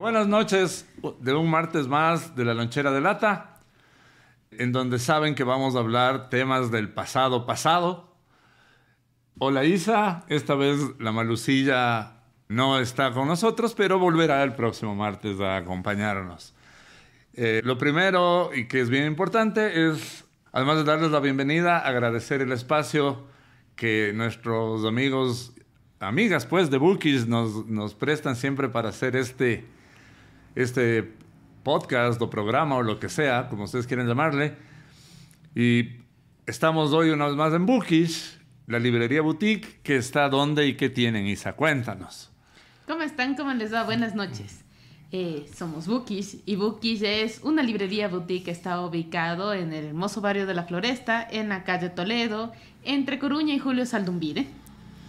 Buenas 0.00 0.28
noches 0.28 0.86
de 1.18 1.34
un 1.34 1.50
martes 1.50 1.88
más 1.88 2.36
de 2.36 2.44
la 2.44 2.54
lonchera 2.54 2.92
de 2.92 3.00
lata, 3.00 3.58
en 4.52 4.70
donde 4.70 5.00
saben 5.00 5.34
que 5.34 5.42
vamos 5.42 5.74
a 5.74 5.80
hablar 5.80 6.30
temas 6.30 6.70
del 6.70 6.88
pasado 6.88 7.46
pasado. 7.46 8.14
Hola 9.40 9.64
Isa, 9.64 10.24
esta 10.28 10.54
vez 10.54 10.78
la 11.00 11.10
malucilla 11.10 12.12
no 12.46 12.78
está 12.78 13.10
con 13.10 13.26
nosotros, 13.26 13.74
pero 13.74 13.98
volverá 13.98 14.44
el 14.44 14.54
próximo 14.54 14.94
martes 14.94 15.40
a 15.40 15.56
acompañarnos. 15.56 16.54
Eh, 17.34 17.60
lo 17.64 17.76
primero 17.76 18.50
y 18.54 18.68
que 18.68 18.78
es 18.78 18.90
bien 18.90 19.04
importante 19.04 19.88
es, 19.90 20.24
además 20.52 20.76
de 20.76 20.84
darles 20.84 21.10
la 21.10 21.18
bienvenida, 21.18 21.76
agradecer 21.80 22.40
el 22.40 22.52
espacio 22.52 23.26
que 23.74 24.12
nuestros 24.14 24.84
amigos, 24.84 25.54
amigas 25.98 26.46
pues 26.46 26.70
de 26.70 26.78
Bookies 26.78 27.26
nos, 27.26 27.66
nos 27.66 27.96
prestan 27.96 28.36
siempre 28.36 28.68
para 28.68 28.90
hacer 28.90 29.16
este 29.16 29.76
este 30.58 31.14
podcast 31.62 32.20
o 32.20 32.28
programa 32.28 32.76
o 32.76 32.82
lo 32.82 32.98
que 32.98 33.08
sea, 33.08 33.48
como 33.48 33.64
ustedes 33.64 33.86
quieren 33.86 34.08
llamarle. 34.08 34.56
Y 35.54 36.00
estamos 36.46 36.92
hoy 36.92 37.10
una 37.10 37.26
vez 37.26 37.36
más 37.36 37.54
en 37.54 37.64
Bookish, 37.64 38.38
la 38.66 38.80
librería 38.80 39.22
boutique, 39.22 39.80
que 39.82 39.96
está 39.96 40.28
donde 40.28 40.66
y 40.66 40.76
qué 40.76 40.90
tienen, 40.90 41.26
Isa. 41.26 41.52
Cuéntanos. 41.52 42.32
¿Cómo 42.88 43.02
están? 43.02 43.36
¿Cómo 43.36 43.52
les 43.54 43.72
va? 43.72 43.84
Buenas 43.84 44.16
noches. 44.16 44.64
Eh, 45.12 45.48
somos 45.54 45.86
Bookish 45.86 46.42
y 46.44 46.56
Bookish 46.56 47.02
es 47.02 47.40
una 47.42 47.62
librería 47.62 48.08
boutique 48.08 48.46
que 48.46 48.50
está 48.50 48.80
ubicado 48.80 49.54
en 49.54 49.72
el 49.72 49.84
hermoso 49.86 50.20
barrio 50.20 50.44
de 50.44 50.54
la 50.54 50.64
Floresta, 50.64 51.26
en 51.30 51.48
la 51.48 51.62
calle 51.62 51.88
Toledo, 51.88 52.52
entre 52.82 53.18
Coruña 53.20 53.54
y 53.54 53.58
Julio 53.58 53.86
Saldumbide. 53.86 54.48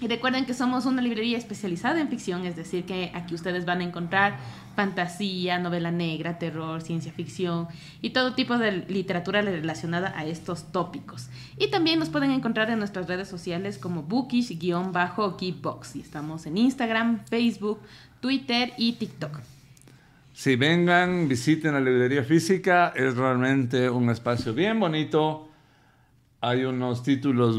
Y 0.01 0.07
recuerden 0.07 0.45
que 0.45 0.53
somos 0.53 0.85
una 0.85 1.01
librería 1.01 1.37
especializada 1.37 1.99
en 1.99 2.07
ficción, 2.07 2.45
es 2.45 2.55
decir, 2.55 2.85
que 2.85 3.11
aquí 3.13 3.35
ustedes 3.35 3.65
van 3.65 3.81
a 3.81 3.83
encontrar 3.83 4.37
fantasía, 4.75 5.59
novela 5.59 5.91
negra, 5.91 6.39
terror, 6.39 6.81
ciencia 6.81 7.11
ficción 7.11 7.67
y 8.01 8.11
todo 8.11 8.33
tipo 8.33 8.57
de 8.57 8.85
literatura 8.87 9.41
relacionada 9.41 10.17
a 10.17 10.25
estos 10.25 10.71
tópicos. 10.71 11.27
Y 11.57 11.69
también 11.69 11.99
nos 11.99 12.07
pueden 12.07 12.31
encontrar 12.31 12.69
en 12.69 12.79
nuestras 12.79 13.07
redes 13.07 13.27
sociales 13.27 13.77
como 13.77 14.03
bookish-geekbox. 14.03 15.95
Y 15.97 15.99
estamos 15.99 16.45
en 16.45 16.57
Instagram, 16.57 17.25
Facebook, 17.25 17.79
Twitter 18.21 18.71
y 18.77 18.93
TikTok. 18.93 19.41
Si 20.33 20.55
vengan, 20.55 21.27
visiten 21.27 21.73
la 21.73 21.81
librería 21.81 22.23
física, 22.23 22.93
es 22.95 23.17
realmente 23.17 23.89
un 23.89 24.09
espacio 24.09 24.53
bien 24.53 24.79
bonito. 24.79 25.49
Hay 26.39 26.63
unos 26.63 27.03
títulos 27.03 27.57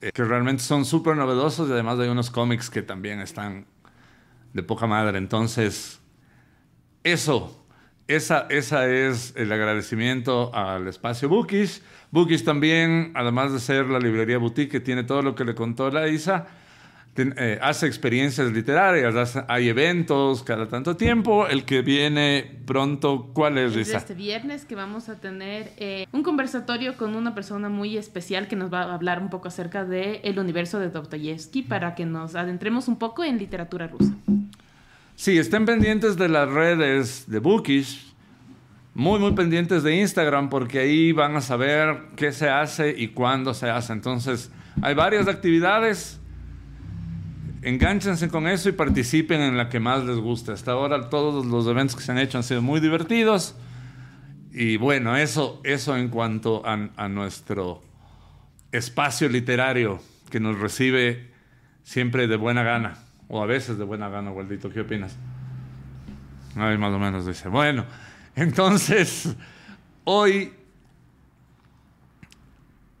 eh, 0.00 0.12
que 0.12 0.24
realmente 0.24 0.62
son 0.62 0.84
súper 0.84 1.16
novedosos 1.16 1.68
y 1.68 1.72
además 1.72 1.98
hay 1.98 2.08
unos 2.08 2.30
cómics 2.30 2.70
que 2.70 2.82
también 2.82 3.20
están 3.20 3.66
de 4.52 4.62
poca 4.62 4.86
madre. 4.86 5.18
Entonces, 5.18 6.00
eso, 7.04 7.66
esa, 8.08 8.46
esa 8.50 8.88
es 8.88 9.34
el 9.36 9.52
agradecimiento 9.52 10.54
al 10.54 10.88
espacio 10.88 11.28
Bookish. 11.28 11.82
Bookish 12.10 12.44
también, 12.44 13.12
además 13.14 13.52
de 13.52 13.60
ser 13.60 13.86
la 13.86 13.98
librería 13.98 14.38
boutique 14.38 14.70
que 14.70 14.80
tiene 14.80 15.04
todo 15.04 15.22
lo 15.22 15.34
que 15.34 15.44
le 15.44 15.54
contó 15.54 15.90
la 15.90 16.08
Isa, 16.08 16.48
eh, 17.16 17.58
hace 17.60 17.86
experiencias 17.86 18.52
literarias, 18.52 19.36
hay 19.48 19.68
eventos 19.68 20.42
cada 20.42 20.68
tanto 20.68 20.96
tiempo. 20.96 21.46
El 21.48 21.64
que 21.64 21.82
viene 21.82 22.60
pronto, 22.66 23.30
¿cuál 23.34 23.58
es, 23.58 23.76
Isa? 23.76 23.98
Este 23.98 24.14
viernes 24.14 24.64
que 24.64 24.76
vamos 24.76 25.08
a 25.08 25.16
tener 25.16 25.72
eh, 25.76 26.06
un 26.12 26.22
conversatorio 26.22 26.96
con 26.96 27.16
una 27.16 27.34
persona 27.34 27.68
muy 27.68 27.96
especial 27.96 28.46
que 28.46 28.56
nos 28.56 28.72
va 28.72 28.82
a 28.82 28.94
hablar 28.94 29.20
un 29.20 29.28
poco 29.28 29.48
acerca 29.48 29.84
del 29.84 30.20
el 30.22 30.38
universo 30.38 30.78
de 30.78 30.88
Dostoyevsky 30.88 31.62
para 31.62 31.94
que 31.94 32.06
nos 32.06 32.36
adentremos 32.36 32.86
un 32.86 32.98
poco 32.98 33.24
en 33.24 33.38
literatura 33.38 33.88
rusa. 33.88 34.14
Sí, 35.16 35.36
estén 35.36 35.66
pendientes 35.66 36.16
de 36.16 36.28
las 36.28 36.48
redes 36.48 37.28
de 37.28 37.40
Bookish, 37.40 38.14
muy, 38.94 39.18
muy 39.18 39.32
pendientes 39.32 39.82
de 39.82 39.96
Instagram 39.96 40.48
porque 40.48 40.78
ahí 40.78 41.12
van 41.12 41.36
a 41.36 41.40
saber 41.40 42.02
qué 42.16 42.32
se 42.32 42.48
hace 42.48 42.94
y 42.96 43.08
cuándo 43.08 43.52
se 43.52 43.68
hace. 43.68 43.92
Entonces, 43.92 44.50
hay 44.80 44.94
varias 44.94 45.28
actividades 45.28 46.19
enganchense 47.62 48.28
con 48.28 48.46
eso 48.46 48.68
y 48.68 48.72
participen 48.72 49.40
en 49.40 49.56
la 49.56 49.68
que 49.68 49.80
más 49.80 50.04
les 50.04 50.16
guste. 50.16 50.52
Hasta 50.52 50.72
ahora 50.72 51.08
todos 51.10 51.46
los 51.46 51.66
eventos 51.66 51.96
que 51.96 52.02
se 52.02 52.12
han 52.12 52.18
hecho 52.18 52.38
han 52.38 52.44
sido 52.44 52.62
muy 52.62 52.80
divertidos. 52.80 53.54
Y 54.52 54.76
bueno, 54.76 55.16
eso, 55.16 55.60
eso 55.64 55.96
en 55.96 56.08
cuanto 56.08 56.62
a, 56.66 57.08
nuestro 57.08 57.82
espacio 58.72 59.28
literario 59.28 60.00
que 60.30 60.40
nos 60.40 60.58
recibe 60.58 61.30
siempre 61.82 62.26
de 62.26 62.36
buena 62.36 62.62
gana, 62.62 62.98
o 63.28 63.42
a 63.42 63.46
veces 63.46 63.78
de 63.78 63.84
buena 63.84 64.08
gana, 64.08 64.32
Waldito, 64.32 64.70
¿qué 64.70 64.80
opinas? 64.80 65.16
Ahí 66.56 66.76
más 66.78 66.92
o 66.92 66.98
menos 66.98 67.26
dice. 67.26 67.48
Bueno, 67.48 67.84
entonces, 68.34 69.36
hoy 70.04 70.52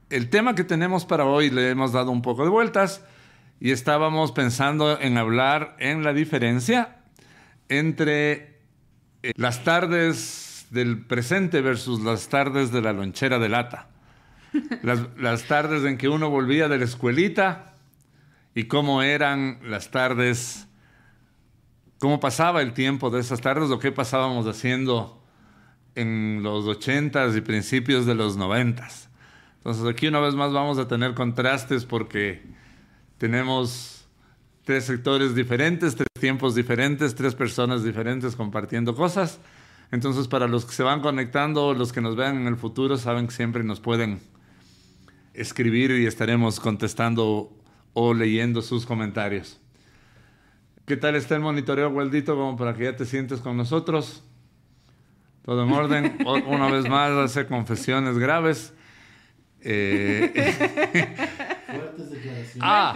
el 0.08 0.28
tema 0.28 0.54
que 0.54 0.64
tenemos 0.64 1.04
para 1.04 1.24
hoy 1.24 1.50
le 1.50 1.70
hemos 1.70 1.92
dado 1.92 2.10
un 2.10 2.22
poco 2.22 2.44
de 2.44 2.50
vueltas 2.50 3.04
y 3.60 3.72
estábamos 3.72 4.32
pensando 4.32 4.98
en 4.98 5.18
hablar 5.18 5.76
en 5.78 6.02
la 6.02 6.14
diferencia 6.14 6.96
entre 7.68 8.58
eh, 9.22 9.32
las 9.36 9.62
tardes 9.64 10.66
del 10.70 11.04
presente 11.04 11.60
versus 11.60 12.00
las 12.00 12.28
tardes 12.28 12.72
de 12.72 12.80
la 12.80 12.94
lonchera 12.94 13.38
de 13.38 13.48
lata. 13.48 13.88
Las, 14.82 15.44
tardes 15.44 15.84
en 15.84 15.96
que 15.96 16.08
uno 16.08 16.28
volvía 16.28 16.66
de 16.66 16.76
la 16.76 16.84
escuelita 16.84 17.76
y 18.52 18.64
cómo 18.64 19.00
eran 19.00 19.60
las 19.62 19.92
tardes, 19.92 20.66
cómo 22.00 22.18
pasaba 22.18 22.60
el 22.60 22.72
tiempo 22.72 23.10
de 23.10 23.20
esas 23.20 23.40
tardes 23.40 23.70
o 23.70 23.78
qué 23.78 23.92
pasábamos 23.92 24.48
haciendo 24.48 25.22
en 25.94 26.42
los 26.42 26.66
ochentas 26.66 27.36
y 27.36 27.42
principios 27.42 28.06
de 28.06 28.16
los 28.16 28.36
noventas. 28.36 29.08
Entonces 29.58 29.86
aquí 29.86 30.08
una 30.08 30.18
vez 30.18 30.34
más 30.34 30.52
vamos 30.52 30.78
a 30.78 30.88
tener 30.88 31.14
contrastes 31.14 31.84
porque 31.84 32.42
tenemos 33.20 34.08
tres 34.64 34.84
sectores 34.84 35.34
diferentes, 35.34 35.94
tres 35.94 36.08
tiempos 36.18 36.54
diferentes, 36.54 37.14
tres 37.14 37.34
personas 37.34 37.84
diferentes 37.84 38.34
compartiendo 38.34 38.94
cosas. 38.94 39.38
Entonces, 39.92 40.26
para 40.26 40.48
los 40.48 40.64
que 40.64 40.72
se 40.72 40.82
van 40.82 41.02
conectando, 41.02 41.74
los 41.74 41.92
que 41.92 42.00
nos 42.00 42.16
vean 42.16 42.38
en 42.38 42.46
el 42.46 42.56
futuro, 42.56 42.96
saben 42.96 43.26
que 43.26 43.34
siempre 43.34 43.62
nos 43.62 43.78
pueden 43.78 44.20
escribir 45.34 45.90
y 45.90 46.06
estaremos 46.06 46.60
contestando 46.60 47.52
o 47.92 48.14
leyendo 48.14 48.62
sus 48.62 48.86
comentarios. 48.86 49.60
¿Qué 50.86 50.96
tal 50.96 51.14
está 51.14 51.34
el 51.34 51.42
monitoreo, 51.42 51.90
Gualdito, 51.90 52.36
como 52.36 52.56
para 52.56 52.72
que 52.72 52.84
ya 52.84 52.96
te 52.96 53.04
sientes 53.04 53.40
con 53.40 53.54
nosotros? 53.54 54.24
Todo 55.44 55.64
en 55.64 55.72
orden. 55.72 56.18
Una 56.46 56.70
vez 56.70 56.88
más, 56.88 57.10
hace 57.10 57.46
confesiones 57.46 58.16
graves. 58.16 58.72
Eh, 59.60 61.58
Ah, 62.60 62.94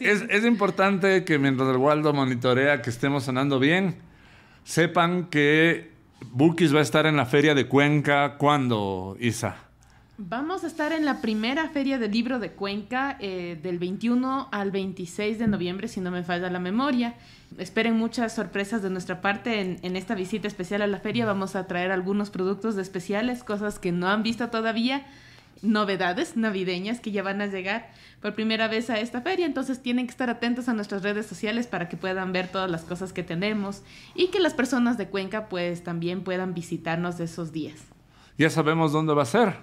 es, 0.00 0.44
importante 0.44 1.24
que 1.24 1.38
mientras 1.38 1.68
el 1.68 1.76
Waldo 1.76 2.12
monitorea 2.12 2.82
que 2.82 2.90
estemos 2.90 3.24
sonando 3.24 3.58
bien, 3.58 3.96
sepan 4.64 5.26
que 5.26 5.92
Bookies 6.32 6.74
va 6.74 6.80
a 6.80 6.82
estar 6.82 7.06
en 7.06 7.16
la 7.16 7.26
feria 7.26 7.54
de 7.54 7.66
Cuenca. 7.66 8.36
¿Cuándo, 8.38 9.16
Isa? 9.20 9.56
Vamos 10.16 10.62
a 10.62 10.68
estar 10.68 10.92
en 10.92 11.04
la 11.04 11.20
primera 11.20 11.68
feria 11.70 11.98
del 11.98 12.12
libro 12.12 12.38
de 12.38 12.52
Cuenca 12.52 13.16
eh, 13.18 13.58
del 13.60 13.80
21 13.80 14.48
al 14.52 14.70
26 14.70 15.40
de 15.40 15.48
noviembre, 15.48 15.88
si 15.88 16.00
no 16.00 16.12
me 16.12 16.22
falla 16.22 16.50
la 16.50 16.60
memoria. 16.60 17.14
Esperen 17.58 17.96
muchas 17.96 18.32
sorpresas 18.32 18.80
de 18.80 18.90
nuestra 18.90 19.20
parte 19.20 19.60
en, 19.60 19.78
en, 19.82 19.96
esta 19.96 20.14
visita 20.14 20.46
especial 20.46 20.82
a 20.82 20.86
la 20.86 21.00
feria. 21.00 21.26
Vamos 21.26 21.56
a 21.56 21.66
traer 21.66 21.90
algunos 21.90 22.30
productos 22.30 22.76
especiales, 22.76 23.42
cosas 23.42 23.80
que 23.80 23.90
no 23.90 24.08
han 24.08 24.22
visto 24.22 24.48
todavía 24.50 25.04
novedades 25.62 26.36
navideñas 26.36 27.00
que 27.00 27.10
ya 27.10 27.22
van 27.22 27.40
a 27.40 27.46
llegar 27.46 27.90
por 28.20 28.34
primera 28.34 28.68
vez 28.68 28.90
a 28.90 28.98
esta 29.00 29.20
feria, 29.20 29.44
entonces 29.44 29.82
tienen 29.82 30.06
que 30.06 30.10
estar 30.10 30.30
atentos 30.30 30.68
a 30.68 30.74
nuestras 30.74 31.02
redes 31.02 31.26
sociales 31.26 31.66
para 31.66 31.88
que 31.88 31.96
puedan 31.96 32.32
ver 32.32 32.48
todas 32.48 32.70
las 32.70 32.82
cosas 32.82 33.12
que 33.12 33.22
tenemos 33.22 33.82
y 34.14 34.28
que 34.28 34.40
las 34.40 34.54
personas 34.54 34.96
de 34.96 35.08
Cuenca 35.08 35.48
pues 35.48 35.84
también 35.84 36.22
puedan 36.22 36.54
visitarnos 36.54 37.20
esos 37.20 37.52
días. 37.52 37.80
Ya 38.38 38.50
sabemos 38.50 38.92
dónde 38.92 39.14
va 39.14 39.22
a 39.22 39.26
ser. 39.26 39.56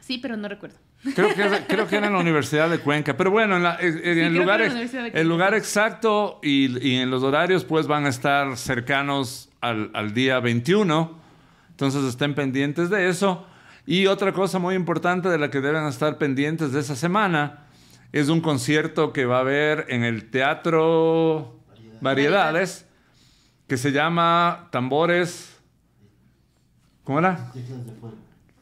Sí, 0.00 0.18
pero 0.18 0.36
no 0.36 0.48
recuerdo. 0.48 0.76
Creo 1.14 1.28
que, 1.34 1.64
creo 1.68 1.86
que 1.86 1.96
era 1.96 2.08
en 2.08 2.14
la 2.14 2.18
Universidad 2.18 2.68
de 2.68 2.78
Cuenca, 2.78 3.16
pero 3.16 3.30
bueno, 3.30 3.56
en, 3.56 3.64
el, 4.18 4.34
lugar, 4.34 4.60
el 4.62 5.28
lugar 5.28 5.54
exacto 5.54 6.40
y, 6.42 6.76
y, 6.86 6.96
en 6.96 7.10
los 7.10 7.22
horarios 7.22 7.64
pues 7.64 7.86
van 7.86 8.06
a 8.06 8.08
estar 8.08 8.56
cercanos 8.56 9.48
al, 9.60 9.90
al 9.94 10.12
día 10.12 10.40
21, 10.40 11.16
entonces 11.70 12.02
estén 12.02 12.34
pendientes 12.34 12.90
de 12.90 13.08
eso. 13.08 13.46
Y 13.90 14.06
otra 14.06 14.34
cosa 14.34 14.58
muy 14.58 14.74
importante 14.74 15.30
de 15.30 15.38
la 15.38 15.48
que 15.50 15.62
deben 15.62 15.86
estar 15.86 16.18
pendientes 16.18 16.72
de 16.72 16.80
esa 16.80 16.94
semana 16.94 17.60
es 18.12 18.28
un 18.28 18.42
concierto 18.42 19.14
que 19.14 19.24
va 19.24 19.38
a 19.38 19.40
haber 19.40 19.86
en 19.88 20.04
el 20.04 20.28
Teatro 20.28 21.58
Variedades, 22.02 22.84
que 23.66 23.78
se 23.78 23.90
llama 23.90 24.68
Tambores. 24.72 25.58
¿Cómo 27.02 27.20
era? 27.20 27.50
Teclas 27.54 27.86
de 27.86 27.92
fuego. 27.94 28.16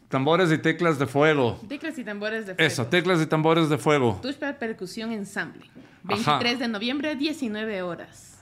Tambores 0.08 0.52
y 0.52 0.58
teclas 0.58 0.98
de 1.00 1.06
fuego. 1.08 1.60
Teclas 1.68 1.98
y 1.98 2.04
tambores 2.04 2.46
de 2.46 2.54
fuego. 2.54 2.66
Eso, 2.68 2.86
teclas 2.86 3.20
y 3.20 3.26
tambores 3.26 3.68
de 3.68 3.78
fuego. 3.78 4.20
Tushpa 4.22 4.52
Percusión 4.52 5.10
Ensamble. 5.10 5.68
23 6.04 6.60
de 6.60 6.68
noviembre, 6.68 7.16
19 7.16 7.82
horas. 7.82 8.38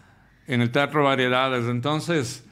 en 0.46 0.60
el 0.60 0.70
Teatro 0.70 1.02
Variedades. 1.02 1.64
Entonces, 1.64 2.44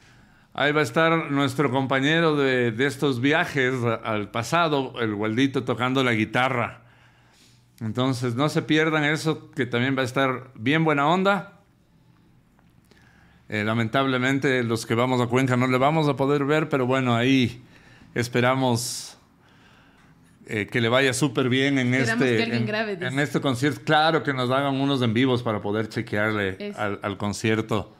ahí 0.53 0.71
va 0.71 0.81
a 0.81 0.83
estar 0.83 1.31
nuestro 1.31 1.71
compañero 1.71 2.35
de, 2.35 2.71
de 2.71 2.85
estos 2.85 3.19
viajes 3.19 3.73
al 4.03 4.29
pasado, 4.29 4.93
el 4.99 5.15
Gualdito, 5.15 5.63
tocando 5.63 6.03
la 6.03 6.13
guitarra. 6.13 6.81
Entonces, 7.81 8.35
no 8.35 8.49
se 8.49 8.61
pierdan 8.61 9.03
eso, 9.03 9.51
que 9.51 9.65
también 9.65 9.97
va 9.97 10.03
a 10.03 10.05
estar 10.05 10.51
bien 10.55 10.85
buena 10.85 11.07
onda. 11.07 11.59
Eh, 13.49 13.63
lamentablemente, 13.63 14.63
los 14.63 14.85
que 14.85 14.95
vamos 14.95 15.19
a 15.21 15.27
Cuenca 15.27 15.57
no 15.57 15.67
le 15.67 15.77
vamos 15.77 16.07
a 16.07 16.15
poder 16.15 16.45
ver, 16.45 16.69
pero 16.69 16.85
bueno, 16.85 17.15
ahí 17.15 17.61
esperamos 18.13 19.17
eh, 20.45 20.67
que 20.71 20.79
le 20.79 20.87
vaya 20.87 21.13
súper 21.13 21.49
bien 21.49 21.77
en 21.77 21.93
Esperamos 21.93 22.25
este, 22.25 23.07
en, 23.07 23.19
este 23.19 23.41
concierto. 23.41 23.81
Claro 23.83 24.23
que 24.23 24.33
nos 24.33 24.49
hagan 24.49 24.75
unos 24.75 25.01
en 25.01 25.13
vivos 25.13 25.43
para 25.43 25.61
poder 25.61 25.89
chequearle 25.89 26.73
al 26.77 27.17
concierto 27.17 27.93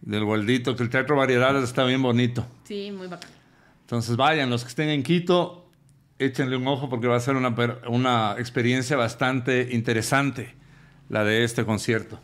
del 0.00 0.24
Gualdito, 0.24 0.76
que 0.76 0.82
el 0.82 0.90
Teatro 0.90 1.16
Variedades 1.16 1.64
está 1.64 1.84
bien 1.84 2.02
bonito. 2.02 2.46
Sí, 2.64 2.92
muy 2.96 3.06
bacán. 3.08 3.30
Entonces 3.82 4.16
vayan, 4.16 4.50
los 4.50 4.62
que 4.62 4.68
estén 4.68 4.88
en 4.88 5.02
Quito, 5.02 5.68
échenle 6.18 6.56
un 6.56 6.66
ojo 6.68 6.88
porque 6.88 7.06
va 7.06 7.16
a 7.16 7.20
ser 7.20 7.36
una, 7.36 7.54
per- 7.54 7.82
una 7.88 8.34
experiencia 8.38 8.96
bastante 8.96 9.68
interesante 9.72 10.54
la 11.08 11.22
de 11.24 11.44
este 11.44 11.64
concierto. 11.64 12.18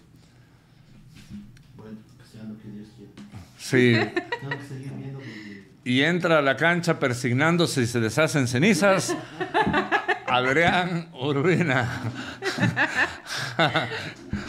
Bueno, 1.76 1.98
que 2.18 2.24
sea 2.26 2.42
lo 2.44 2.58
que 2.58 2.68
Dios 2.68 2.88
quiera. 2.96 3.12
Sí. 3.58 3.94
Tengo 4.40 4.50
que 4.58 4.66
seguir 4.66 4.92
viendo 4.92 5.18
porque 5.18 5.62
y 5.84 6.02
entra 6.02 6.38
a 6.38 6.42
la 6.42 6.56
cancha 6.56 6.98
persignándose 7.00 7.82
y 7.82 7.86
se 7.86 8.00
deshacen 8.00 8.46
cenizas. 8.48 9.16
Adrián 10.26 11.10
Urbina. 11.12 12.00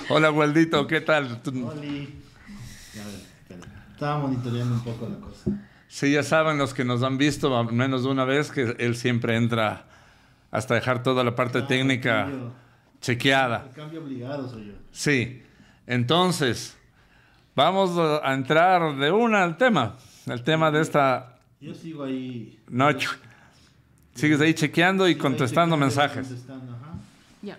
Hola, 0.09 0.29
Gualdito, 0.29 0.87
¿qué 0.87 1.01
tal? 1.01 1.41
Oli. 1.45 2.22
Estaba 4.03 4.19
monitoreando 4.19 4.73
un 4.75 4.81
poco 4.83 5.07
la 5.07 5.15
cosa. 5.17 5.49
Sí, 5.87 6.11
ya 6.11 6.23
saben 6.23 6.57
los 6.57 6.73
que 6.73 6.83
nos 6.83 7.03
han 7.03 7.17
visto 7.17 7.57
al 7.57 7.71
menos 7.71 8.03
una 8.03 8.25
vez 8.25 8.51
que 8.51 8.75
él 8.77 8.97
siempre 8.97 9.37
entra 9.37 9.85
hasta 10.51 10.75
dejar 10.75 11.01
toda 11.03 11.23
la 11.23 11.33
parte 11.35 11.59
Ah, 11.59 11.67
técnica 11.67 12.25
El 12.25 12.31
cambio, 12.31 12.53
chequeada. 12.99 13.65
el 13.69 13.73
cambio 13.73 14.03
obligado 14.03 14.49
soy 14.49 14.65
yo. 14.67 14.73
Sí, 14.91 15.41
entonces 15.87 16.77
vamos 17.55 17.97
a 18.21 18.33
entrar 18.33 18.97
de 18.97 19.09
una 19.09 19.41
al 19.41 19.55
tema, 19.55 19.95
el 20.25 20.43
tema 20.43 20.69
de 20.69 20.81
esta 20.81 21.37
Yo 21.61 21.73
sigo 21.73 22.03
ahí. 22.03 22.59
noche. 22.67 23.07
Sigues 24.15 24.41
ahí 24.41 24.53
chequeando 24.53 25.07
y 25.07 25.15
contestando 25.15 25.77
mensajes. 25.77 26.27
contestando, 26.27 26.73
ajá. 26.73 26.91
Ya. 27.41 27.57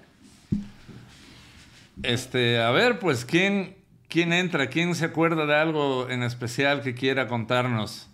Este, 2.02 2.60
a 2.60 2.70
ver, 2.70 2.98
pues 2.98 3.24
quién 3.24 3.76
quién 4.14 4.32
entra, 4.32 4.68
quién 4.68 4.94
se 4.94 5.06
acuerda 5.06 5.44
de 5.44 5.56
algo 5.56 6.08
en 6.08 6.22
especial 6.22 6.82
que 6.82 6.94
quiera 6.94 7.26
contarnos. 7.26 8.08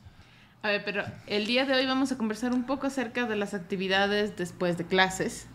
A 0.62 0.68
ver, 0.68 0.82
pero 0.82 1.04
el 1.26 1.46
día 1.46 1.66
de 1.66 1.74
hoy 1.74 1.84
vamos 1.84 2.10
a 2.10 2.16
conversar 2.16 2.54
un 2.54 2.64
poco 2.64 2.86
acerca 2.86 3.26
de 3.26 3.36
las 3.36 3.52
actividades 3.52 4.34
después 4.34 4.78
de 4.78 4.86
clases. 4.86 5.46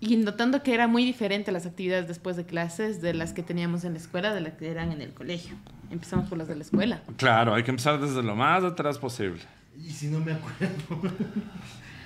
Y 0.00 0.16
notando 0.16 0.62
que 0.62 0.72
era 0.72 0.88
muy 0.88 1.04
diferente 1.04 1.52
las 1.52 1.66
actividades 1.66 2.08
después 2.08 2.38
de 2.38 2.46
clases 2.46 3.02
de 3.02 3.12
las 3.12 3.34
que 3.34 3.42
teníamos 3.42 3.84
en 3.84 3.92
la 3.92 3.98
escuela, 3.98 4.32
de 4.32 4.40
las 4.40 4.54
que 4.54 4.70
eran 4.70 4.90
en 4.90 5.02
el 5.02 5.12
colegio. 5.12 5.54
Empezamos 5.90 6.30
por 6.30 6.38
las 6.38 6.48
de 6.48 6.56
la 6.56 6.62
escuela. 6.62 7.02
Claro, 7.18 7.52
hay 7.52 7.62
que 7.62 7.72
empezar 7.72 8.00
desde 8.00 8.22
lo 8.22 8.34
más 8.34 8.64
atrás 8.64 8.96
posible. 8.96 9.42
Y 9.78 9.90
si 9.90 10.06
no 10.06 10.20
me 10.20 10.32
acuerdo. 10.32 11.12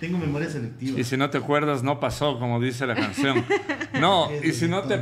Tengo 0.00 0.18
memoria 0.18 0.50
selectiva. 0.50 0.98
Y 0.98 1.04
si 1.04 1.16
no 1.16 1.30
te 1.30 1.38
acuerdas, 1.38 1.84
no 1.84 2.00
pasó, 2.00 2.40
como 2.40 2.60
dice 2.60 2.86
la 2.88 2.96
canción. 2.96 3.44
No, 4.00 4.28
y 4.44 4.50
si 4.50 4.66
no 4.66 4.82
te 4.82 4.98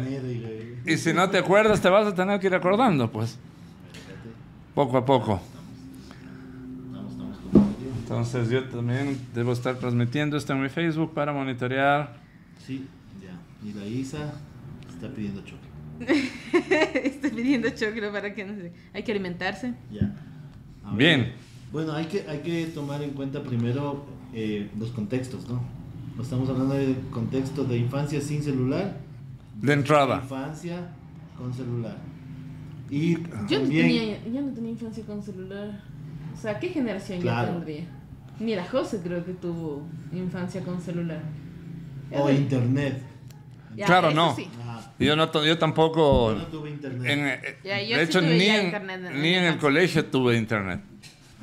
y 0.87 0.97
si 0.97 1.13
no 1.13 1.29
te 1.31 1.39
acuerdas, 1.39 1.81
te 1.81 1.89
vas 1.89 2.07
a 2.07 2.15
tener 2.15 2.41
que 2.41 2.47
ir 2.47 2.55
acordando, 2.55 3.11
pues, 3.11 3.39
poco 4.75 4.99
a 4.99 5.05
poco. 5.05 5.41
Entonces 8.03 8.51
yo 8.51 8.65
también 8.69 9.19
debo 9.35 9.53
estar 9.53 9.77
transmitiendo 9.77 10.37
esto 10.37 10.53
en 10.53 10.63
mi 10.63 10.69
Facebook 10.69 11.15
para 11.15 11.33
monitorear. 11.33 12.17
Sí, 12.65 12.87
ya. 13.23 13.33
Y 13.67 13.73
la 13.73 13.87
Isa 13.87 14.35
está 14.89 15.09
pidiendo 15.09 15.43
choque. 15.43 15.75
Estoy 17.05 17.31
pidiendo 17.31 17.71
choclo 17.71 18.13
para 18.13 18.35
que 18.35 18.45
no 18.45 18.55
sé. 18.55 18.73
Hay 18.93 19.03
que 19.03 19.13
alimentarse. 19.13 19.75
Ya. 19.91 20.15
A 20.85 20.91
ver. 20.91 20.99
Bien. 20.99 21.33
Bueno, 21.73 21.93
hay 21.93 22.05
que, 22.05 22.25
hay 22.29 22.41
que 22.41 22.67
tomar 22.67 23.03
en 23.03 23.11
cuenta 23.11 23.43
primero 23.43 24.05
eh, 24.33 24.71
los 24.79 24.91
contextos, 24.91 25.49
¿no? 25.49 25.61
Estamos 26.21 26.49
hablando 26.49 26.75
del 26.75 26.97
contexto 27.11 27.65
de 27.65 27.79
infancia 27.79 28.21
sin 28.21 28.43
celular, 28.43 29.01
De 29.67 29.73
entrada. 29.73 30.21
infancia 30.23 30.89
con 31.37 31.53
celular. 31.53 31.97
Y 32.91 33.15
Yo 33.49 33.61
no, 33.61 33.69
tenía, 33.69 34.23
yo 34.25 34.41
no 34.43 34.53
tenía 34.53 34.71
infancia 34.73 35.05
con 35.05 35.23
celular. 35.23 35.81
O 36.35 36.37
sea, 36.41 36.59
¿qué 36.61 36.69
generación 36.69 37.21
Claro. 37.21 37.47
ya 37.49 37.53
tendría? 37.55 37.85
Ni 38.41 38.55
la 38.55 38.65
José 38.65 39.01
creo 39.03 39.25
que 39.25 39.33
tuvo 39.33 39.83
infancia 40.13 40.63
con 40.63 40.81
celular. 40.81 41.23
o 42.13 42.31
internet. 42.31 43.03
Ya, 43.75 43.87
Claro, 43.87 44.11
no. 44.13 44.37
sí. 44.37 44.49
Ajá. 44.63 44.93
Yo, 45.01 45.17
no, 45.17 45.33
yo 45.45 45.59
tampoco... 45.59 46.33
Yo 46.33 46.39
no 46.39 46.47
tuve 46.47 46.71
internet. 46.71 47.11
en, 47.11 47.27
eh, 47.27 47.41
Ya, 47.65 47.83
yo 47.83 47.97
de 47.99 48.05
sí 48.05 48.11
hecho, 48.11 48.21
tuve 48.21 48.39
ni 48.39 48.45
en, 48.47 48.65
internet 48.67 49.01
en- 49.07 49.23
ni 49.23 49.35
en 49.35 49.45
el 49.45 49.59
colegio 49.59 50.05
tuve 50.05 50.37
internet. 50.37 50.81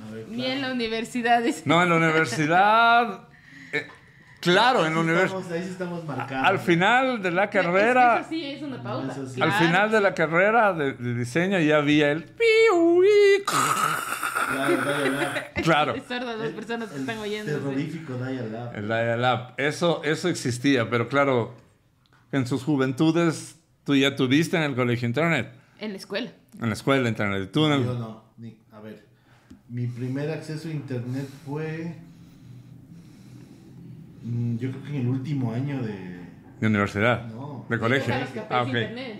A 0.07 0.13
ver, 0.13 0.27
Ni 0.29 0.45
en 0.45 0.61
la 0.61 0.71
universidad. 0.71 1.43
No, 1.65 1.83
en 1.83 1.89
la 1.89 1.95
universidad... 1.97 3.27
eh, 3.73 3.87
claro, 4.41 4.85
en 4.85 4.93
la 4.95 4.99
universidad... 4.99 5.39
estamos- 5.39 5.51
Ahí 5.53 5.63
sí 5.63 5.69
estamos 5.69 6.05
marcados. 6.05 6.47
Al 6.49 6.59
final 6.59 7.21
de 7.21 7.31
la 7.31 7.43
Es- 7.45 7.49
carrera... 7.51 8.19
Eso 8.19 8.29
sí, 8.29 8.45
es 8.45 8.61
una 8.61 8.83
pauta. 8.83 9.13
Eso 9.13 9.25
sí. 9.27 9.41
Al 9.41 9.49
Claro. 9.49 9.65
final 9.65 9.91
de 9.91 10.01
la 10.01 10.13
carrera 10.13 10.73
de, 10.73 10.93
de 10.93 11.13
diseño 11.15 11.59
ya 11.59 11.77
había 11.77 12.11
el... 12.11 12.23
piuí. 12.25 13.43
Claro. 13.45 14.81
Claro. 15.63 15.93
Es 15.95 16.03
sorda 16.05 16.35
las 16.37 16.49
personas 16.53 16.89
que 16.89 16.95
El 16.95 17.01
están 17.01 17.17
oyendo. 17.19 17.51
sí. 17.51 17.57
Terrorífico 17.59 18.13
dial-up. 18.17 18.71
El 18.75 18.87
dial-up. 18.87 19.53
Eso, 19.57 20.01
eso 20.03 20.27
existía, 20.27 20.89
pero 20.89 21.07
claro, 21.07 21.55
en 22.31 22.47
sus 22.47 22.63
juventudes 22.63 23.57
tú 23.83 23.95
ya 23.95 24.15
tuviste 24.15 24.57
en 24.57 24.63
el 24.63 24.75
colegio 24.75 25.07
internet, 25.07 25.53
En 25.79 25.91
la 25.91 25.97
escuela. 25.97 26.31
en 26.59 26.67
la 26.67 26.73
escuela 26.73 27.07
internet. 27.07 27.51
Tú 27.53 27.65
en 27.67 27.73
el- 27.73 27.83
Yo 27.85 27.93
no, 27.93 28.23
a 28.71 28.79
ver. 28.81 29.05
Mi 29.69 29.85
primer 29.87 30.31
acceso 30.31 30.67
a 30.67 30.71
internet 30.71 31.27
fue. 31.45 31.95
Mm, 34.21 34.57
Yo 34.57 34.69
creo 34.71 34.83
que 34.83 34.89
en 34.89 34.95
el 35.01 35.07
último 35.07 35.51
año 35.53 35.81
de. 35.81 36.21
de 36.59 36.67
universidad, 36.67 37.25
No. 37.27 37.65
de 37.69 37.79
colegio. 37.79 38.13
Ah, 38.49 38.61
ok. 38.61 38.67
internet. 38.67 39.19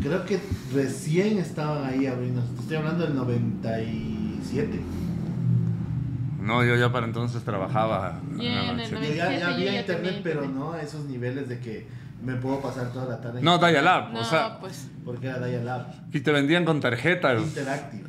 Creo 0.00 0.24
que 0.26 0.38
recién 0.74 1.38
estaban 1.38 1.84
ahí 1.86 2.06
abriendo. 2.06 2.42
Estoy 2.60 2.76
hablando 2.76 3.04
del 3.04 3.14
97. 3.16 4.80
No, 6.42 6.64
yo 6.64 6.76
ya 6.76 6.92
para 6.92 7.06
entonces 7.06 7.42
trabajaba. 7.42 8.20
en 8.32 8.40
Y 8.40 8.46
en 8.46 8.54
la 8.54 8.60
el 8.70 8.76
noche. 8.76 8.90
Yo 8.90 8.94
97 9.00 9.38
ya, 9.40 9.48
había 9.48 9.80
internet, 9.80 10.20
pero 10.22 10.46
no 10.46 10.72
a 10.72 10.82
esos 10.82 11.04
niveles 11.06 11.48
de 11.48 11.58
que 11.60 11.86
me 12.22 12.34
puedo 12.36 12.60
pasar 12.60 12.92
toda 12.92 13.06
la 13.06 13.20
tarde. 13.20 13.40
No, 13.42 13.58
dial-up, 13.58 14.12
No, 14.12 14.20
o 14.20 14.24
sea, 14.24 14.58
pues. 14.60 14.90
Porque 15.04 15.26
era 15.28 15.44
dial-up. 15.46 15.86
y 16.12 16.20
te 16.20 16.30
vendían 16.30 16.64
con 16.64 16.80
tarjetas. 16.80 17.42
Interactive. 17.42 18.08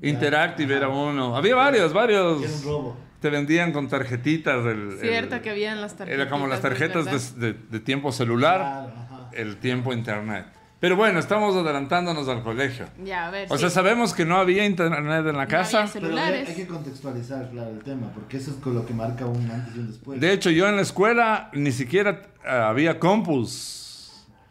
Interactive 0.00 0.76
era 0.76 0.86
Ajá. 0.86 0.94
uno. 0.96 1.36
Había 1.36 1.56
varios, 1.56 1.92
varios. 1.92 2.42
Era 2.42 2.52
un 2.52 2.62
robo. 2.64 2.96
Te 3.20 3.30
vendían 3.30 3.72
con 3.72 3.88
tarjetitas. 3.88 4.64
El, 4.66 4.98
Cierto 5.00 5.36
el- 5.36 5.42
que 5.42 5.50
habían 5.50 5.80
las 5.80 5.96
tarjetas. 5.96 6.20
Era 6.20 6.30
como 6.30 6.46
las 6.46 6.60
tarjetas 6.60 7.04
de, 7.36 7.46
de- 7.52 7.58
de 7.70 7.80
tiempo 7.80 8.12
celular, 8.12 8.58
Claro, 8.60 8.92
ajá. 8.96 9.30
el 9.32 9.56
tiempo 9.56 9.92
internet. 9.92 10.46
Pero 10.80 10.94
bueno, 10.94 11.18
estamos 11.18 11.56
adelantándonos 11.56 12.28
al 12.28 12.44
colegio. 12.44 12.86
Ya, 13.04 13.26
a 13.26 13.30
ver. 13.32 13.48
O 13.50 13.54
sí. 13.56 13.62
sea, 13.62 13.70
sabemos 13.70 14.14
que 14.14 14.24
no 14.24 14.36
había 14.36 14.64
internet 14.64 15.26
en 15.26 15.36
la 15.36 15.42
No 15.44 15.48
casa. 15.48 15.80
había 15.80 15.92
Pero 15.92 16.06
hay, 16.06 16.12
celulares. 16.12 16.48
hay 16.50 16.54
que 16.54 16.66
contextualizar, 16.68 17.50
claro, 17.50 17.70
el 17.70 17.80
tema, 17.80 18.12
porque 18.14 18.36
eso 18.36 18.52
es 18.52 18.58
con 18.58 18.76
lo 18.76 18.86
que 18.86 18.94
marca 18.94 19.26
un 19.26 19.50
antes 19.50 19.74
y 19.74 19.78
un 19.80 19.88
después. 19.88 20.20
De 20.20 20.32
hecho, 20.32 20.50
yo 20.50 20.68
en 20.68 20.76
la 20.76 20.82
escuela 20.82 21.50
ni 21.52 21.72
siquiera 21.72 22.22
ah, 22.46 22.68
había 22.68 23.00
compus. 23.00 23.77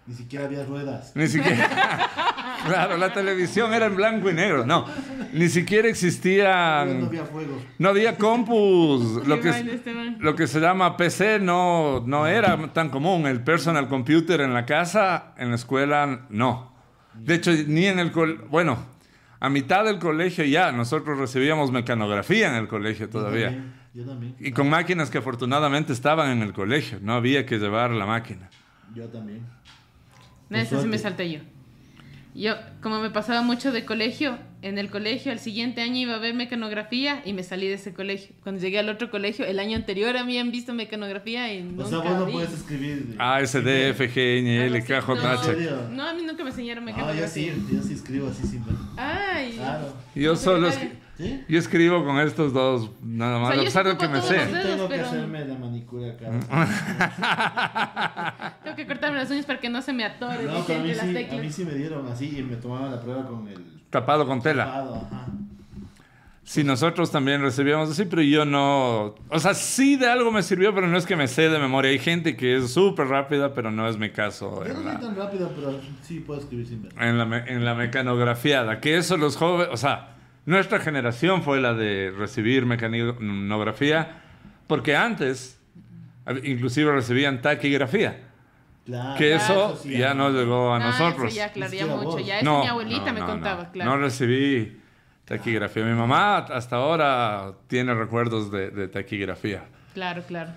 Ni 0.07 0.15
siquiera 0.15 0.45
había 0.45 0.63
ruedas. 0.63 1.11
Ni 1.15 1.27
siquiera. 1.27 2.09
claro, 2.65 2.95
la 2.97 3.11
televisión 3.11 3.73
era 3.73 3.87
en 3.87 3.95
blanco 3.97 4.29
y 4.29 4.33
negro. 4.33 4.65
No, 4.65 4.85
ni 5.33 5.49
siquiera 5.49 5.83
No 5.83 5.89
existían. 5.89 7.03
había 7.05 7.25
fuego. 7.25 7.61
No 7.77 7.89
había 7.89 8.17
compus. 8.17 9.27
Lo 9.27 9.41
que, 9.41 9.51
lo 10.19 10.47
se 10.47 10.59
llama 10.61 10.95
PC 10.95 11.39
no, 11.39 12.03
no 12.05 12.25
era 12.25 12.71
tan 12.71 12.89
común. 12.89 13.27
El 13.27 13.43
personal 13.43 13.89
computer 13.89 14.39
en 14.39 14.53
la 14.53 14.65
casa, 14.65 15.33
en 15.37 15.49
la 15.49 15.55
escuela, 15.55 16.25
no. 16.29 16.73
De 17.13 17.35
hecho, 17.35 17.51
ni 17.67 17.85
en 17.85 17.99
el 17.99 18.13
colegio. 18.13 18.47
Bueno, 18.49 18.77
a 19.41 19.49
mitad 19.49 19.83
del 19.83 19.99
colegio 19.99 20.45
ya, 20.45 20.71
nosotros 20.71 21.17
recibíamos 21.19 21.71
mecanografía 21.71 22.47
en 22.47 22.55
el 22.55 22.69
colegio 22.69 23.09
todavía. 23.09 23.49
Yo 23.49 23.55
también. 23.57 23.73
Yo 23.93 24.05
también. 24.05 24.35
Y 24.39 24.51
con 24.51 24.69
máquinas 24.69 25.09
que 25.09 25.17
afortunadamente 25.17 25.91
estaban 25.91 26.29
en 26.29 26.43
el 26.43 26.53
colegio. 26.53 26.99
No 27.01 27.13
había 27.13 27.45
que 27.45 27.57
llevar 27.57 27.91
la 27.91 28.05
máquina. 28.05 28.49
Yo 28.95 29.07
también. 29.09 29.45
No, 30.49 30.57
ese 30.57 30.81
sí 30.81 30.87
me 30.87 30.97
salté 30.97 31.29
yo. 31.31 31.39
Yo, 32.35 32.53
como 32.83 32.99
me 33.01 33.09
pasaba 33.09 33.41
mucho 33.41 33.71
de 33.71 33.83
colegio, 33.83 34.37
en 34.61 34.77
el 34.77 34.91
colegio, 34.91 35.31
el 35.31 35.39
siguiente 35.39 35.81
año 35.81 35.95
iba 35.97 36.13
a 36.15 36.19
ver 36.19 36.35
mecanografía 36.35 37.21
y 37.25 37.33
me 37.33 37.41
salí 37.41 37.67
de 37.67 37.73
ese 37.73 37.93
colegio. 37.93 38.35
Cuando 38.43 38.61
llegué 38.61 38.77
al 38.77 38.89
otro 38.89 39.09
colegio, 39.09 39.43
el 39.45 39.57
año 39.57 39.75
anterior 39.75 40.15
habían 40.17 40.51
visto 40.51 40.71
mecanografía 40.75 41.51
y 41.51 41.61
O 41.61 41.65
nunca 41.65 41.85
sea, 41.87 41.97
vos 41.99 42.11
no 42.11 42.25
vi. 42.27 42.31
puedes 42.33 42.53
escribir. 42.53 43.15
A, 43.17 43.41
S, 43.41 43.59
D, 43.59 43.89
F, 43.89 44.07
G, 44.13 44.39
N, 44.39 44.65
L, 44.67 44.83
K, 44.83 45.01
J, 45.01 45.15
No, 45.23 45.31
¿En 45.31 45.37
H. 45.39 45.71
No, 45.95 46.07
a 46.07 46.13
mí 46.13 46.21
nunca 46.23 46.43
me 46.43 46.51
enseñaron 46.51 46.85
No, 46.85 46.91
yo 46.91 46.95
mecanografía. 46.97 47.27
sí, 47.27 47.51
yo 47.73 47.81
sí 47.81 47.93
escribo 47.93 48.27
así 48.29 48.45
sin 48.45 48.63
ver. 48.65 48.75
Ay. 48.97 49.53
Claro. 49.55 49.93
Yo 50.15 50.35
solo 50.35 50.69
yo 51.47 51.57
escribo 51.59 52.03
con 52.05 52.19
estos 52.19 52.53
dos, 52.53 52.91
nada 53.01 53.39
más, 53.39 53.49
O 53.49 53.53
sea, 53.53 53.61
a 53.61 53.65
pesar 53.65 53.87
de 53.87 53.97
que 53.97 54.07
me 54.07 54.21
sé. 54.21 54.33
dedos, 54.35 54.63
tengo 54.63 54.87
que 54.87 54.95
pero- 54.95 55.07
hacerme 55.07 55.45
la 55.45 55.55
manicura 55.55 56.11
acá. 56.11 56.29
Tengo 58.63 58.75
que 58.75 58.85
cortarme 58.85 59.17
las 59.17 59.31
uñas 59.31 59.45
para 59.45 59.59
que 59.59 59.69
no 59.69 59.81
se 59.81 59.93
me 59.93 60.05
atore 60.05 60.43
No, 60.43 60.57
a 60.57 60.59
mí, 60.79 60.93
las 60.93 61.07
sí, 61.07 61.27
a 61.31 61.35
mí 61.41 61.51
sí 61.51 61.65
me 61.65 61.73
dieron 61.73 62.07
así 62.07 62.37
y 62.37 62.43
me 62.43 62.55
tomaban 62.57 62.91
la 62.91 63.01
prueba 63.01 63.25
con 63.25 63.47
el 63.47 63.65
Tapado 63.89 64.27
con 64.27 64.41
tela. 64.41 64.65
tapado, 64.65 64.95
ajá. 65.11 65.27
Sí, 66.49 66.63
nosotros 66.63 67.11
también 67.11 67.41
recibíamos 67.41 67.89
así, 67.89 68.05
pero 68.05 68.21
yo 68.21 68.45
no. 68.45 69.15
O 69.29 69.37
sea, 69.39 69.53
sí 69.53 69.97
de 69.97 70.09
algo 70.09 70.31
me 70.31 70.41
sirvió, 70.41 70.73
pero 70.73 70.87
no 70.87 70.97
es 70.97 71.05
que 71.05 71.17
me 71.17 71.27
sé 71.27 71.49
de 71.49 71.59
memoria. 71.59 71.91
Hay 71.91 71.99
gente 71.99 72.37
que 72.37 72.55
es 72.55 72.71
súper 72.71 73.07
rápida, 73.07 73.53
pero 73.53 73.69
no 73.69 73.85
es 73.85 73.97
mi 73.97 74.11
caso. 74.11 74.63
Yo 74.63 74.71
En 74.71 74.77
no 74.77 74.83
soy 74.83 74.93
la, 74.93 74.99
tan 75.01 75.15
rápido, 75.17 75.51
pero 75.53 75.77
sí 76.03 76.21
puedo 76.21 76.39
escribir 76.39 76.65
sin 76.65 76.83
ver. 76.83 76.93
en 77.01 77.17
la, 77.17 77.25
me- 77.25 77.43
en 77.51 77.65
la 77.65 77.73
mecanografiada. 77.75 78.79
Que 78.79 78.95
eso 78.95 79.17
los 79.17 79.35
jóvenes. 79.35 79.67
O 79.73 79.75
sea, 79.77 80.15
nuestra 80.45 80.79
generación 80.79 81.43
fue 81.43 81.59
la 81.59 81.73
de 81.73 82.13
recibir 82.17 82.65
mecanografía, 82.65 84.21
porque 84.67 84.95
antes, 84.95 85.59
inclusive 86.43 86.91
recibían 86.93 87.41
taquigrafía. 87.41 88.21
Claro. 88.85 89.17
Que 89.17 89.35
eso 89.35 89.75
sí, 89.83 89.97
ya 89.97 90.13
no 90.13 90.29
llegó 90.29 90.73
a 90.73 90.77
Ah, 90.77 90.79
nosotros. 90.79 91.27
eso 91.27 91.35
ya, 91.35 91.51
claro, 91.51 91.71
Ni 91.73 91.77
ya 91.77 91.85
mucho. 91.87 92.19
eso 92.19 92.45
No, 92.45 92.61
mi 92.61 92.67
abuelita 92.67 93.07
no, 93.07 93.13
me 93.13 93.19
no, 93.19 93.25
contaba, 93.25 93.63
no. 93.63 93.71
claro. 93.73 93.91
No 93.91 93.97
recibí 93.97 94.79
taquigrafía. 95.27 95.83
Mi 95.83 95.93
mamá 95.93 96.37
hasta 96.37 96.77
ahora 96.77 97.51
tiene 97.67 97.93
recuerdos 97.93 98.49
de, 98.51 98.71
de 98.71 98.87
taquigrafía. 98.87 99.65
Claro, 99.93 100.23
claro. 100.27 100.51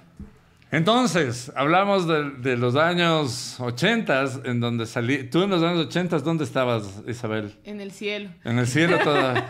Entonces, 0.72 1.50
hablamos 1.56 2.06
de, 2.06 2.30
de 2.30 2.56
los 2.56 2.76
años 2.76 3.58
80, 3.58 4.24
en 4.44 4.60
donde 4.60 4.86
salí. 4.86 5.24
¿Tú 5.24 5.42
en 5.42 5.50
los 5.50 5.62
años 5.64 5.86
80 5.86 6.20
dónde 6.20 6.44
estabas, 6.44 7.02
Isabel? 7.08 7.52
En 7.64 7.80
el 7.80 7.90
cielo. 7.90 8.30
En 8.44 8.58
el 8.60 8.68
cielo 8.68 8.98
toda. 9.00 9.48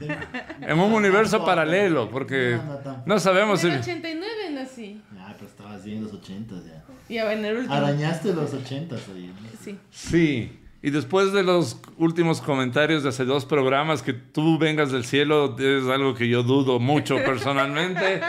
en 0.62 0.78
un 0.78 0.92
universo 0.92 1.44
paralelo, 1.44 2.08
porque 2.08 2.58
No, 3.04 3.18
sabemos 3.18 3.62
en 3.64 3.70
si... 3.70 3.74
el 3.76 3.80
89 3.82 4.32
nací. 4.52 5.02
Ya, 5.14 5.34
pero 5.34 5.46
estabas 5.50 5.84
bien 5.84 5.98
en 5.98 6.04
los 6.04 6.14
80 6.14 6.54
ya. 6.64 6.84
Ya, 7.14 7.32
en 7.32 7.44
el 7.44 7.56
último. 7.58 7.74
Arañaste 7.74 8.32
los 8.34 8.54
80 8.54 8.94
ahí. 8.94 9.26
¿no? 9.42 9.48
Sí. 9.62 9.78
Sí. 9.90 10.58
Y 10.80 10.90
después 10.90 11.32
de 11.32 11.42
los 11.42 11.80
últimos 11.96 12.40
comentarios 12.40 13.02
de 13.02 13.08
hace 13.08 13.24
dos 13.24 13.44
programas, 13.44 14.02
que 14.02 14.12
tú 14.12 14.58
vengas 14.58 14.92
del 14.92 15.04
cielo 15.04 15.56
es 15.58 15.88
algo 15.88 16.14
que 16.14 16.28
yo 16.28 16.44
dudo 16.44 16.78
mucho 16.78 17.16
personalmente, 17.16 18.20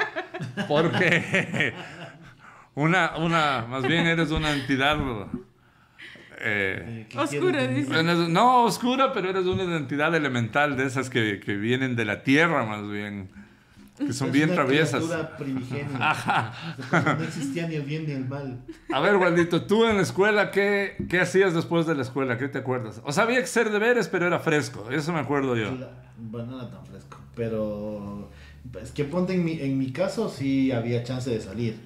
porque 0.68 1.74
una, 2.76 3.18
una, 3.18 3.66
más 3.70 3.84
bien 3.88 4.08
eres 4.08 4.32
una 4.32 4.52
entidad, 4.52 4.98
eh, 5.00 5.26
Eh, 6.42 7.06
¿qué 7.10 7.20
Oscura, 7.20 7.68
dice. 7.68 8.02
no 8.04 8.64
oscura, 8.64 9.14
pero 9.14 9.30
eres 9.30 9.46
una 9.46 9.76
entidad 9.76 10.16
elemental 10.16 10.76
de 10.78 10.86
esas 10.86 11.10
que, 11.10 11.40
que 11.40 11.56
vienen 11.56 11.96
de 11.96 12.06
la 12.06 12.24
tierra 12.24 12.64
más 12.66 12.90
bien, 12.90 13.30
que 14.00 14.14
son 14.14 14.28
Es 14.28 14.34
bien 14.34 14.46
una 14.50 14.56
traviesas. 14.56 15.04
primigenia. 15.38 15.98
Ajá. 16.00 16.54
No 17.18 17.24
existía 17.24 17.68
ni 17.68 17.76
el 17.76 17.84
bien 17.84 18.06
ni 18.08 18.14
el 18.14 18.26
mal. 18.28 18.60
A 18.92 19.00
ver, 19.00 19.18
Waldito, 19.18 19.64
tú 19.66 19.86
en 19.86 19.98
la 19.98 20.04
escuela, 20.04 20.52
¿qué, 20.52 20.96
¿qué 21.10 21.20
hacías 21.20 21.54
después 21.54 21.86
de 21.86 21.96
la 21.96 22.02
escuela? 22.04 22.38
¿Qué 22.38 22.48
te 22.48 22.60
acuerdas? 22.60 23.02
O 23.06 23.12
sea, 23.12 23.24
había 23.26 23.40
que 23.42 23.48
ser 23.48 23.70
deberes, 23.72 24.08
pero 24.08 24.26
era 24.28 24.40
fresco. 24.40 24.90
Eso 24.90 25.12
me 25.14 25.20
acuerdo 25.20 25.56
yo. 25.56 25.72
La- 25.76 25.90
Bueno, 26.18 26.52
no 26.54 26.62
era 26.62 26.70
tan 26.72 26.86
fresco. 26.86 27.18
Pero 27.36 28.30
es 28.82 28.92
que 28.92 29.04
ponte 29.06 29.34
en 29.34 29.44
mi, 29.46 29.60
en 29.62 29.78
mi 29.78 29.92
caso, 29.92 30.30
sí 30.30 30.72
había 30.72 31.04
chance 31.04 31.30
de 31.30 31.40
salir. 31.42 31.80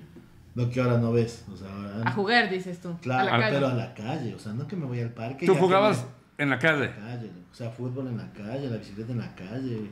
Lo 0.56 0.70
que 0.70 0.82
ahora 0.82 0.98
no 1.00 1.12
ves. 1.12 1.46
O 1.52 1.58
sea, 1.58 1.68
ahora- 1.74 2.02
A 2.10 2.12
jugar, 2.12 2.50
dices 2.50 2.80
tú. 2.80 2.96
Claro, 3.02 3.30
a 3.34 3.38
la 3.38 3.44
calle. 3.46 3.56
pero 3.56 3.68
a 3.70 3.74
la 3.74 3.94
calle. 3.96 4.36
O 4.36 4.40
sea, 4.40 4.54
no 4.54 4.68
que 4.68 4.76
me 4.76 4.86
voy 4.86 5.00
al 5.00 5.10
parque. 5.12 5.46
Tú 5.48 5.56
jugabas 5.56 6.06
me- 6.38 6.44
en 6.44 6.50
la 6.52 6.60
calle. 6.60 6.86
en 6.86 6.90
la 6.92 7.16
calle. 7.16 7.32
O 7.52 7.56
sea, 7.56 7.70
fútbol 7.72 8.08
en 8.08 8.18
la 8.18 8.32
calle, 8.34 8.70
la 8.70 8.78
bicicleta 8.78 9.12
en 9.12 9.20
la 9.20 9.34
calle. 9.36 9.90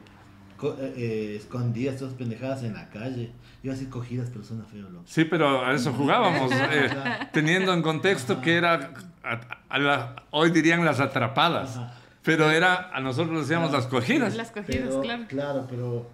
Eh, 0.79 0.93
eh, 0.97 1.35
escondidas, 1.37 1.97
todas 1.97 2.13
pendejadas 2.13 2.63
en 2.63 2.73
la 2.73 2.89
calle. 2.89 3.31
Iba 3.63 3.73
a 3.73 3.75
decir 3.75 3.89
cogidas, 3.89 4.29
pero 4.31 4.43
suena 4.43 4.63
feo, 4.65 4.89
loco. 4.89 5.03
Sí, 5.05 5.25
pero 5.25 5.63
a 5.65 5.73
eso 5.73 5.93
jugábamos, 5.93 6.51
eh, 6.51 6.89
teniendo 7.33 7.73
en 7.73 7.81
contexto 7.81 8.41
que 8.41 8.55
era, 8.55 8.93
a- 9.23 9.39
a 9.69 9.79
la- 9.79 10.15
hoy 10.31 10.49
dirían 10.51 10.83
las 10.85 10.99
atrapadas, 10.99 11.77
Ajá. 11.77 11.93
pero 12.23 12.49
era, 12.49 12.89
a 12.93 12.99
nosotros 13.01 13.41
decíamos 13.41 13.71
las 13.71 13.87
cogidas. 13.87 14.35
Las 14.35 14.51
cogidas, 14.51 14.87
Pero, 14.89 15.01
claro. 15.01 15.23
Claro, 15.27 15.67
pero 15.69 16.09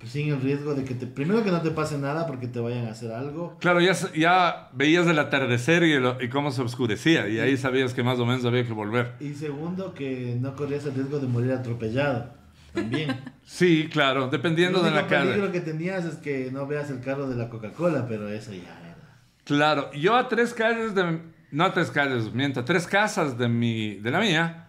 pues, 0.00 0.12
sin 0.12 0.28
el 0.32 0.40
riesgo 0.40 0.74
de 0.74 0.84
que 0.84 0.94
te. 0.94 1.06
Primero 1.06 1.42
que 1.44 1.50
no 1.50 1.60
te 1.62 1.70
pase 1.70 1.98
nada 1.98 2.26
porque 2.26 2.46
te 2.48 2.60
vayan 2.60 2.86
a 2.86 2.90
hacer 2.92 3.12
algo. 3.12 3.56
Claro, 3.60 3.80
ya, 3.80 3.92
ya 4.14 4.68
veías 4.72 5.06
el 5.06 5.18
atardecer 5.18 5.82
y, 5.84 5.92
el- 5.92 6.16
y 6.20 6.28
cómo 6.28 6.50
se 6.50 6.62
oscurecía, 6.62 7.28
y 7.28 7.40
ahí 7.40 7.56
sabías 7.58 7.92
que 7.94 8.02
más 8.02 8.18
o 8.18 8.24
menos 8.26 8.44
había 8.46 8.64
que 8.66 8.72
volver. 8.72 9.14
Y 9.20 9.34
segundo, 9.34 9.92
que 9.94 10.36
no 10.40 10.54
corrías 10.56 10.84
el 10.86 10.94
riesgo 10.94 11.18
de 11.18 11.26
morir 11.26 11.52
atropellado. 11.52 12.34
También. 12.76 13.20
Sí, 13.44 13.88
claro, 13.92 14.28
dependiendo 14.28 14.80
de 14.82 14.88
el 14.88 14.94
la 14.94 15.00
único 15.02 15.16
peligro 15.16 15.46
calle. 15.46 15.52
que 15.52 15.60
tenías 15.60 16.04
es 16.04 16.16
que 16.16 16.50
no 16.52 16.66
veas 16.66 16.90
el 16.90 17.00
carro 17.00 17.28
de 17.28 17.36
la 17.36 17.48
Coca-Cola, 17.48 18.06
pero 18.08 18.28
eso 18.28 18.52
ya 18.52 18.78
era. 18.80 18.96
Claro, 19.44 19.92
yo 19.92 20.16
a 20.16 20.28
tres 20.28 20.52
calles 20.52 20.94
de, 20.94 21.20
no 21.52 21.64
a 21.64 21.72
tres 21.72 21.90
calles, 21.90 22.32
miento, 22.32 22.60
a 22.60 22.64
tres 22.64 22.86
casas 22.86 23.38
de 23.38 23.48
mi, 23.48 23.94
de 23.96 24.10
la 24.10 24.20
mía, 24.20 24.68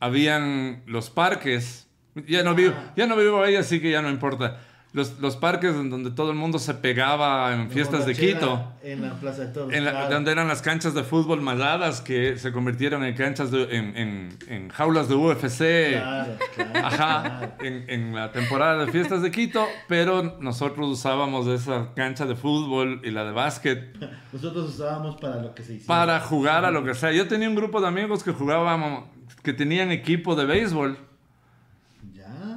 habían 0.00 0.82
los 0.86 1.08
parques. 1.10 1.88
Ya 2.26 2.42
no 2.42 2.54
vivo, 2.54 2.74
ya 2.94 3.06
no 3.06 3.16
vivo 3.16 3.42
ahí, 3.42 3.56
así 3.56 3.80
que 3.80 3.90
ya 3.90 4.02
no 4.02 4.10
importa. 4.10 4.60
Los, 4.94 5.18
los 5.20 5.36
parques 5.36 5.74
en 5.74 5.88
donde 5.88 6.10
todo 6.10 6.30
el 6.30 6.36
mundo 6.36 6.58
se 6.58 6.74
pegaba 6.74 7.54
en 7.54 7.70
fiestas 7.70 8.04
de 8.04 8.14
Quito. 8.14 8.72
En 8.82 9.00
la 9.00 9.14
Plaza 9.14 9.46
de 9.46 9.52
Toros. 9.52 9.72
En 9.72 9.86
la- 9.86 9.92
claro. 9.92 10.10
donde 10.14 10.32
eran 10.32 10.48
las 10.48 10.60
canchas 10.60 10.92
de 10.92 11.02
fútbol 11.02 11.40
maladas 11.40 12.02
que 12.02 12.36
se 12.36 12.52
convirtieron 12.52 13.02
en 13.02 13.14
canchas 13.14 13.50
de, 13.50 13.62
en, 13.74 13.96
en- 13.96 14.38
en 14.48 14.68
jaulas 14.68 15.08
de 15.08 15.14
UFC. 15.14 15.92
Claro, 15.92 16.32
claro, 16.54 16.86
Ajá, 16.86 17.50
en, 17.60 18.14
la 18.14 18.32
temporada 18.32 18.84
de 18.84 18.92
fiestas 18.92 19.22
de 19.22 19.30
Quito, 19.30 19.64
pero 19.88 20.36
nosotros 20.40 20.86
usábamos 20.90 21.46
esa 21.46 21.94
cancha 21.96 22.26
de 22.26 22.36
fútbol 22.36 23.00
y 23.02 23.12
la 23.12 23.24
de 23.24 23.32
básquet 23.32 23.96
Nosotros 24.30 24.74
usábamos 24.74 25.16
para 25.18 25.36
lo 25.40 25.54
que 25.54 25.62
se 25.62 25.72
hiciera. 25.74 25.86
para 25.88 26.20
jugar 26.20 26.66
a 26.66 26.70
lo 26.70 26.84
que 26.84 26.92
sea. 26.94 27.12
Yo 27.12 27.26
tenía 27.28 27.48
un 27.48 27.54
grupo 27.54 27.80
de 27.80 27.88
amigos 27.88 28.22
que 28.22 28.32
jugábamos, 28.32 29.04
que 29.42 29.54
tenían 29.54 29.90
equipo 29.90 30.34
de 30.36 30.44
béisbol. 30.44 30.98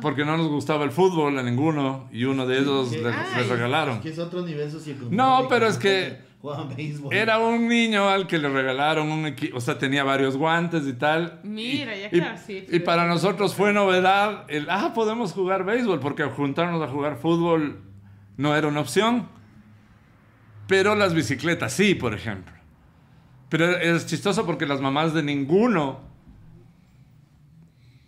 Porque 0.06 0.24
no 0.24 0.38
nos 0.38 0.50
gustaba 0.50 0.84
el 0.86 0.92
fútbol 0.92 1.36
a 1.40 1.42
ninguno, 1.42 2.08
y 2.12 2.26
uno 2.26 2.46
de 2.46 2.60
ellos 2.60 2.90
¿Qué? 2.92 2.98
les, 3.02 3.16
Ay. 3.16 3.38
les 3.40 3.50
regalaron. 3.50 3.96
Es 3.96 4.02
que 4.04 4.10
es 4.10 4.20
otro 4.20 4.46
nivel. 4.46 4.70
No, 5.10 5.48
pero 5.50 5.66
es 5.66 5.80
que. 5.80 6.20
Era 7.10 7.40
un 7.40 7.68
niño 7.68 8.08
al 8.08 8.28
que 8.28 8.38
le 8.38 8.48
regalaron 8.50 9.12
un 9.12 9.26
equipo, 9.26 9.58
o 9.58 9.60
sea, 9.60 9.80
tenía 9.80 10.04
varios 10.04 10.38
guantes 10.38 10.86
y 10.86 10.94
tal. 10.94 11.40
Mira, 11.44 11.98
Y- 11.98 12.02
ya 12.02 12.08
y- 12.12 12.20
claro, 12.20 12.38
sí. 12.46 12.68
Y 12.70 12.80
para 12.82 13.08
nosotros 13.08 13.56
fue 13.56 13.74
novedad 13.74 14.44
el, 14.48 14.68
ah, 14.70 14.92
podemos 14.94 15.34
jugar 15.34 15.66
béisbol, 15.66 16.00
porque 16.00 16.24
juntarnos 16.26 16.84
a 16.84 16.88
jugar 16.88 17.18
fútbol 17.18 17.82
no 18.38 18.56
era 18.56 18.68
una 18.68 18.82
opción. 18.82 19.28
Pero 20.68 20.94
las 20.94 21.16
bicicletas 21.16 21.74
sí, 21.74 21.96
por 21.96 22.14
ejemplo. 22.14 22.54
Pero 23.50 23.66
es 23.80 24.06
chistoso 24.06 24.46
porque 24.46 24.68
las 24.68 24.82
mamás 24.82 25.16
de 25.16 25.24
ninguno 25.24 26.02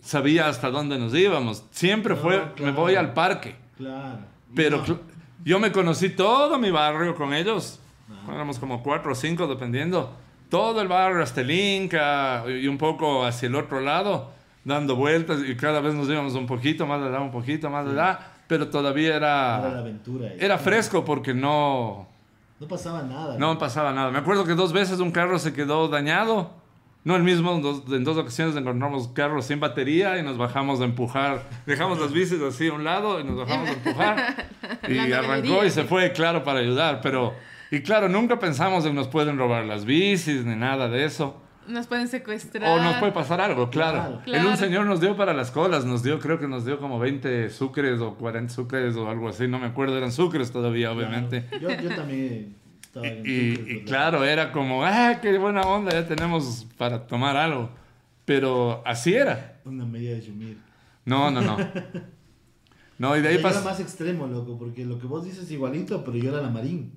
sabía 0.07 0.47
hasta 0.47 0.69
dónde 0.71 0.97
nos 0.97 1.13
íbamos. 1.13 1.63
Siempre 1.71 2.15
No, 2.15 2.21
fue, 2.21 2.37
me 2.39 2.51
claro. 2.53 2.73
voy 2.73 2.95
al 2.95 3.13
parque. 3.13 3.55
Claro. 3.77 4.19
Pero 4.55 4.83
No. 4.87 4.99
yo 5.43 5.59
me 5.59 5.71
conocí 5.71 6.09
todo 6.09 6.57
mi 6.57 6.71
barrio 6.71 7.13
con 7.15 7.33
ellos. 7.33 7.79
Éramos 8.27 8.57
como 8.59 8.81
cuatro 8.81 9.11
o 9.11 9.15
cinco, 9.15 9.47
dependiendo. 9.47 10.11
Todo 10.49 10.81
el 10.81 10.87
barrio, 10.87 11.21
hasta 11.23 11.41
el 11.41 11.51
Inca 11.51 12.43
y 12.47 12.67
un 12.67 12.77
poco 12.77 13.25
hacia 13.25 13.47
el 13.47 13.55
otro 13.55 13.81
lado, 13.81 14.31
dando 14.63 14.95
vueltas 14.95 15.39
y 15.45 15.55
cada 15.57 15.81
vez 15.81 15.93
nos 15.93 16.07
íbamos 16.09 16.33
un 16.35 16.47
poquito 16.47 16.85
más 16.87 17.01
allá, 17.01 17.19
un 17.19 17.31
poquito 17.31 17.69
más 17.69 17.85
allá. 17.85 18.19
Pero 18.47 18.69
todavía 18.69 19.15
Era 19.17 19.59
la 19.59 19.67
era, 19.69 19.79
aventura. 19.79 20.29
ahí. 20.29 20.37
era 20.39 20.57
fresco 20.57 21.03
porque 21.03 21.33
no, 21.33 22.07
No 22.61 22.67
pasaba 22.69 23.01
nada. 23.03 23.37
no 23.37 23.57
pasaba 23.57 23.91
nada. 23.91 24.09
Me 24.09 24.19
acuerdo 24.19 24.45
que 24.45 24.55
dos 24.55 24.71
veces 24.71 24.99
un 25.01 25.11
carro 25.11 25.37
se 25.37 25.51
quedó 25.51 25.89
dañado. 25.89 26.51
No 27.07 27.15
el 27.15 27.23
mismo, 27.23 27.53
en 27.53 27.61
dos, 27.61 27.83
en 27.87 28.03
dos 28.03 28.17
ocasiones 28.17 28.57
encontramos 28.57 29.07
carros 29.07 29.45
sin 29.45 29.61
batería 29.61 30.19
y 30.19 30.23
nos 30.23 30.37
bajamos 30.37 30.81
a 30.81 30.83
empujar. 30.83 31.41
Dejamos 31.65 32.01
las 32.01 32.11
bicis 32.11 32.41
así 32.41 32.67
a 32.67 32.73
un 32.73 32.83
lado 32.83 33.21
y 33.21 33.23
nos 33.23 33.37
bajamos 33.37 33.69
a 33.69 33.71
empujar. 33.71 34.47
Y 34.89 35.13
arrancó 35.13 35.63
y 35.63 35.69
se 35.69 35.85
fue, 35.85 36.11
claro, 36.11 36.43
para 36.43 36.59
ayudar. 36.59 36.99
Pero, 37.01 37.33
y 37.71 37.79
claro, 37.79 38.09
nunca 38.09 38.39
pensamos 38.39 38.85
en 38.85 38.93
nos 38.93 39.07
pueden 39.07 39.37
robar 39.37 39.63
las 39.63 39.85
bicis 39.85 40.43
ni 40.43 40.57
nada 40.57 40.89
de 40.89 41.05
eso. 41.05 41.41
Nos 41.65 41.87
pueden 41.87 42.09
secuestrar. 42.09 42.77
O 42.77 42.83
nos 42.83 42.95
puede 42.97 43.13
pasar 43.13 43.39
algo, 43.39 43.69
claro. 43.69 43.99
Claro. 44.01 44.21
El 44.25 44.35
un 44.39 44.41
Claro. 44.41 44.57
señor 44.57 44.85
nos 44.85 44.99
dio 44.99 45.15
para 45.15 45.33
las 45.33 45.49
colas, 45.51 45.85
nos 45.85 46.03
dio, 46.03 46.19
creo 46.19 46.39
que 46.39 46.49
nos 46.49 46.65
dio 46.65 46.77
como 46.77 46.99
20 46.99 47.49
sucres 47.51 48.01
o 48.01 48.15
40 48.15 48.53
sucres 48.53 48.97
o 48.97 49.09
algo 49.09 49.29
así, 49.29 49.47
no 49.47 49.59
me 49.59 49.67
acuerdo, 49.67 49.97
eran 49.97 50.11
sucres 50.11 50.51
todavía, 50.51 50.91
obviamente. 50.91 51.45
Yo, 51.61 51.69
yo 51.69 51.95
también 51.95 52.57
estaba 53.03 53.27
Y, 53.27 53.31
y 53.31 53.55
pues, 53.75 53.85
claro, 53.85 54.23
era 54.23 54.51
como, 54.51 54.83
ah, 54.83 55.19
qué 55.21 55.37
buena 55.37 55.61
onda, 55.61 55.91
ya 55.91 56.07
tenemos 56.07 56.65
para 56.77 57.05
tomar 57.07 57.35
algo. 57.37 57.69
Pero 58.25 58.81
así 58.85 59.13
era. 59.13 59.59
Una 59.65 59.85
media 59.85 60.11
de 60.15 60.21
Yumir. 60.21 60.57
No, 61.05 61.31
no, 61.31 61.41
no. 61.41 61.57
No, 62.99 63.15
y 63.15 63.21
de 63.21 63.27
ahí 63.27 63.33
Yo 63.35 63.41
era 63.41 63.49
pasó. 63.49 63.63
más 63.63 63.79
extremo, 63.79 64.25
loco, 64.25 64.57
porque 64.57 64.83
lo 64.83 64.97
que 64.97 65.05
vos 65.05 65.23
dices 65.23 65.43
es 65.43 65.51
igualito, 65.51 66.03
pero 66.03 66.17
yo 66.17 66.31
era 66.31 66.41
la 66.41 66.49
Marín. 66.49 66.93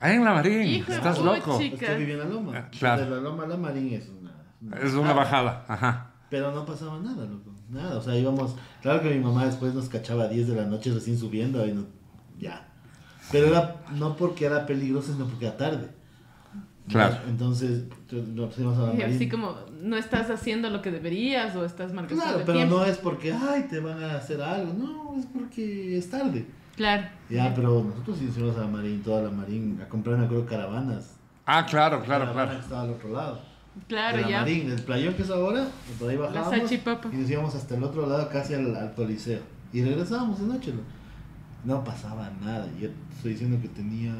Ahí 0.00 0.16
en 0.16 0.24
la 0.24 0.32
Marín, 0.34 0.62
Hijo 0.62 0.90
de 0.90 0.96
estás 0.98 1.16
pucha. 1.18 1.36
loco. 1.36 1.58
Chica. 1.60 1.76
Es 1.76 1.90
que 1.92 1.96
vivía 1.96 2.14
en 2.14 2.18
la 2.20 2.24
loma. 2.26 2.52
Ah, 2.56 2.68
claro. 2.76 3.04
De 3.04 3.10
la 3.10 3.16
loma 3.18 3.44
a 3.44 3.46
la 3.46 3.56
Marín 3.56 3.92
es 3.92 4.08
una... 4.08 4.32
Es 4.80 4.94
una 4.94 5.12
bajada, 5.12 5.64
ajá. 5.68 6.10
Pero 6.28 6.50
no 6.50 6.66
pasaba 6.66 6.98
nada, 6.98 7.24
loco. 7.24 7.52
Nada, 7.70 7.98
o 7.98 8.02
sea, 8.02 8.18
íbamos... 8.18 8.56
Claro 8.82 9.00
que 9.00 9.10
mi 9.10 9.20
mamá 9.20 9.46
después 9.46 9.72
nos 9.74 9.88
cachaba 9.88 10.24
a 10.24 10.28
10 10.28 10.48
de 10.48 10.56
la 10.56 10.64
noche 10.64 10.92
recién 10.92 11.16
subiendo 11.16 11.64
y 11.64 11.72
nos... 11.72 11.84
Ya. 12.36 12.66
Pero 13.32 13.46
era 13.48 13.76
no 13.94 14.16
porque 14.16 14.44
era 14.46 14.66
peligroso, 14.66 15.12
sino 15.12 15.26
porque 15.26 15.46
era 15.46 15.56
tarde. 15.56 15.88
Claro. 16.88 17.16
Entonces, 17.28 17.84
nos 18.12 18.58
íbamos 18.58 18.78
a 18.78 18.92
la 18.94 19.06
así 19.06 19.28
como, 19.28 19.54
no 19.80 19.96
estás 19.96 20.30
haciendo 20.30 20.68
lo 20.68 20.82
que 20.82 20.90
deberías 20.90 21.56
o 21.56 21.64
estás 21.64 21.92
marcando 21.94 22.22
Claro, 22.22 22.38
el 22.40 22.44
pero 22.44 22.58
tiempo. 22.58 22.76
no 22.76 22.84
es 22.84 22.98
porque, 22.98 23.32
ay, 23.32 23.66
te 23.70 23.80
van 23.80 24.02
a 24.04 24.16
hacer 24.16 24.42
algo. 24.42 24.74
No, 24.74 25.18
es 25.18 25.24
porque 25.26 25.96
es 25.96 26.10
tarde. 26.10 26.44
Claro. 26.76 27.04
Ya, 27.30 27.54
pero 27.54 27.82
nosotros 27.84 28.18
sí 28.18 28.26
fuimos 28.26 28.56
a 28.56 28.62
la 28.62 28.66
Marín, 28.66 29.02
toda 29.02 29.22
la 29.22 29.30
Marín, 29.30 29.80
a 29.80 29.88
comprar, 29.88 30.18
me 30.18 30.26
acuerdo, 30.26 30.44
caravanas. 30.44 31.14
Ah, 31.46 31.64
claro, 31.64 32.02
claro, 32.02 32.24
Caravana 32.26 32.44
claro. 32.50 32.60
estaba 32.62 32.82
al 32.82 32.90
otro 32.90 33.12
lado. 33.12 33.40
Claro, 33.88 34.16
de 34.18 34.22
la 34.24 34.28
ya. 34.28 34.40
Marín, 34.40 34.68
del 34.68 34.82
playón 34.82 35.14
que 35.14 35.22
es 35.22 35.30
ahora, 35.30 35.66
por 35.98 36.10
ahí 36.10 36.16
bajábamos. 36.16 36.50
salchipapa. 36.58 37.08
Y 37.12 37.16
nos 37.16 37.30
íbamos 37.30 37.54
hasta 37.54 37.76
el 37.76 37.82
otro 37.84 38.06
lado, 38.06 38.28
casi 38.28 38.54
al, 38.54 38.74
al 38.76 38.92
Coliseo. 38.94 39.40
Y 39.72 39.82
regresábamos 39.82 40.38
de 40.40 40.46
noche. 40.46 40.72
¿no? 40.72 40.80
No 41.64 41.82
pasaba 41.82 42.30
nada. 42.42 42.68
Yo 42.78 42.88
estoy 43.16 43.32
diciendo 43.32 43.58
que 43.60 43.68
tenía 43.68 44.12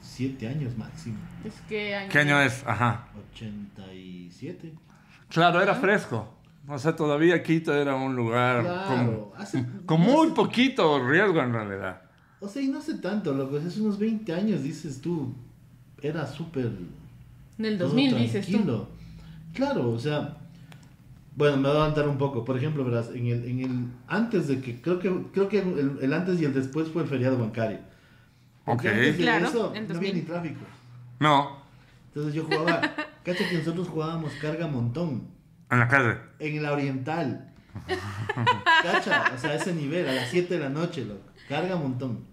7 0.00 0.48
años 0.48 0.76
máximo. 0.76 1.16
Es 1.44 1.54
que 1.68 1.94
año- 1.94 2.08
¿Qué 2.10 2.18
año 2.18 2.40
es? 2.40 2.64
Ajá. 2.66 3.08
87. 3.32 4.72
Claro, 5.28 5.60
era 5.60 5.74
fresco. 5.74 6.32
O 6.68 6.78
sea, 6.78 6.96
todavía 6.96 7.42
Quito 7.42 7.72
era 7.74 7.94
un 7.94 8.16
lugar 8.16 8.62
Claro. 8.62 9.32
hace- 9.36 9.64
con, 9.84 10.00
no 10.00 10.06
muy 10.06 10.26
hace- 10.26 10.34
poquito 10.36 11.08
riesgo 11.08 11.40
en 11.40 11.52
realidad. 11.52 12.02
O 12.40 12.48
sea, 12.48 12.60
y 12.62 12.68
no 12.68 12.78
hace 12.78 12.94
tanto, 12.94 13.32
loco. 13.32 13.56
Hace 13.56 13.80
unos 13.80 13.98
20 13.98 14.32
años, 14.34 14.62
dices 14.62 15.00
tú. 15.00 15.32
Era 16.02 16.26
súper. 16.26 16.70
En 17.58 17.64
el 17.64 17.78
todo 17.78 17.88
2000 17.88 18.16
dices 18.18 18.44
tú. 18.46 18.52
tranquilo. 18.52 18.88
Claro, 19.54 19.90
o 19.90 19.98
sea. 19.98 20.36
Bueno, 21.36 21.58
me 21.58 21.68
voy 21.68 21.76
a 21.76 21.80
adelantar 21.80 22.08
un 22.08 22.16
poco. 22.18 22.44
Por 22.44 22.56
ejemplo, 22.56 22.84
verás, 22.84 23.10
en 23.10 23.26
el, 23.26 23.44
en 23.44 23.60
el 23.60 23.86
antes 24.08 24.48
de 24.48 24.60
que 24.60 24.80
creo 24.80 24.98
que 24.98 25.12
creo 25.32 25.48
que 25.48 25.58
el, 25.60 25.98
el 26.00 26.12
antes 26.12 26.40
y 26.40 26.44
el 26.46 26.54
después 26.54 26.88
fue 26.88 27.02
el 27.02 27.08
feriado 27.08 27.38
bancario. 27.38 27.78
Porque 28.64 28.88
Ok. 28.88 28.94
antes 28.94 29.16
de 29.18 29.22
Claro, 29.22 29.46
eso 29.46 29.58
no 29.64 29.66
había 29.68 29.82
2000. 29.86 30.14
ni 30.14 30.20
tráfico. 30.22 30.60
No, 31.20 31.58
Entonces 32.08 32.34
yo 32.34 32.44
jugaba, 32.44 32.80
cacha 33.24 33.48
que 33.48 33.58
nosotros 33.58 33.88
jugábamos 33.88 34.32
carga 34.40 34.66
montón 34.66 35.28
en 35.70 35.78
la 35.78 35.88
calle. 35.88 36.16
en 36.38 36.62
la 36.62 36.72
oriental. 36.72 37.52
Cacha, 38.82 39.32
o 39.34 39.38
sea, 39.38 39.50
a 39.50 39.54
ese 39.56 39.74
nivel, 39.74 40.08
a 40.08 40.12
las 40.14 40.28
7 40.30 40.54
de 40.54 40.60
la 40.60 40.70
noche, 40.70 41.04
loco. 41.04 41.20
Carga 41.46 41.76
montón. 41.76 42.24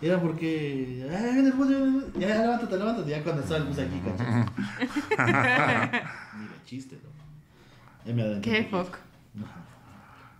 Y 0.00 0.06
Era 0.06 0.18
porque. 0.18 1.06
Ya, 1.06 1.20
levántate, 2.38 2.78
levántate. 2.78 3.10
Ya 3.10 3.22
cuando 3.22 3.42
estaba 3.42 3.60
el 3.60 3.66
bus 3.66 3.78
aquí, 3.78 4.00
cacha. 4.00 4.46
Mira, 6.38 6.54
chiste, 6.64 6.96
loco. 6.96 7.19
Me 8.06 8.40
Qué. 8.40 8.68
Ajá. 8.72 8.86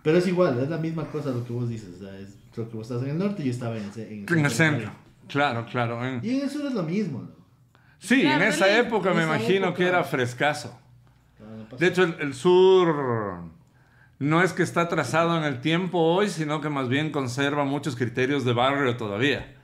Pero 0.03 0.17
es 0.17 0.27
igual, 0.27 0.59
es 0.59 0.69
la 0.69 0.77
misma 0.77 1.05
cosa 1.05 1.29
lo 1.29 1.45
que 1.45 1.53
vos 1.53 1.69
dices. 1.69 1.95
O 2.01 2.03
sea, 2.03 2.17
es, 2.17 2.35
creo 2.53 2.69
que 2.69 2.75
vos 2.77 2.89
estás 2.89 3.03
en 3.03 3.11
el 3.11 3.17
norte 3.19 3.43
y 3.43 3.45
yo 3.45 3.51
estaba 3.51 3.77
en 3.77 3.83
el, 3.83 3.91
ce- 3.91 4.25
En 4.27 4.45
el 4.45 4.51
centro. 4.51 4.91
Claro, 5.27 5.65
claro. 5.69 6.05
en- 6.05 6.19
Y 6.23 6.37
en 6.37 6.41
el 6.41 6.49
sur 6.49 6.65
es 6.65 6.73
lo 6.73 6.83
mismo, 6.83 7.21
¿no? 7.21 7.29
Sí, 7.99 8.21
Claro, 8.21 8.41
en 8.43 8.49
esa 8.49 8.67
en 8.79 8.85
época 8.87 9.13
me 9.13 9.21
esa 9.23 9.35
imagino 9.35 9.65
época. 9.67 9.77
que 9.77 9.87
era 9.87 10.03
frescazo. 10.03 10.75
Claro, 11.37 11.55
no 11.57 11.63
pasa 11.65 11.77
De 11.77 11.87
hecho, 11.87 12.03
el, 12.03 12.15
el 12.19 12.33
sur 12.33 12.95
no 14.17 14.41
es 14.41 14.53
que 14.53 14.63
está 14.63 14.87
trazado 14.89 15.37
en 15.37 15.43
el 15.43 15.61
tiempo 15.61 15.99
hoy, 15.99 16.29
sino 16.29 16.61
que 16.61 16.69
más 16.69 16.89
bien 16.89 17.11
conserva 17.11 17.63
muchos 17.63 17.95
criterios 17.95 18.43
de 18.43 18.53
barrio 18.53 18.97
todavía. 18.97 19.55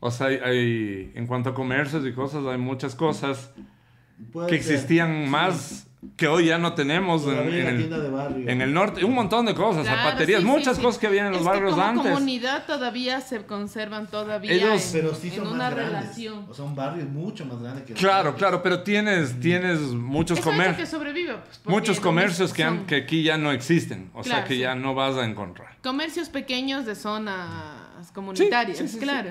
O 0.00 0.10
sea, 0.10 0.26
hay, 0.26 0.36
hay- 0.36 1.12
en 1.14 1.26
cuanto 1.26 1.48
a 1.50 1.54
comercios 1.54 2.04
y 2.06 2.12
cosas, 2.12 2.44
hay 2.46 2.58
muchas 2.58 2.94
cosas 2.94 3.52
Puede 4.32 4.48
que 4.50 4.62
ser. 4.62 4.74
existían 4.74 5.28
más 5.30 5.87
que 6.16 6.28
hoy 6.28 6.46
ya 6.46 6.58
no 6.58 6.74
tenemos 6.74 7.24
en, 7.26 7.38
en 7.38 7.66
el, 7.66 7.76
tienda 7.78 7.98
de 7.98 8.08
barrio. 8.08 8.48
en 8.48 8.60
el 8.62 8.72
norte. 8.72 9.04
Un 9.04 9.14
montón 9.14 9.46
de 9.46 9.54
cosas, 9.54 9.82
Claro, 9.84 9.98
zapaterías, 10.02 10.40
sí, 10.42 10.46
muchas 10.46 10.76
sí. 10.76 10.82
cosas 10.82 11.00
que 11.00 11.08
había 11.08 11.26
en 11.26 11.32
los 11.32 11.40
Es 11.40 11.44
barrios 11.46 11.74
que 11.74 11.80
como 11.80 11.86
antes. 11.88 12.12
comunidad 12.12 12.66
todavía 12.66 13.20
se 13.20 13.44
conservan 13.46 14.06
todavía 14.06 14.52
Ellos- 14.52 14.94
en, 14.94 15.00
Pero 15.00 15.14
sí 15.14 15.26
en 15.28 15.34
son 15.36 15.48
una 15.48 15.70
grandes. 15.70 15.86
relación. 16.00 16.46
O 16.48 16.54
sea, 16.54 16.64
un 16.66 16.76
barrio 16.76 17.02
es 17.02 17.10
mucho 17.10 17.44
más 17.46 17.60
grande 17.60 17.82
que 17.82 17.94
Claro, 17.94 18.36
claro, 18.36 18.62
pero 18.62 18.82
tienes, 18.84 19.40
tienes 19.40 19.80
muchos 19.80 20.38
Eso 20.38 20.50
es 20.50 20.56
lo 20.56 20.62
que 20.62 20.66
comercios. 20.68 20.88
sobrevive. 20.88 21.34
pues, 21.34 21.60
Muchos 21.66 21.98
comercios 21.98 22.52
que, 22.52 22.62
han- 22.62 22.86
que 22.86 22.94
aquí 22.94 23.24
ya 23.24 23.36
no 23.36 23.50
existen, 23.50 24.10
o 24.14 24.22
sea 24.22 24.44
que 24.44 24.54
sí. 24.54 24.60
ya 24.60 24.76
no 24.76 24.94
vas 24.94 25.16
a 25.16 25.24
encontrar. 25.24 25.76
Comercios 25.82 26.28
pequeños 26.28 26.86
de 26.86 26.94
zonas 26.94 28.12
comunitarias, 28.14 28.78
sí, 28.78 28.86
sí, 28.86 28.94
sí. 28.94 28.98
claro. 29.00 29.30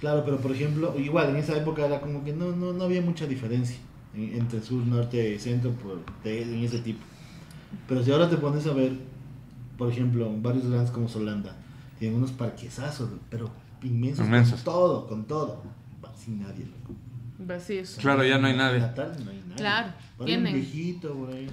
Claro, 0.00 0.22
pero 0.24 0.38
por 0.38 0.52
ejemplo, 0.52 0.94
igual 0.96 1.30
en 1.30 1.36
esa 1.36 1.56
época 1.56 1.84
era 1.84 2.00
como 2.00 2.24
que 2.24 2.32
no, 2.32 2.52
no, 2.52 2.72
no 2.72 2.84
había 2.84 3.02
mucha 3.02 3.26
diferencia 3.26 3.76
en- 3.76 3.87
entre 4.14 4.60
sur, 4.62 4.84
norte 4.86 5.34
y 5.34 5.38
centro 5.38 5.72
por, 5.72 6.02
de, 6.24 6.42
en 6.42 6.64
ese 6.64 6.78
tipo. 6.80 7.00
Pero 7.86 8.02
si 8.02 8.10
ahora 8.10 8.28
te 8.28 8.36
pones 8.36 8.66
a 8.66 8.72
ver, 8.72 8.92
por 9.76 9.90
ejemplo, 9.90 10.26
en 10.26 10.42
barrios 10.42 10.66
grandes 10.68 10.90
como 10.90 11.08
Solanda, 11.08 11.54
tienen 11.98 12.16
unos 12.18 12.32
parquesazos, 12.32 13.10
pero 13.30 13.50
inmensos, 13.82 14.26
Inmensos. 14.26 14.62
con 14.62 14.64
todo, 14.74 15.06
con 15.06 15.24
todo, 15.26 15.62
sin 16.16 16.40
nadie. 16.40 16.64
loco. 16.64 16.94
Vacíos. 17.38 17.96
Claro, 18.00 18.24
ya 18.24 18.38
no 18.38 18.48
hay 18.48 18.56
nadie. 18.56 18.80
Natal, 18.80 19.16
no 19.24 19.30
hay 19.30 19.38
nadie. 19.46 19.56
Claro, 19.56 19.92
un 20.18 20.26
tienen. 20.26 20.54
viejito 20.54 21.14
por 21.14 21.30
ahí. 21.32 21.48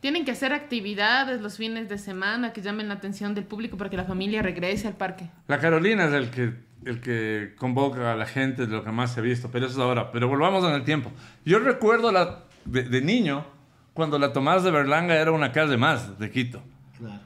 Tienen 0.00 0.24
que 0.26 0.30
hacer 0.32 0.52
actividades 0.52 1.40
los 1.40 1.56
fines 1.56 1.88
de 1.88 1.96
semana 1.98 2.52
que 2.52 2.60
llamen 2.60 2.88
la 2.88 2.94
atención 2.94 3.34
del 3.34 3.44
público 3.44 3.76
para 3.78 3.88
que 3.90 3.96
la 3.96 4.04
familia 4.04 4.42
regrese 4.42 4.86
al 4.86 4.96
parque. 4.96 5.30
La 5.48 5.58
Carolina 5.58 6.04
es 6.06 6.12
el 6.12 6.30
que, 6.30 6.52
el 6.86 7.00
que 7.00 7.54
convoca 7.56 8.12
a 8.12 8.16
la 8.16 8.26
gente, 8.26 8.64
es 8.64 8.68
lo 8.68 8.84
que 8.84 8.90
más 8.92 9.12
se 9.12 9.20
ha 9.20 9.22
visto, 9.22 9.50
pero 9.50 9.66
eso 9.66 9.74
es 9.74 9.80
ahora. 9.80 10.10
Pero 10.12 10.28
volvamos 10.28 10.64
en 10.64 10.72
el 10.72 10.84
tiempo. 10.84 11.10
Yo 11.44 11.58
recuerdo 11.58 12.12
la, 12.12 12.44
de, 12.64 12.84
de 12.84 13.00
niño, 13.00 13.44
cuando 13.92 14.18
la 14.18 14.32
Tomás 14.32 14.64
de 14.64 14.70
Berlanga 14.70 15.14
era 15.14 15.32
una 15.32 15.52
calle 15.52 15.76
más 15.76 16.18
de 16.18 16.30
Quito. 16.30 16.62
Claro. 16.98 17.20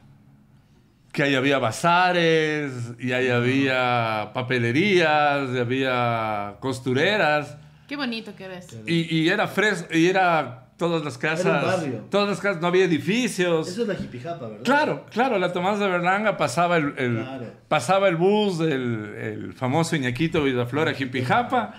Que 1.12 1.22
ahí 1.24 1.34
había 1.34 1.58
bazares, 1.58 2.72
y 2.98 3.12
ahí 3.12 3.28
había 3.28 4.30
papelerías, 4.34 5.50
y 5.54 5.58
había 5.58 6.56
costureras, 6.60 7.56
Qué 7.88 7.96
bonito 7.96 8.36
que 8.36 8.46
ves. 8.48 8.66
y, 8.86 9.16
y 9.16 9.28
era 9.30 9.48
fresco, 9.48 9.88
y 9.96 10.06
era 10.08 10.67
todas 10.78 11.04
las 11.04 11.18
casas. 11.18 11.84
Todas 12.10 12.28
las 12.28 12.40
casas, 12.40 12.62
no 12.62 12.68
había 12.68 12.84
edificios. 12.84 13.68
Eso 13.68 13.82
es 13.82 13.88
la 13.88 13.94
jipijapa, 13.96 14.46
¿verdad? 14.48 14.64
Claro, 14.64 15.06
claro, 15.10 15.38
la 15.38 15.52
Tomás 15.52 15.78
de 15.78 15.88
Berlanga 15.88 16.36
pasaba 16.38 16.76
el, 16.78 16.94
el- 16.96 17.16
Claro. 17.22 17.46
pasaba 17.68 18.08
el 18.08 18.16
bus 18.16 18.58
del 18.58 19.14
el 19.20 19.52
famoso 19.52 19.96
Iñaquito 19.96 20.42
Villaflora 20.44 20.94
Jipijapa, 20.94 21.74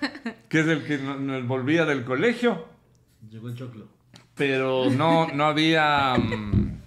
que 0.48 0.60
es 0.60 0.66
el 0.68 0.84
que 0.84 0.96
no- 0.98 1.16
nos 1.18 1.46
volvía 1.46 1.84
del 1.84 2.04
colegio, 2.04 2.64
Llegó 3.30 3.48
el 3.48 3.56
choclo. 3.56 3.86
pero 4.36 4.88
no, 4.90 5.26
no 5.28 5.44
había 5.46 6.14
mm, 6.16 6.78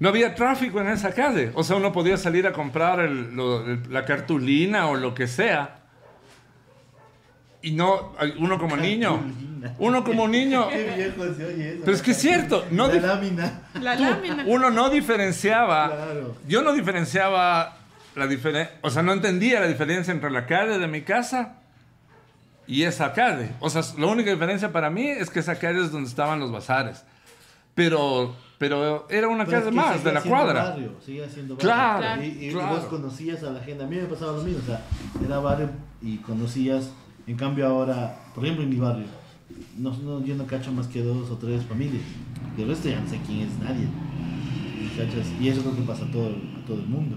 no 0.00 0.08
había 0.08 0.34
tráfico 0.34 0.80
en 0.80 0.88
esa 0.88 1.12
calle. 1.12 1.50
O 1.54 1.62
sea, 1.62 1.76
uno 1.76 1.92
podía 1.92 2.16
salir 2.16 2.46
a 2.46 2.52
comprar 2.52 3.00
el- 3.00 3.34
lo- 3.34 3.64
el- 3.66 3.82
la 3.92 4.04
cartulina 4.04 4.88
o 4.88 4.96
lo 4.96 5.14
que 5.14 5.26
sea. 5.26 5.83
Y 7.66 7.72
no, 7.72 8.12
uno 8.38 8.58
como 8.58 8.76
niño, 8.76 9.22
uno 9.78 10.04
como 10.04 10.28
niño, 10.28 10.68
Qué 10.68 10.92
viejo 10.96 11.34
se 11.34 11.46
oye 11.46 11.68
eso. 11.70 11.80
pero 11.82 11.96
es 11.96 12.02
que 12.02 12.10
es 12.10 12.18
cierto, 12.18 12.64
no 12.70 12.88
la 12.88 13.00
lámina. 13.00 13.62
La 13.80 13.94
lámina. 13.94 14.44
uno 14.46 14.68
no 14.70 14.90
diferenciaba. 14.90 15.86
Claro. 15.86 16.36
Yo 16.46 16.60
no 16.62 16.74
diferenciaba 16.74 17.78
la 18.14 18.26
diferencia. 18.26 18.76
O 18.82 18.90
sea, 18.90 19.02
no 19.02 19.12
entendía 19.14 19.60
la 19.60 19.66
diferencia 19.66 20.12
entre 20.12 20.30
la 20.30 20.44
calle 20.44 20.78
de 20.78 20.86
mi 20.86 21.00
casa 21.02 21.54
y 22.66 22.82
esa 22.82 23.14
calle. 23.14 23.52
O 23.60 23.70
sea, 23.70 23.80
la 23.98 24.06
única 24.08 24.30
diferencia 24.30 24.70
para 24.70 24.90
mí 24.90 25.08
es 25.08 25.30
que 25.30 25.40
esa 25.40 25.58
calle 25.58 25.80
es 25.80 25.90
donde 25.90 26.10
estaban 26.10 26.40
los 26.40 26.52
bazares. 26.52 27.02
Pero, 27.74 28.36
pero 28.58 29.06
era 29.08 29.26
una 29.28 29.46
Pero 29.46 29.56
es 29.58 29.64
calle 29.64 29.74
que 29.74 29.80
más 29.82 30.04
de 30.04 30.12
la 30.12 30.20
cuadra. 30.20 30.64
Barrio, 30.64 30.92
sigue 31.04 31.26
siendo 31.30 31.56
Claro, 31.56 32.04
barrio. 32.04 32.24
Y, 32.26 32.48
y 32.48 32.52
claro. 32.52 32.76
vos 32.76 32.84
conocías 32.84 33.42
a 33.42 33.50
la 33.52 33.60
gente. 33.60 33.84
A 33.84 33.86
mí 33.86 33.96
me 33.96 34.04
pasaba 34.04 34.32
lo 34.36 34.42
mismo. 34.42 34.60
O 34.62 34.66
sea, 34.66 34.82
era 35.24 35.38
barrio 35.38 35.70
y 36.02 36.18
conocías. 36.18 36.90
En 37.26 37.36
cambio, 37.36 37.66
ahora, 37.66 38.18
por 38.34 38.44
ejemplo, 38.44 38.64
en 38.64 38.70
mi 38.70 38.76
barrio, 38.76 39.06
no, 39.78 39.90
no, 39.96 40.24
yo 40.24 40.34
no 40.34 40.46
cacho 40.46 40.72
más 40.72 40.86
que 40.86 41.02
dos 41.02 41.30
o 41.30 41.36
tres 41.38 41.64
familias. 41.64 42.02
El 42.58 42.68
resto 42.68 42.88
ya 42.88 43.00
no 43.00 43.08
sé 43.08 43.18
quién 43.26 43.40
es 43.40 43.58
nadie. 43.58 43.86
¿Cachas? 44.96 45.26
Y 45.40 45.48
eso 45.48 45.60
es 45.60 45.66
lo 45.66 45.74
que 45.74 45.82
pasa 45.82 46.04
a 46.04 46.10
todo, 46.10 46.28
el- 46.28 46.60
a 46.62 46.66
todo 46.66 46.76
el 46.78 46.86
mundo. 46.86 47.16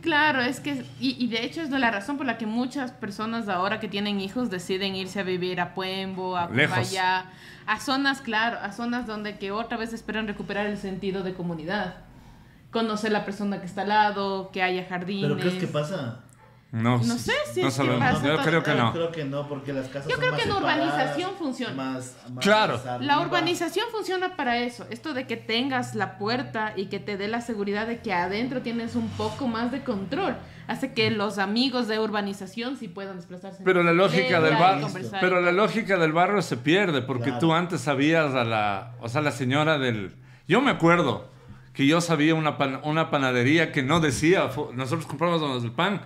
Claro, 0.00 0.40
es 0.40 0.60
que, 0.60 0.84
y, 1.00 1.22
y 1.22 1.26
de 1.28 1.44
hecho 1.44 1.60
es 1.60 1.70
de 1.70 1.78
la 1.78 1.90
razón 1.90 2.16
por 2.16 2.24
la 2.26 2.38
que 2.38 2.46
muchas 2.46 2.92
personas 2.92 3.48
ahora 3.48 3.78
que 3.80 3.88
tienen 3.88 4.20
hijos 4.20 4.48
deciden 4.48 4.94
irse 4.94 5.20
a 5.20 5.22
vivir 5.24 5.60
a 5.60 5.74
Puembo, 5.74 6.36
a 6.36 6.48
Lejos. 6.48 6.76
Cumbayá, 6.78 7.26
a 7.66 7.80
zonas, 7.80 8.20
claro, 8.20 8.58
a 8.62 8.72
zonas 8.72 9.06
donde 9.06 9.38
que 9.38 9.50
otra 9.50 9.76
vez 9.76 9.92
esperan 9.92 10.26
recuperar 10.26 10.66
el 10.66 10.78
sentido 10.78 11.22
de 11.22 11.34
comunidad. 11.34 11.96
Conocer 12.70 13.10
la 13.12 13.24
persona 13.24 13.60
que 13.60 13.66
está 13.66 13.82
al 13.82 13.88
lado, 13.88 14.50
que 14.52 14.62
haya 14.62 14.86
jardines. 14.88 15.28
Pero 15.30 15.40
¿crees 15.40 15.54
que 15.54 15.66
pasa? 15.66 16.24
No, 16.70 16.98
No 16.98 17.16
sé 17.16 17.32
si 17.54 17.62
no 17.62 17.68
es 17.68 17.78
que 17.78 17.86
pasa 17.98 18.22
Yo 18.26 18.36
creo 18.42 18.62
que 18.62 18.70
Yo 18.72 18.76
no. 18.76 18.92
creo 18.92 19.10
que 19.10 19.24
no, 19.24 19.48
porque 19.48 19.72
las 19.72 19.88
casas 19.88 20.06
Yo 20.10 20.18
creo 20.18 20.32
más 20.32 20.42
que 20.42 20.48
en 20.50 20.54
urbanización 20.54 21.30
funciona. 21.38 21.72
Más, 21.74 22.14
más 22.30 22.44
Claro. 22.44 22.74
arriba. 22.74 22.98
La 23.00 23.20
urbanización 23.20 23.86
funciona 23.90 24.36
para 24.36 24.58
eso, 24.58 24.84
esto 24.90 25.14
de 25.14 25.26
que 25.26 25.38
tengas 25.38 25.94
la 25.94 26.18
puerta 26.18 26.74
y 26.76 26.86
que 26.86 26.98
te 26.98 27.16
dé 27.16 27.26
la 27.26 27.40
seguridad 27.40 27.86
de 27.86 28.00
que 28.00 28.12
adentro 28.12 28.60
tienes 28.60 28.96
un 28.96 29.08
poco 29.08 29.48
más 29.48 29.72
de 29.72 29.82
control, 29.82 30.36
hace 30.66 30.92
que 30.92 31.10
los 31.10 31.38
amigos 31.38 31.88
de 31.88 31.98
urbanización 32.00 32.76
sí 32.76 32.86
puedan 32.86 33.16
desplazarse. 33.16 33.62
Pero 33.64 33.82
la 33.82 33.94
lógica 33.94 34.38
del 34.42 34.52
bar 34.56 34.82
barrio, 34.82 34.88
pero 35.22 35.40
la 35.40 35.52
lógica 35.52 35.96
del 35.96 36.12
barrio 36.12 36.42
se 36.42 36.58
pierde 36.58 37.00
porque 37.00 37.24
Claro. 37.30 37.38
tú 37.38 37.52
antes 37.54 37.80
sabías 37.80 38.34
a 38.34 38.44
la, 38.44 38.92
o 39.00 39.08
sea, 39.08 39.22
la 39.22 39.30
señora 39.32 39.78
del, 39.78 40.14
yo 40.46 40.60
me 40.60 40.70
acuerdo 40.72 41.30
que 41.72 41.86
yo 41.86 42.02
sabía 42.02 42.34
una, 42.34 42.58
pan- 42.58 42.80
una 42.84 43.08
panadería 43.10 43.72
que 43.72 43.82
no 43.82 44.00
decía, 44.00 44.50
nosotros 44.74 45.06
comprábamos 45.06 45.64
el 45.64 45.72
pan 45.72 46.02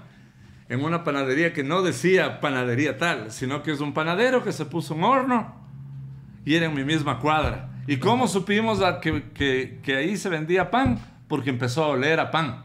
en 0.72 0.82
una 0.82 1.04
panadería 1.04 1.52
que 1.52 1.62
no 1.62 1.82
decía 1.82 2.40
panadería 2.40 2.96
tal, 2.96 3.30
sino 3.30 3.62
que 3.62 3.72
es 3.72 3.80
un 3.80 3.92
panadero 3.92 4.42
que 4.42 4.52
se 4.52 4.64
puso 4.64 4.94
un 4.94 5.04
horno 5.04 5.54
y 6.44 6.54
era 6.54 6.66
en 6.66 6.74
mi 6.74 6.82
misma 6.84 7.18
cuadra. 7.20 7.68
¿Y 7.86 7.98
cómo 7.98 8.26
supimos 8.26 8.80
que, 9.02 9.24
que- 9.34 9.80
que 9.82 9.96
ahí 9.96 10.16
se 10.16 10.28
vendía 10.28 10.70
pan? 10.70 10.98
Porque 11.28 11.50
empezó 11.50 11.84
a 11.84 11.88
oler 11.88 12.20
a 12.20 12.30
pan. 12.30 12.64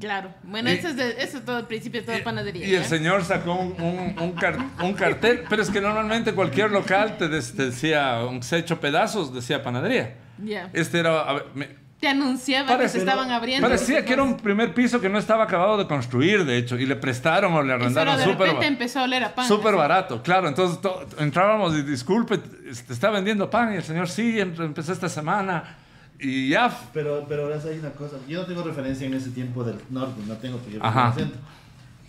Claro, 0.00 0.32
bueno, 0.44 0.70
Y- 0.70 0.74
eso, 0.74 0.88
es 0.88 0.96
de- 0.96 1.22
eso 1.22 1.38
es 1.38 1.44
todo 1.44 1.58
el 1.58 1.66
principio 1.66 2.00
de 2.00 2.06
toda 2.06 2.24
panadería. 2.24 2.66
Y 2.66 2.74
el 2.74 2.82
¿ya? 2.82 2.88
señor 2.88 3.24
sacó 3.24 3.54
un, 3.54 3.80
un- 3.80 4.18
un 4.20 4.32
car- 4.32 4.58
un 4.82 4.92
cartel, 4.94 5.42
pero 5.48 5.62
es 5.62 5.70
que 5.70 5.80
normalmente 5.80 6.32
cualquier 6.32 6.70
local 6.70 7.16
te, 7.18 7.28
des- 7.28 7.54
te 7.54 7.66
decía, 7.66 8.24
un 8.28 8.42
se 8.42 8.58
hecho 8.58 8.80
pedazos, 8.80 9.32
decía 9.34 9.62
panadería. 9.62 10.16
Ya. 10.42 10.70
Este 10.72 10.98
era, 11.00 11.28
ver, 11.34 11.46
me- 11.54 11.81
Te 12.02 12.08
anunciaba 12.08 12.66
Parece- 12.66 12.82
que 12.82 12.88
se 12.88 12.98
estaban 12.98 13.30
abriendo. 13.30 13.64
parecía 13.68 14.04
que 14.04 14.12
era 14.12 14.24
un 14.24 14.36
primer 14.36 14.74
piso 14.74 15.00
que 15.00 15.08
no 15.08 15.18
estaba 15.20 15.44
acabado 15.44 15.78
de 15.78 15.86
construir, 15.86 16.44
de 16.44 16.58
hecho, 16.58 16.76
y 16.76 16.84
le 16.84 16.96
prestaron 16.96 17.52
o 17.54 17.62
le 17.62 17.72
arrendaron 17.74 18.18
súper 18.18 18.56
empezó 18.64 18.98
a 18.98 19.02
oler 19.04 19.22
a 19.22 19.32
pan. 19.36 19.46
súper 19.46 19.76
barato, 19.76 20.20
claro. 20.20 20.48
Entonces 20.48 20.80
to- 20.80 21.06
entrábamos 21.20 21.76
y 21.76 21.82
disculpe, 21.82 22.38
te 22.38 22.92
está 22.92 23.08
vendiendo 23.10 23.48
pan 23.48 23.72
y 23.72 23.76
el 23.76 23.84
señor 23.84 24.08
sí, 24.08 24.40
em- 24.40 24.52
empezó 24.60 24.92
esta 24.92 25.08
semana 25.08 25.76
y 26.18 26.48
ya. 26.48 26.76
Pero, 26.92 27.24
pero 27.28 27.44
ahora 27.44 27.60
hay 27.64 27.78
una 27.78 27.90
cosa. 27.92 28.16
Yo 28.26 28.40
no 28.40 28.46
tengo 28.46 28.64
referencia 28.64 29.06
en 29.06 29.14
ese 29.14 29.30
tiempo 29.30 29.62
del 29.62 29.76
norte, 29.90 30.20
no 30.26 30.34
tengo 30.38 30.60
Ajá. 30.80 31.02
en 31.02 31.06
el 31.06 31.14
centro. 31.14 31.40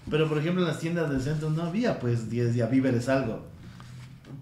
Pero 0.09 0.27
por 0.27 0.39
ejemplo 0.39 0.63
en 0.63 0.67
las 0.69 0.79
tiendas 0.79 1.07
del 1.11 1.21
centro 1.21 1.51
no 1.51 1.61
había 1.65 1.99
pues 1.99 2.31
10 2.31 2.51
días 2.55 2.71
víveres 2.71 3.07
algo. 3.09 3.45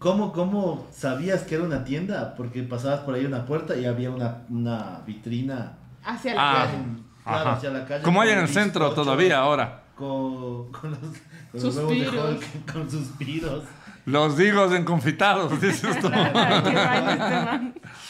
¿Cómo, 0.02 0.34
¿Cómo 0.34 0.88
sabías 0.92 1.44
que 1.44 1.54
era 1.54 1.64
una 1.64 1.84
tienda? 1.84 2.34
Porque 2.36 2.64
pasabas 2.64 3.02
por 3.02 3.14
ahí 3.14 3.24
una 3.24 3.46
puerta 3.46 3.76
y 3.78 3.86
había 3.86 4.10
una, 4.10 4.42
una 4.50 5.02
vitrina 5.06 5.74
Hacia 6.04 6.34
la 6.34 6.42
Ah, 6.42 6.66
calle. 6.66 6.78
claro, 7.24 7.50
hacia 7.52 7.70
la 7.70 7.86
calle. 7.86 8.02
Como 8.04 8.20
hay 8.20 8.30
en 8.32 8.40
el 8.40 8.48
centro 8.48 8.90
todavía 8.94 9.38
ahora. 9.38 9.84
Con, 9.96 10.72
con 10.72 10.90
los, 10.90 11.00
con 11.52 11.62
los 11.64 11.76
huevos 11.76 11.90
de 11.92 12.06
Suspiros. 12.06 12.30
Hulk, 12.32 12.44
con 12.74 12.90
suspiros. 12.90 13.64
Los 14.08 14.36
digos 14.36 14.74
enconfitados, 14.74 15.62
dices 15.62 16.00
tú. 16.00 16.10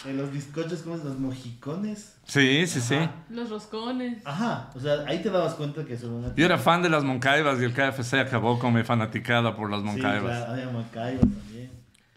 En 0.06 0.18
los 0.18 0.32
bizcochos, 0.32 0.80
como 0.84 0.96
los 0.98 1.20
mojicones. 1.20 2.16
Sí, 2.24 2.66
sí, 2.66 2.80
sí. 2.82 2.98
Los 3.30 3.50
roscones. 3.50 4.26
Ajá, 4.26 4.70
o 4.74 4.80
sea, 4.80 5.04
ahí 5.08 5.22
te 5.22 5.30
dabas 5.30 5.54
cuenta 5.56 5.84
que 5.86 5.98
son 5.98 6.14
una 6.14 6.34
Yo 6.34 6.46
era 6.46 6.58
fan 6.58 6.82
de 6.82 6.90
las 6.90 7.04
Moncaivas 7.04 7.60
y 7.60 7.66
el 7.66 7.74
KFC 7.74 8.16
acabó 8.16 8.58
con 8.58 8.74
mi 8.74 8.84
fanaticada 8.84 9.56
por 9.56 9.70
las 9.70 9.82
Sí, 9.82 9.86
Moncaivas. 9.88 10.38
claro, 10.38 10.52
había 10.54 10.70
Moncaivas 10.70 11.20
también. 11.22 11.51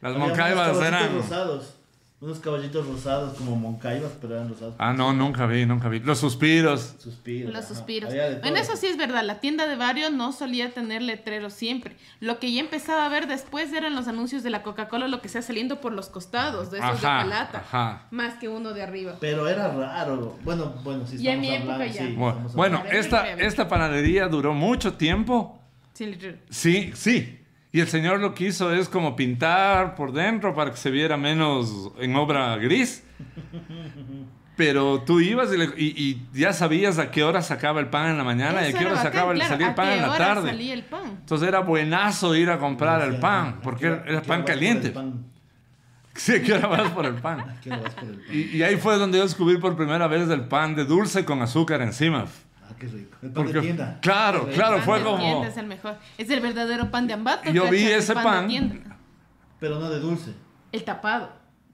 Las 0.04 0.14
Había 0.14 0.26
Moncaivas 0.26 0.80
eran... 0.82 1.14
rosados. 1.14 1.74
Unos 2.20 2.38
caballitos 2.38 2.86
rosados 2.86 3.36
como 3.36 3.54
Moncaivas, 3.56 4.12
pero 4.20 4.34
eran 4.36 4.48
rosados. 4.48 4.74
Ah, 4.78 4.94
no, 4.94 5.12
nunca 5.12 5.46
vi, 5.46 5.66
nunca 5.66 5.88
vi. 5.90 6.00
Los 6.00 6.18
suspiros. 6.20 6.94
Suspiros. 6.98 7.52
Los 7.52 7.64
ajá. 7.64 7.74
suspiros. 7.74 8.14
Bueno, 8.40 8.56
eso 8.56 8.76
sí 8.76 8.86
es 8.86 8.96
verdad. 8.96 9.24
La 9.24 9.40
tienda 9.40 9.66
de 9.66 9.76
barrio 9.76 10.10
no 10.10 10.32
solía 10.32 10.70
tener 10.72 11.02
letreros 11.02 11.52
siempre. 11.52 11.96
Lo 12.20 12.38
que 12.38 12.50
ya 12.52 12.60
empezaba 12.60 13.04
a 13.04 13.08
ver 13.10 13.26
después 13.26 13.70
eran 13.74 13.94
los 13.94 14.08
anuncios 14.08 14.42
de 14.42 14.48
la 14.50 14.62
Coca-Cola, 14.62 15.08
lo 15.08 15.20
que 15.20 15.28
sea 15.28 15.42
saliendo 15.42 15.80
por 15.82 15.92
los 15.92 16.08
costados, 16.08 16.70
de 16.70 16.78
esos 16.78 17.00
de 17.02 17.06
Ajá, 17.06 17.22
palata. 17.22 17.58
ajá. 17.58 18.06
Más 18.10 18.34
que 18.34 18.48
uno 18.48 18.72
de 18.72 18.82
arriba. 18.82 19.16
Pero 19.20 19.46
era 19.48 19.68
raro. 19.74 20.38
Bueno, 20.44 20.72
bueno, 20.82 21.06
sí 21.06 21.16
Y 21.18 21.28
en 21.28 21.40
mi 21.40 21.50
época 21.50 21.74
hablando, 21.74 21.94
ya. 21.94 22.06
sí, 22.06 22.16
Bueno, 22.54 22.82
esta, 22.90 23.30
esta 23.32 23.68
panadería 23.68 24.28
duró 24.28 24.54
mucho 24.54 24.94
tiempo. 24.94 25.58
Sin 25.92 26.10
letrero. 26.12 26.38
Sí, 26.48 26.92
sí. 26.94 27.40
Y 27.74 27.80
el 27.80 27.88
señor 27.88 28.20
lo 28.20 28.34
que 28.34 28.44
hizo 28.46 28.72
es 28.72 28.88
como 28.88 29.16
pintar 29.16 29.96
por 29.96 30.12
dentro 30.12 30.54
para 30.54 30.70
que 30.70 30.76
se 30.76 30.90
viera 30.92 31.16
menos 31.16 31.90
en 31.98 32.14
obra 32.14 32.56
gris. 32.56 33.02
Pero 34.56 35.00
tú 35.04 35.18
ibas 35.20 35.52
y, 35.52 35.56
le- 35.56 35.74
y- 35.76 35.94
y 36.32 36.38
ya 36.38 36.52
sabías 36.52 37.00
a 37.00 37.10
qué 37.10 37.24
hora 37.24 37.42
sacaba 37.42 37.80
el 37.80 37.88
pan 37.88 38.10
en 38.10 38.18
la 38.18 38.22
mañana 38.22 38.62
y 38.62 38.70
a 38.72 38.78
qué 38.78 38.84
hora 38.84 38.94
bacán, 38.94 39.02
sacaba 39.12 39.32
el, 39.32 39.38
claro, 39.38 39.50
salía 39.52 39.66
el 39.66 39.72
¿a 39.72 39.74
pan 39.74 39.86
qué 39.88 39.94
en 39.96 40.02
la 40.02 40.08
hora 40.12 40.18
tarde. 40.26 40.50
salía 40.50 40.74
el 40.74 40.84
pan? 40.84 41.02
Entonces 41.06 41.48
era 41.48 41.58
buenazo 41.60 42.36
ir 42.36 42.48
a 42.50 42.58
comprar 42.60 43.02
el 43.02 43.16
pan, 43.18 43.56
¿a 43.58 43.60
porque 43.60 43.86
era, 43.86 44.22
pan 44.22 44.44
caliente. 44.44 44.90
pan? 44.90 45.24
Sí, 46.14 46.34
¿a 46.36 46.42
qué 46.44 46.52
hora 46.52 46.68
vas 46.68 46.90
por 46.92 47.06
el 47.06 47.14
pan? 47.16 47.40
¿A 47.40 47.60
qué 47.60 47.70
hora 47.72 47.82
vas 47.82 47.94
por 47.94 48.04
el 48.08 48.14
pan? 48.14 48.24
Y, 48.32 48.56
y 48.58 48.62
ahí 48.62 48.76
fue 48.76 48.96
donde 48.98 49.18
yo 49.18 49.24
descubrí 49.24 49.58
por 49.58 49.76
primera 49.76 50.06
vez 50.06 50.30
el 50.30 50.42
pan 50.42 50.76
de 50.76 50.84
dulce 50.84 51.24
con 51.24 51.42
azúcar 51.42 51.82
encima. 51.82 52.26
Qué 52.90 52.96
rico. 52.98 53.16
El 53.22 53.30
pan 53.30 53.44
Porque- 53.44 53.52
de 53.52 53.60
tienda. 53.62 53.98
claro, 54.02 54.48
claro, 54.54 54.78
fue 54.82 54.96
Pan 54.96 55.04
de 55.04 55.10
como- 55.10 55.22
tienda 55.22 55.48
es 55.48 55.56
el 55.56 55.66
mejor. 55.66 55.96
Es 56.18 56.28
el 56.30 56.40
verdadero 56.40 56.90
pan 56.90 57.06
de 57.06 57.14
ambato. 57.14 57.50
Yo 57.50 57.70
vi 57.70 57.84
ese 57.84 58.14
de 58.14 58.22
pan. 58.22 58.46
tienda. 58.46 58.96
Pero 59.60 59.78
no 59.78 59.88
de 59.88 60.00
dulce. 60.00 60.34
El 60.72 60.84
tapado. 60.84 61.30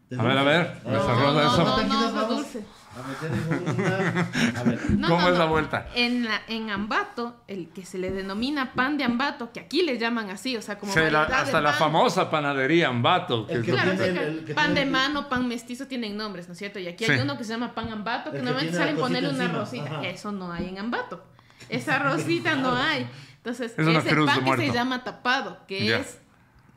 de 0.09 0.19
A 0.19 0.23
ver, 0.25 0.39
a 0.39 0.43
ver, 0.43 0.81
no, 0.85 0.91
eso. 0.97 1.09
no, 1.15 1.83
no, 1.85 2.11
no, 2.13 2.25
dulce. 2.35 2.65
A 2.93 3.07
meter 3.07 3.31
en 3.33 3.81
una... 3.81 4.61
A 4.61 4.63
ver. 4.65 4.81
No, 4.91 5.09
¿Cómo 5.09 5.21
no, 5.23 5.29
es 5.33 5.39
la 5.39 5.45
vuelta? 5.47 5.89
En, 5.95 6.25
la, 6.25 6.43
en 6.49 6.71
Ambato, 6.71 7.41
el 7.47 7.69
que 7.69 7.85
se 7.87 7.99
le 7.99 8.11
denomina 8.11 8.73
pan 8.73 8.99
de 8.99 9.05
Ambato, 9.05 9.53
que 9.53 9.61
aquí 9.61 9.83
le 9.83 9.97
llaman 9.99 10.29
así, 10.31 10.57
o 10.57 10.63
sea, 10.63 10.79
como 10.79 10.93
Sí, 10.93 10.99
la- 11.11 11.23
hasta 11.23 11.61
la 11.61 11.71
pan. 11.71 11.79
famosa 11.79 12.31
panadería 12.31 12.89
Ambato. 12.89 13.47
que 13.47 13.53
El 13.55 13.61
es 13.61 13.65
que 13.67 13.71
lo 13.73 13.77
Claro, 13.77 13.91
que- 13.93 13.97
tiene 13.99 14.13
es 14.13 14.19
que 14.19 14.27
el- 14.27 14.39
el 14.41 14.45
que 14.45 14.55
pan 14.55 14.75
de 14.75 14.87
mano, 14.87 15.29
pan 15.29 15.47
mestizo 15.47 15.87
tienen 15.87 16.17
nombres, 16.17 16.49
¿no 16.49 16.53
es 16.53 16.59
cierto? 16.59 16.79
Y 16.81 16.89
aquí 16.89 17.05
Sí. 17.05 17.13
hay 17.13 17.21
uno 17.21 17.39
que 17.39 17.45
se 17.45 17.53
llama 17.53 17.75
pan 17.75 17.93
ambato, 17.93 18.33
que 18.33 18.39
normalmente 18.43 18.77
salen 18.77 18.97
ponerle 18.97 19.29
una 19.31 19.45
encima. 19.45 19.59
rosita. 19.61 19.85
Ajá. 19.99 20.07
Eso 20.09 20.33
no 20.33 20.53
hay 20.53 20.69
en 20.69 20.79
ambato. 20.79 21.25
Esa 21.69 21.99
rosita 22.01 22.57
no 22.57 22.75
hay. 22.77 23.09
Entonces, 23.37 23.73
Es 23.73 23.79
es 23.79 23.87
el 24.07 24.25
pan 24.27 24.45
que 24.45 24.57
se 24.67 24.73
llama 24.73 25.05
tapado, 25.05 25.59
que 25.69 25.95
es 25.97 26.19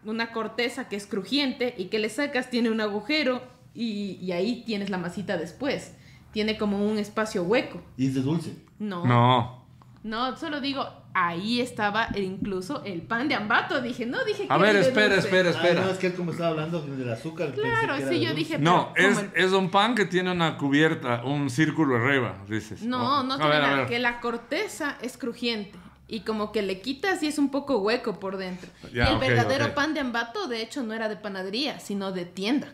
una 0.05 0.31
corteza 0.31 0.87
que 0.87 0.95
es 0.95 1.07
crujiente 1.07 1.73
y 1.77 1.85
que 1.85 1.97
le 1.99 2.09
sacas, 2.09 2.49
tiene 2.51 2.69
un 2.69 2.79
agujero 2.81 3.41
y, 3.73 4.19
y 4.21 4.31
ahí 4.31 4.63
tienes 4.65 4.89
la 4.91 4.97
masita 4.99 5.37
después. 5.37 5.95
Tiene 6.33 6.57
como 6.57 6.85
un 6.85 6.97
espacio 6.97 7.43
hueco. 7.43 7.81
Y 7.95 8.07
es 8.07 8.15
de 8.15 8.21
dulce. 8.21 8.53
No. 8.79 9.05
No. 9.05 9.63
No, 10.03 10.35
solo 10.35 10.59
digo, 10.59 10.85
ahí 11.13 11.61
estaba 11.61 12.09
incluso 12.17 12.83
el 12.83 13.03
pan 13.03 13.29
de 13.29 13.35
ambato. 13.35 13.79
Dije, 13.81 14.05
no 14.05 14.21
dije 14.25 14.47
que 14.47 14.53
A 14.53 14.57
ver, 14.57 14.71
era 14.75 14.79
espera, 14.85 15.13
dulce. 15.15 15.27
espera, 15.29 15.49
Ah, 15.49 15.53
no, 15.53 15.57
espera. 15.69 15.91
es 15.91 15.97
que 15.99 16.07
él 16.07 16.13
como 16.15 16.31
estaba 16.31 16.49
hablando 16.49 16.81
del 16.81 17.09
azúcar. 17.09 17.53
pensé 17.53 17.61
Claro, 17.61 17.95
que 17.97 18.09
sí, 18.09 18.19
yo 18.19 18.33
dije, 18.33 18.57
No, 18.59 18.91
es, 18.97 19.17
el- 19.19 19.31
es 19.33 19.51
un 19.53 19.69
pan 19.71 19.95
que 19.95 20.03
tiene 20.05 20.29
una 20.33 20.57
cubierta, 20.57 21.23
un 21.23 21.49
círculo 21.49 21.95
arriba, 21.95 22.43
dices. 22.49 22.81
No, 22.81 23.19
Oh, 23.19 23.23
no 23.23 23.37
tiene 23.37 23.51
ver, 23.51 23.61
nada, 23.61 23.85
que 23.87 23.99
la 23.99 24.19
corteza 24.19 24.97
es 25.01 25.17
crujiente 25.17 25.77
y 26.09 26.21
como 26.21 26.51
que 26.51 26.63
le 26.63 26.81
quitas 26.81 27.23
y 27.23 27.27
es 27.27 27.37
un 27.37 27.49
poco 27.49 27.77
hueco 27.77 28.19
por 28.19 28.35
dentro. 28.35 28.69
Ya, 28.93 29.09
y 29.09 29.13
el 29.13 29.19
verdadero 29.19 29.73
pan 29.75 29.93
de 29.93 30.01
ambato, 30.01 30.47
de 30.49 30.61
hecho, 30.61 30.83
no 30.83 30.93
era 30.93 31.07
de 31.07 31.15
panadería, 31.15 31.79
sino 31.79 32.11
de 32.11 32.25
tienda. 32.25 32.73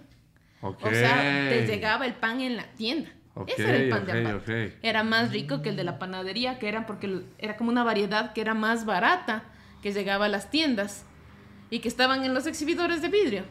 Ok. 0.62 0.84
O 0.84 0.90
sea, 0.90 1.22
te 1.50 1.68
llegaba 1.68 2.08
el 2.08 2.16
pan 2.16 2.42
en 2.42 2.58
la 2.58 2.64
tienda. 2.74 3.12
Ok, 3.42 3.50
Ese 3.52 3.64
era 3.70 3.78
el 3.78 3.90
pan 3.90 4.06
de 4.06 4.12
ok, 4.12 4.18
ambato. 4.18 4.38
ok. 4.38 4.72
Era 4.84 5.04
más 5.04 5.32
rico 5.32 5.62
que 5.62 5.70
el 5.70 5.76
de 5.78 5.84
la 5.86 5.98
panadería, 5.98 6.60
que 6.60 6.68
era 6.68 6.86
porque 6.86 7.22
era 7.38 7.56
como 7.56 7.70
una 7.72 7.84
variedad 7.86 8.34
que 8.34 8.42
era 8.42 8.54
más 8.54 8.86
barata, 8.86 9.44
que 9.82 9.94
llegaba 9.94 10.26
a 10.26 10.28
las 10.30 10.50
tiendas 10.52 11.06
y 11.70 11.80
que 11.80 11.88
estaban 11.88 12.26
en 12.26 12.34
los 12.34 12.48
exhibidores 12.48 13.02
de 13.02 13.08
vidrio. 13.08 13.44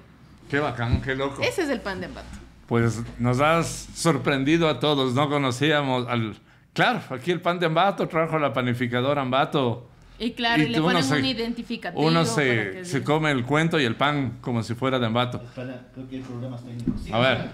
Qué 0.50 0.58
bacán, 0.58 1.00
qué 1.00 1.14
loco. 1.14 1.40
Ese 1.42 1.62
es 1.62 1.70
el 1.70 1.80
pan 1.80 2.00
de 2.00 2.06
ambato. 2.06 2.28
Pues 2.66 3.00
nos 3.18 3.40
has 3.40 3.88
sorprendido 3.94 4.68
a 4.68 4.78
todos, 4.78 5.14
no 5.14 5.30
conocíamos 5.30 6.06
al... 6.06 6.36
Claro, 6.74 7.00
aquí 7.10 7.30
el 7.30 7.40
pan 7.40 7.58
de 7.58 7.64
Ambato 7.66 8.06
trajo 8.08 8.38
la 8.38 8.52
panificadora 8.52 9.22
Ambato. 9.22 9.88
Y 10.18 10.32
claro, 10.32 10.62
y, 10.62 10.68
le 10.68 10.80
ponen 10.80 11.02
se- 11.02 11.16
un 11.16 11.24
identificativo. 11.24 12.06
Uno 12.06 12.24
se, 12.26 12.84
se 12.84 13.02
come 13.02 13.30
el 13.30 13.44
cuento 13.44 13.80
y 13.80 13.84
el 13.84 13.96
pan 13.96 14.36
como 14.42 14.62
si 14.62 14.74
fuera 14.74 14.98
de 14.98 15.06
Ambato. 15.06 15.38
Espera, 15.42 15.80
creo 15.94 16.08
que 16.08 16.16
hay 16.16 16.22
problemas 16.22 16.62
técnicos. 16.62 17.00
Sí, 17.02 17.10
A 17.12 17.18
ver. 17.20 17.48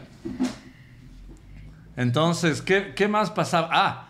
Entonces, 1.97 2.61
¿qué, 2.63 2.93
qué 2.95 3.07
más 3.09 3.31
pasaba? 3.31 3.69
Ah, 3.73 4.09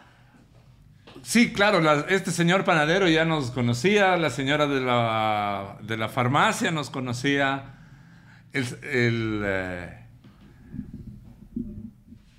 sí, 1.22 1.52
claro, 1.52 1.80
la- 1.80 2.06
este 2.08 2.30
señor 2.30 2.64
panadero 2.64 3.08
ya 3.08 3.24
nos 3.24 3.50
conocía, 3.50 4.16
la 4.16 4.30
señora 4.30 4.66
de 4.66 4.80
la, 4.80 5.76
de 5.82 5.96
la 5.96 6.08
farmacia 6.08 6.70
nos 6.70 6.90
conocía, 6.90 7.74
el, 8.52 8.64
el, 8.84 9.42
eh, 9.44 9.98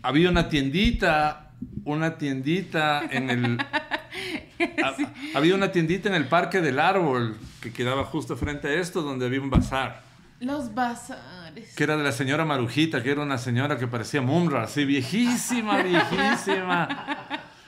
había 0.02 0.30
una 0.30 0.50
tiendita, 0.50 1.52
una 1.84 2.18
tiendita 2.18 3.04
en 3.10 3.30
el... 3.30 3.58
ha- 4.84 5.38
Había 5.38 5.56
una 5.56 5.72
tiendita 5.72 6.10
en 6.10 6.16
el 6.16 6.26
Parque 6.28 6.62
del 6.62 6.80
Árbol 6.80 7.38
que 7.62 7.72
quedaba 7.74 8.04
justo 8.06 8.38
frente 8.38 8.68
a 8.70 8.74
esto, 8.80 9.02
donde 9.02 9.26
había 9.26 9.42
un 9.42 9.50
bazar 9.50 10.02
Los 10.40 10.74
bazares. 10.76 11.74
que 11.76 11.84
era 11.84 11.96
de 11.96 12.04
la 12.04 12.12
señora 12.12 12.44
Marujita, 12.46 13.02
que 13.02 13.12
era 13.12 13.22
una 13.22 13.38
señora 13.38 13.78
que 13.78 13.88
parecía 13.88 14.22
Mumra, 14.22 14.64
así 14.64 14.84
viejísima, 14.84 15.78
viejísima, 15.84 17.08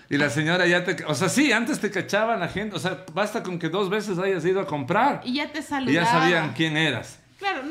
Y 0.09 0.17
la 0.17 0.29
señora 0.29 0.65
ya 0.67 0.83
te... 0.83 1.03
O 1.05 1.15
sea, 1.15 1.29
sí, 1.29 1.51
antes 1.51 1.79
te 1.79 1.91
cachaban 1.91 2.39
la 2.39 2.47
gente. 2.47 2.75
O 2.75 2.79
sea, 2.79 3.05
basta 3.13 3.43
con 3.43 3.59
que 3.59 3.69
dos 3.69 3.89
veces 3.89 4.17
hayas 4.19 4.43
ido 4.45 4.59
a 4.59 4.65
comprar. 4.65 5.21
Y 5.23 5.35
ya 5.35 5.51
te 5.51 5.61
saludaba. 5.61 5.91
Y 5.91 5.95
ya 5.95 6.05
sabían 6.05 6.53
quién 6.53 6.77
eras. 6.77 7.19
Claro, 7.39 7.61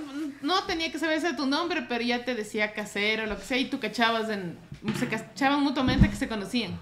no 0.42 0.62
tenía 0.64 0.92
que 0.92 0.98
saberse 0.98 1.35
tu 1.35 1.46
nombre, 1.46 1.87
pero 1.88 2.02
ya 2.02 2.24
te 2.24 2.35
decía 2.35 2.72
casero, 2.72 3.26
lo 3.26 3.37
que 3.37 3.42
sea, 3.44 3.59
y 3.59 3.66
tú 3.66 3.80
cachabas 3.80 4.28
en... 4.30 4.59
Se 4.98 5.09
cachaban 5.09 5.62
mutuamente 5.62 6.09
que 6.09 6.16
se 6.16 6.28
conocían. 6.28 6.78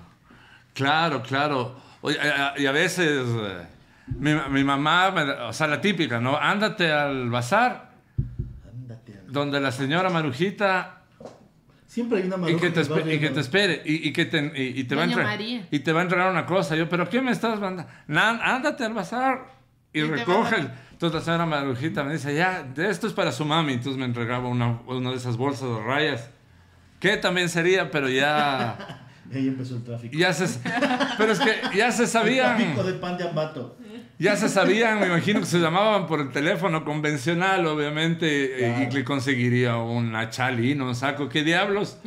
Claro, 0.74 1.22
claro. 1.22 1.81
Oye, 2.00 2.18
y 2.59 2.66
a 2.66 2.72
veces 2.72 3.27
eh, 3.27 3.66
mi, 4.18 4.35
mi 4.50 4.64
mamá, 4.64 5.14
o 5.48 5.53
sea, 5.53 5.66
la 5.68 5.81
típica, 5.81 6.20
¿no? 6.20 6.37
Ándate 6.37 6.92
al 6.92 7.31
bazar. 7.31 7.93
Donde 9.35 9.61
la 9.61 9.70
señora 9.73 10.09
Marujita 10.09 11.03
Siempre 11.87 12.18
hay 12.23 12.27
una 12.27 12.37
y 12.37 12.38
maruja 12.40 12.61
que 12.61 12.70
te, 12.70 12.81
el 12.81 13.12
y 13.12 13.20
que 13.20 13.31
te 13.31 13.40
espere 13.40 13.83
y, 13.85 14.09
y 14.09 14.12
que 14.12 14.25
te, 14.25 14.38
y, 14.57 14.81
y 14.81 14.85
te 14.85 14.94
va 14.97 15.05
a 15.05 15.07
María. 15.07 15.68
y 15.70 15.79
te 15.81 15.92
va 15.92 16.01
a 16.01 16.03
entregar 16.03 16.29
una 16.31 16.44
cosa. 16.47 16.75
Yo, 16.75 16.88
pero 16.88 17.09
¿qué 17.09 17.20
me 17.23 17.31
estás 17.31 17.61
mandando? 17.61 17.88
"Nan, 18.09 18.40
ándate 18.42 18.85
al 18.85 18.94
bazar 18.94 19.44
y, 19.92 20.01
Y 20.01 20.03
recoge. 20.03 20.57
Entonces 20.90 21.14
la 21.14 21.20
señora 21.20 21.47
Marujita 21.47 22.03
me 22.03 22.14
dice, 22.14 22.35
ya, 22.35 22.62
de 22.64 22.90
esto 22.90 23.07
es 23.07 23.12
para 23.12 23.31
su 23.31 23.44
mami. 23.44 23.75
Entonces 23.75 23.97
me 23.97 24.07
entregaba 24.07 24.49
una, 24.49 24.81
una 24.87 25.11
de 25.11 25.16
esas 25.16 25.37
bolsas 25.37 25.68
de 25.68 25.83
rayas. 25.83 26.31
Que 26.99 27.16
también 27.16 27.49
sería, 27.49 27.90
pero 27.90 28.09
ya... 28.09 29.01
Y 29.33 29.37
ahí 29.38 29.49
empezó 29.49 29.77
el 29.77 29.85
tráfico. 29.85 30.14
ya 30.18 30.33
se, 30.35 30.61
pero 31.16 31.33
es 31.33 31.38
que 31.40 31.55
ya 31.77 31.90
se 31.92 32.03
El 32.03 32.09
sabían. 32.09 32.57
tráfico 32.59 32.85
de 32.85 32.92
pan 32.94 33.16
de 33.16 33.27
ambato. 33.29 33.77
Ya 34.18 34.37
se 34.37 34.48
sabían, 34.48 35.00
me 35.00 35.07
imagino 35.07 35.40
que 35.40 35.46
se 35.46 35.59
llamaban 35.59 36.07
por 36.07 36.20
el 36.20 36.31
teléfono 36.31 36.85
convencional, 36.85 37.66
obviamente, 37.66 38.64
eh, 38.64 38.88
y 38.88 38.94
le 38.94 39.05
conseguiría 39.05 39.77
una 39.77 40.31
chalina, 40.31 40.85
un 40.85 40.94
saco, 40.94 41.29
¿qué 41.29 41.42
diablos? 41.42 41.98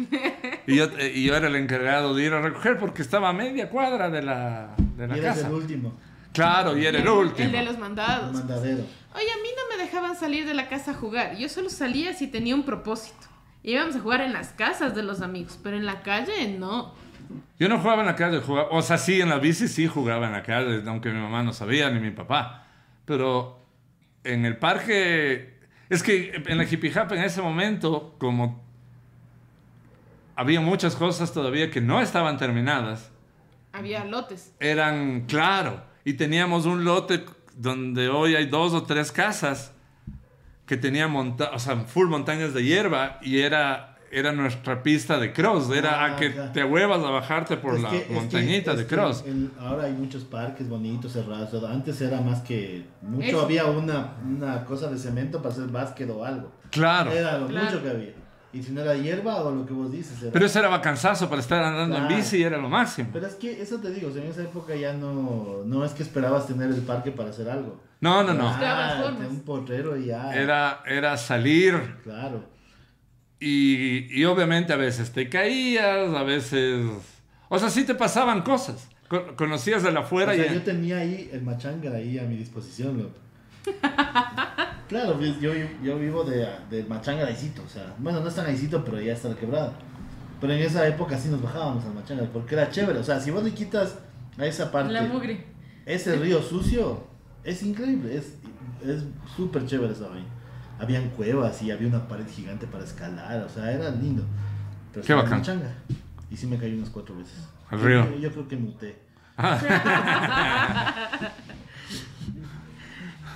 Y 0.65 0.77
yo, 0.77 0.85
eh, 0.97 1.11
y 1.13 1.25
yo 1.25 1.35
era 1.35 1.47
el 1.47 1.55
encargado 1.57 2.15
de 2.15 2.23
ir 2.23 2.33
a 2.33 2.41
recoger 2.41 2.77
porque 2.77 3.01
estaba 3.01 3.29
a 3.29 3.33
media 3.33 3.69
cuadra 3.69 4.09
de 4.09 4.21
la, 4.21 4.75
de 4.95 5.05
Y 5.05 5.07
la 5.07 5.17
eres 5.17 5.33
casa. 5.35 5.47
el 5.47 5.53
último. 5.53 5.93
Claro, 6.33 6.77
y 6.77 6.85
era 6.85 6.99
el 6.99 7.07
último. 7.09 7.45
El 7.45 7.51
de 7.51 7.63
los 7.63 7.73
El 7.75 7.79
mandados. 7.81 8.33
mandadero. 8.33 8.83
Oye, 9.15 9.31
a 9.31 9.37
mí 9.41 9.49
no 9.55 9.75
me 9.77 9.83
dejaban 9.83 10.15
salir 10.15 10.45
de 10.45 10.53
la 10.53 10.69
casa 10.69 10.91
a 10.91 10.93
jugar. 10.93 11.35
Yo 11.37 11.49
solo 11.49 11.69
salía 11.69 12.13
si 12.13 12.27
tenía 12.27 12.55
un 12.55 12.63
propósito. 12.63 13.27
Íbamos 13.63 13.95
a 13.95 13.99
jugar 13.99 14.21
en 14.21 14.31
las 14.33 14.49
casas 14.49 14.95
de 14.95 15.03
los 15.03 15.21
amigos, 15.21 15.59
pero 15.61 15.75
en 15.75 15.85
la 15.85 16.03
calle 16.03 16.55
no. 16.57 16.93
Yo 17.59 17.67
no 17.69 17.79
jugaba 17.79 18.01
en 18.01 18.07
la 18.07 18.15
calle, 18.15 18.39
jugaba, 18.39 18.69
o 18.71 18.81
sea, 18.81 18.97
sí, 18.97 19.19
en 19.21 19.29
la 19.29 19.39
bici 19.39 19.67
sí 19.67 19.87
jugaba 19.87 20.27
en 20.27 20.33
la 20.33 20.43
calle, 20.43 20.81
aunque 20.87 21.09
mi 21.09 21.19
mamá 21.19 21.43
no 21.43 21.53
sabía, 21.53 21.89
ni 21.89 21.99
mi 21.99 22.11
papá. 22.11 22.65
Pero 23.05 23.59
en 24.23 24.45
el 24.45 24.57
parque, 24.57 25.57
es 25.89 26.03
que 26.03 26.43
en 26.45 26.57
la 26.57 26.63
Hippie 26.65 26.91
Hop 26.99 27.11
en 27.13 27.23
ese 27.23 27.41
momento, 27.41 28.15
como 28.19 28.63
había 30.35 30.61
muchas 30.61 30.95
cosas 30.95 31.33
todavía 31.33 31.71
que 31.71 31.81
no 31.81 31.99
estaban 32.01 32.37
terminadas, 32.37 33.11
Había 33.73 34.05
lotes. 34.05 34.53
eran, 34.59 35.21
claro, 35.27 35.83
y 36.05 36.13
teníamos 36.13 36.65
un 36.65 36.85
lote 36.85 37.25
donde 37.55 38.09
hoy 38.09 38.35
hay 38.35 38.45
dos 38.45 38.73
o 38.73 38.83
tres 38.83 39.11
casas 39.11 39.73
que 40.65 40.77
tenían 40.77 41.11
monta 41.11 41.51
o 41.53 41.59
sea, 41.59 41.75
full 41.85 42.07
montañas 42.07 42.53
de 42.53 42.63
hierba 42.63 43.19
y 43.21 43.39
era, 43.39 43.96
era 44.11 44.31
nuestra 44.31 44.81
pista 44.83 45.17
de 45.19 45.33
cross, 45.33 45.69
era 45.71 46.01
Ah, 46.03 46.13
a 46.13 46.15
que 46.15 46.33
claro. 46.33 46.51
te 46.53 46.63
huevas 46.63 47.03
a 47.03 47.09
bajarte 47.09 47.57
por 47.57 47.75
Es 47.75 47.81
la 47.81 47.89
que- 47.89 47.97
es 47.97 48.03
que- 48.03 48.13
montañita 48.13 48.71
es 48.71 48.77
de 48.79 48.85
que 48.87 48.95
cross. 48.95 49.23
el- 49.25 49.51
ahora 49.59 49.83
hay 49.85 49.93
muchos 49.93 50.23
parques 50.23 50.67
bonitos, 50.69 51.11
cerrados. 51.13 51.51
todo. 51.51 51.67
Antes 51.67 51.99
era 52.01 52.21
más 52.21 52.41
que 52.41 52.85
mucho. 53.01 53.41
Había 53.41 53.65
una, 53.65 54.13
una 54.25 54.63
cosa 54.65 54.89
de 54.89 54.97
cemento 54.97 55.41
para 55.41 55.53
hacer 55.53 55.67
básquet 55.67 56.09
o 56.09 56.23
algo. 56.23 56.51
Claro, 56.71 57.11
Era 57.11 57.37
lo 57.37 57.47
Claro. 57.47 57.65
mucho 57.65 57.83
que 57.83 57.89
había. 57.89 58.13
Y 58.53 58.63
si 58.63 58.71
no 58.71 58.81
era 58.81 58.95
hierba 58.95 59.35
o 59.43 59.51
lo 59.53 59.65
que 59.65 59.73
vos 59.73 59.91
dices. 59.91 60.21
Era... 60.21 60.31
pero 60.31 60.45
eso 60.45 60.57
era 60.59 60.69
vacanzazo 60.69 61.29
para 61.29 61.41
estar 61.41 61.61
andando 61.63 61.97
en 61.97 62.03
Claro. 62.07 62.15
bici, 62.15 62.41
era 62.41 62.57
lo 62.57 62.69
máximo. 62.69 63.09
Pero 63.13 63.27
es 63.27 63.35
que 63.35 63.61
eso 63.61 63.77
te 63.77 63.91
digo, 63.91 64.07
o 64.07 64.11
sea, 64.11 64.23
en 64.23 64.31
esa 64.31 64.41
época 64.41 64.73
ya 64.75 64.93
no, 64.93 65.63
no 65.65 65.83
es 65.85 65.91
que 65.91 66.01
esperabas 66.01 66.47
tener 66.47 66.69
el 66.69 66.81
parque 66.81 67.11
para 67.11 67.29
hacer 67.29 67.49
algo. 67.49 67.79
No, 67.99 68.23
no, 68.23 68.33
no. 68.33 68.47
Ah, 68.49 69.11
un 69.29 69.41
portero 69.41 69.97
y 69.97 70.05
ya. 70.07 70.33
Era, 70.33 70.81
era 70.87 71.17
salir 71.17 71.97
Claro. 72.03 72.43
Y, 73.39 74.19
y 74.19 74.25
obviamente 74.25 74.73
a 74.73 74.77
veces 74.77 75.11
te 75.11 75.29
caías, 75.29 76.13
a 76.15 76.23
veces... 76.23 76.85
O 77.49 77.57
sea, 77.59 77.69
sí 77.69 77.85
te 77.85 77.95
pasaban 77.95 78.41
cosas. 78.41 78.87
Co- 79.07 79.35
Conocías 79.35 79.83
de 79.83 79.91
la 79.91 80.01
afuera 80.01 80.33
o 80.33 80.35
sea, 80.35 80.51
y... 80.51 80.53
yo 80.55 80.61
tenía 80.63 80.97
ahí 80.97 81.29
el 81.31 81.41
machanga 81.41 81.91
ahí 81.91 82.19
a 82.19 82.23
mi 82.23 82.35
disposición, 82.35 82.97
loco. 82.97 83.15
claro, 84.89 85.17
pues, 85.17 85.39
yo, 85.39 85.51
yo 85.83 85.97
vivo 85.99 86.23
de, 86.23 86.47
de 86.69 86.83
machanga 86.85 87.23
de 87.25 87.31
Aicito, 87.31 87.61
o 87.65 87.69
sea, 87.69 87.93
bueno, 87.99 88.19
no 88.21 88.27
es 88.29 88.35
tan 88.35 88.45
Aicito, 88.45 88.83
pero 88.83 88.99
ya 89.01 89.13
está 89.13 89.33
quebrada. 89.35 89.73
Pero 90.39 90.53
en 90.53 90.59
esa 90.59 90.87
época 90.87 91.17
sí 91.17 91.29
nos 91.29 91.41
bajábamos 91.41 91.83
al 91.85 91.93
machanga, 91.93 92.23
porque 92.31 92.55
era 92.55 92.69
chévere, 92.69 92.99
o 92.99 93.03
sea, 93.03 93.19
si 93.19 93.31
vos 93.31 93.43
le 93.43 93.51
quitas 93.51 93.97
a 94.37 94.45
esa 94.45 94.71
parte, 94.71 94.93
La 94.93 95.03
mugre. 95.03 95.43
ese 95.85 96.15
río 96.15 96.41
sucio, 96.41 97.05
es 97.43 97.63
increíble, 97.63 98.15
es 98.15 98.33
es 98.85 99.03
súper 99.35 99.65
chévere 99.65 99.93
esa 99.93 100.07
vaina. 100.09 100.27
Habían 100.79 101.09
cuevas 101.09 101.61
y 101.61 101.71
había 101.71 101.87
una 101.87 102.07
pared 102.07 102.27
gigante 102.27 102.67
para 102.67 102.83
escalar, 102.83 103.41
o 103.43 103.49
sea, 103.49 103.71
era 103.71 103.89
lindo. 103.89 104.23
Pero 104.93 105.05
Qué 105.05 105.13
bacán. 105.13 105.39
machanga. 105.39 105.71
Y 106.29 106.37
sí 106.37 106.45
me 106.47 106.57
caí 106.57 106.73
unas 106.73 106.89
cuatro 106.89 107.15
veces. 107.15 107.47
Al 107.69 107.81
río. 107.81 108.09
Yo, 108.11 108.17
yo 108.17 108.31
creo 108.31 108.47
que 108.47 108.57
muté. 108.57 108.99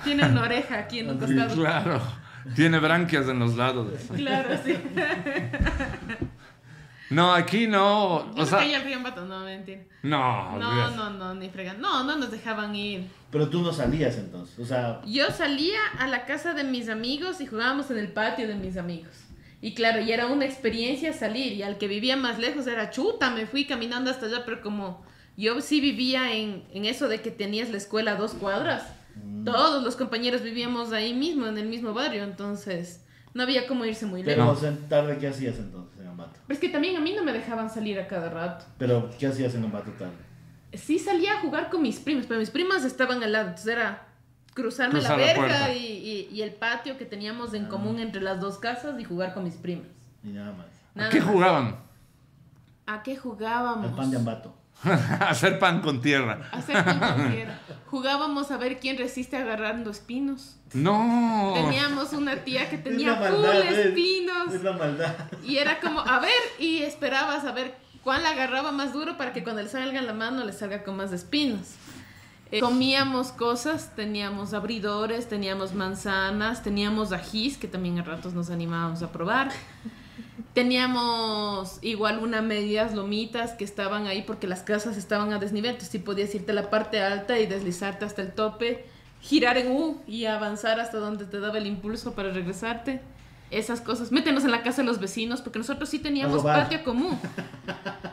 Tiene 0.04 0.26
una 0.26 0.42
oreja 0.42 0.78
aquí 0.78 1.00
en 1.00 1.10
un 1.10 1.18
costado. 1.18 1.54
Claro. 1.54 2.00
Tiene 2.56 2.78
branquias 2.80 3.28
en 3.28 3.38
los 3.38 3.56
lados. 3.56 3.88
Claro, 4.14 4.48
sí. 4.64 4.76
No, 7.12 7.32
aquí 7.34 7.66
no. 7.66 8.26
Yo 8.26 8.32
O 8.32 8.36
me 8.44 8.46
sea, 8.46 8.58
caí 8.58 8.74
al 8.74 8.82
río 8.84 8.96
en 8.96 9.02
Bato, 9.02 9.24
no, 9.26 9.40
mentira. 9.44 9.82
no. 10.02 10.58
No, 10.58 10.90
no, 10.90 11.10
no, 11.10 11.34
ni 11.34 11.48
fregan. 11.50 11.80
No, 11.80 12.04
no 12.04 12.16
nos 12.16 12.30
dejaban 12.30 12.74
ir. 12.74 13.06
Pero 13.30 13.48
tú 13.48 13.62
no 13.62 13.72
salías 13.72 14.16
entonces, 14.18 14.58
o 14.58 14.64
sea, 14.66 15.00
Yo 15.06 15.30
salía 15.30 15.78
a 15.98 16.06
la 16.06 16.24
casa 16.26 16.54
de 16.54 16.64
mis 16.64 16.88
amigos 16.88 17.40
y 17.40 17.46
jugábamos 17.46 17.90
en 17.90 17.98
el 17.98 18.12
patio 18.12 18.46
de 18.48 18.54
mis 18.54 18.76
amigos. 18.76 19.12
Y 19.60 19.74
claro, 19.74 20.00
y 20.00 20.10
era 20.10 20.26
una 20.26 20.44
experiencia 20.44 21.12
salir. 21.12 21.52
Y 21.52 21.62
al 21.62 21.78
que 21.78 21.86
vivía 21.88 22.16
más 22.16 22.38
lejos 22.38 22.66
era 22.66 22.90
chuta, 22.90 23.30
me 23.30 23.46
fui 23.46 23.64
caminando 23.64 24.10
hasta 24.10 24.26
allá, 24.26 24.42
pero 24.44 24.60
como 24.60 25.04
yo 25.36 25.60
sí 25.60 25.80
vivía 25.80 26.34
en, 26.34 26.64
en 26.74 26.84
eso 26.84 27.08
de 27.08 27.20
que 27.22 27.30
tenías 27.30 27.70
la 27.70 27.76
escuela 27.78 28.12
a 28.12 28.16
dos 28.16 28.32
cuadras, 28.34 28.82
todos 29.44 29.82
los 29.82 29.96
compañeros 29.96 30.42
vivíamos 30.42 30.92
ahí 30.92 31.14
mismo, 31.14 31.46
en 31.46 31.58
el 31.58 31.66
mismo 31.68 31.94
barrio, 31.94 32.24
entonces 32.24 33.04
no 33.34 33.42
había 33.44 33.66
como 33.66 33.84
irse 33.84 34.04
muy 34.04 34.22
pero 34.24 34.42
lejos. 34.44 34.58
o 34.58 34.60
sea, 34.60 34.70
en 34.70 34.88
tarde, 34.88 35.16
¿qué 35.18 35.28
hacías 35.28 35.56
entonces 35.58 35.91
en 35.91 35.91
Ambato? 36.22 36.40
Pero 36.46 36.54
es 36.54 36.60
que 36.60 36.68
también 36.68 36.96
a 36.96 37.00
mí 37.00 37.12
no 37.14 37.22
me 37.24 37.32
dejaban 37.32 37.68
salir 37.70 37.98
a 38.00 38.06
cada 38.08 38.28
rato. 38.30 38.64
Pero, 38.78 39.10
¿qué 39.18 39.26
hacías 39.26 39.54
en 39.54 39.64
Ambato 39.64 39.90
tarde? 39.92 40.12
Sí 40.74 40.98
salía 40.98 41.34
a 41.34 41.40
jugar 41.40 41.68
con 41.70 41.82
mis 41.82 41.98
primas, 42.00 42.26
pero 42.26 42.40
mis 42.40 42.50
primas 42.50 42.84
estaban 42.84 43.22
al 43.22 43.32
lado, 43.32 43.48
entonces 43.48 43.72
era 43.74 44.06
cruzarme 44.54 44.94
Cruzar 45.00 45.18
la 45.18 45.26
la 45.26 45.32
verja 45.34 45.72
y, 45.74 45.78
y- 45.86 46.28
y 46.32 46.42
el 46.42 46.52
patio 46.52 46.96
que 46.98 47.04
teníamos 47.04 47.52
en 47.54 47.66
Ah. 47.66 47.68
común 47.68 47.98
entre 47.98 48.20
las 48.22 48.40
dos 48.40 48.58
casas 48.58 48.98
y 49.00 49.04
jugar 49.04 49.34
con 49.34 49.44
mis 49.44 49.54
primas. 49.56 49.86
Y 50.24 50.28
nada 50.28 50.52
más. 50.52 50.66
¿A 51.06 51.08
qué 51.10 51.20
más. 51.20 51.28
jugaban? 51.30 51.76
¿A 52.86 53.02
qué 53.02 53.16
jugábamos? 53.16 53.86
El 53.90 53.94
pan 53.96 54.10
de 54.10 54.16
Ambato. 54.16 54.54
Hacer 55.20 55.58
pan 55.58 55.80
con 55.80 56.00
tierra. 56.00 56.48
Hacer 56.52 56.82
cuanto 56.82 57.28
quiera. 57.30 57.60
Jugábamos 57.86 58.50
a 58.50 58.56
ver 58.56 58.80
quién 58.80 58.96
resiste 58.98 59.36
agarrando 59.36 59.90
espinos. 59.90 60.56
No. 60.72 61.52
Teníamos 61.54 62.12
una 62.12 62.36
tía 62.36 62.70
que 62.70 62.76
Es 62.76 62.84
tenía 62.84 63.20
la 63.20 63.30
full 63.30 63.44
espinos. 63.44 64.54
Es 64.54 64.62
la 64.62 64.72
maldad. 64.72 65.14
Y 65.44 65.58
era 65.58 65.78
como, 65.80 66.00
a 66.00 66.18
ver, 66.18 66.30
y 66.58 66.82
esperabas 66.82 67.44
a 67.44 67.52
ver 67.52 67.74
cuál 68.02 68.22
la 68.22 68.30
agarraba 68.30 68.72
más 68.72 68.92
duro 68.92 69.16
para 69.16 69.32
que 69.32 69.42
cuando 69.42 69.62
le 69.62 69.68
salga 69.68 69.98
en 69.98 70.06
la 70.06 70.14
mano 70.14 70.44
le 70.44 70.52
salga 70.52 70.82
con 70.82 70.96
más 70.96 71.12
espinos. 71.12 71.76
Eh, 72.50 72.60
comíamos 72.60 73.28
cosas, 73.28 73.94
teníamos 73.96 74.52
abridores, 74.52 75.28
teníamos 75.28 75.72
manzanas, 75.74 76.62
teníamos 76.62 77.12
ajís, 77.12 77.56
que 77.56 77.66
también 77.66 77.98
a 77.98 78.02
ratos 78.02 78.34
nos 78.34 78.50
animábamos 78.50 79.02
a 79.02 79.10
probar. 79.10 79.50
Teníamos 80.54 81.78
igual 81.82 82.18
una 82.18 82.42
medias 82.42 82.94
lomitas 82.94 83.52
que 83.52 83.64
estaban 83.64 84.06
ahí 84.06 84.22
porque 84.22 84.46
las 84.46 84.62
casas 84.62 84.96
estaban 84.96 85.32
a 85.32 85.38
desnivel, 85.38 85.70
entonces 85.70 85.90
sí 85.90 85.98
podías 85.98 86.34
irte 86.34 86.52
a 86.52 86.54
la 86.54 86.70
parte 86.70 87.00
alta 87.00 87.38
y 87.38 87.46
deslizarte 87.46 88.04
hasta 88.04 88.22
el 88.22 88.32
tope, 88.32 88.86
girar 89.20 89.56
en 89.58 89.72
U 89.72 90.00
y 90.06 90.26
avanzar 90.26 90.80
hasta 90.80 90.98
donde 90.98 91.24
te 91.24 91.40
daba 91.40 91.58
el 91.58 91.66
impulso 91.66 92.12
para 92.12 92.30
regresarte. 92.30 93.00
Esas 93.50 93.80
cosas, 93.82 94.12
métenos 94.12 94.44
en 94.44 94.50
la 94.50 94.62
casa 94.62 94.82
de 94.82 94.88
los 94.88 94.98
vecinos 94.98 95.42
porque 95.42 95.58
nosotros 95.58 95.88
sí 95.88 95.98
teníamos 95.98 96.42
patio 96.42 96.82
común. 96.84 97.18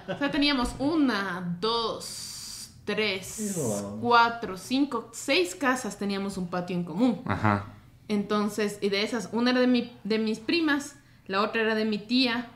O 0.08 0.18
sea, 0.18 0.30
teníamos 0.32 0.76
una, 0.80 1.58
dos, 1.62 2.72
tres, 2.84 3.58
cuatro, 4.02 4.58
cinco, 4.58 5.10
seis 5.13 5.56
casas 5.56 5.98
teníamos 5.98 6.38
un 6.38 6.48
patio 6.48 6.76
en 6.76 6.84
común. 6.84 7.22
Ajá. 7.26 7.68
Entonces, 8.10 8.80
y 8.82 8.89
de 8.89 9.04
esas, 9.04 9.30
una 9.32 9.52
era 9.52 9.62
de, 9.62 9.68
mi, 9.68 9.96
de 10.04 10.18
mis 10.18 10.39
primas, 10.39 10.96
la 11.30 11.42
otra 11.42 11.62
era 11.62 11.76
de 11.76 11.86
mi 11.86 12.00
tía, 12.00 12.48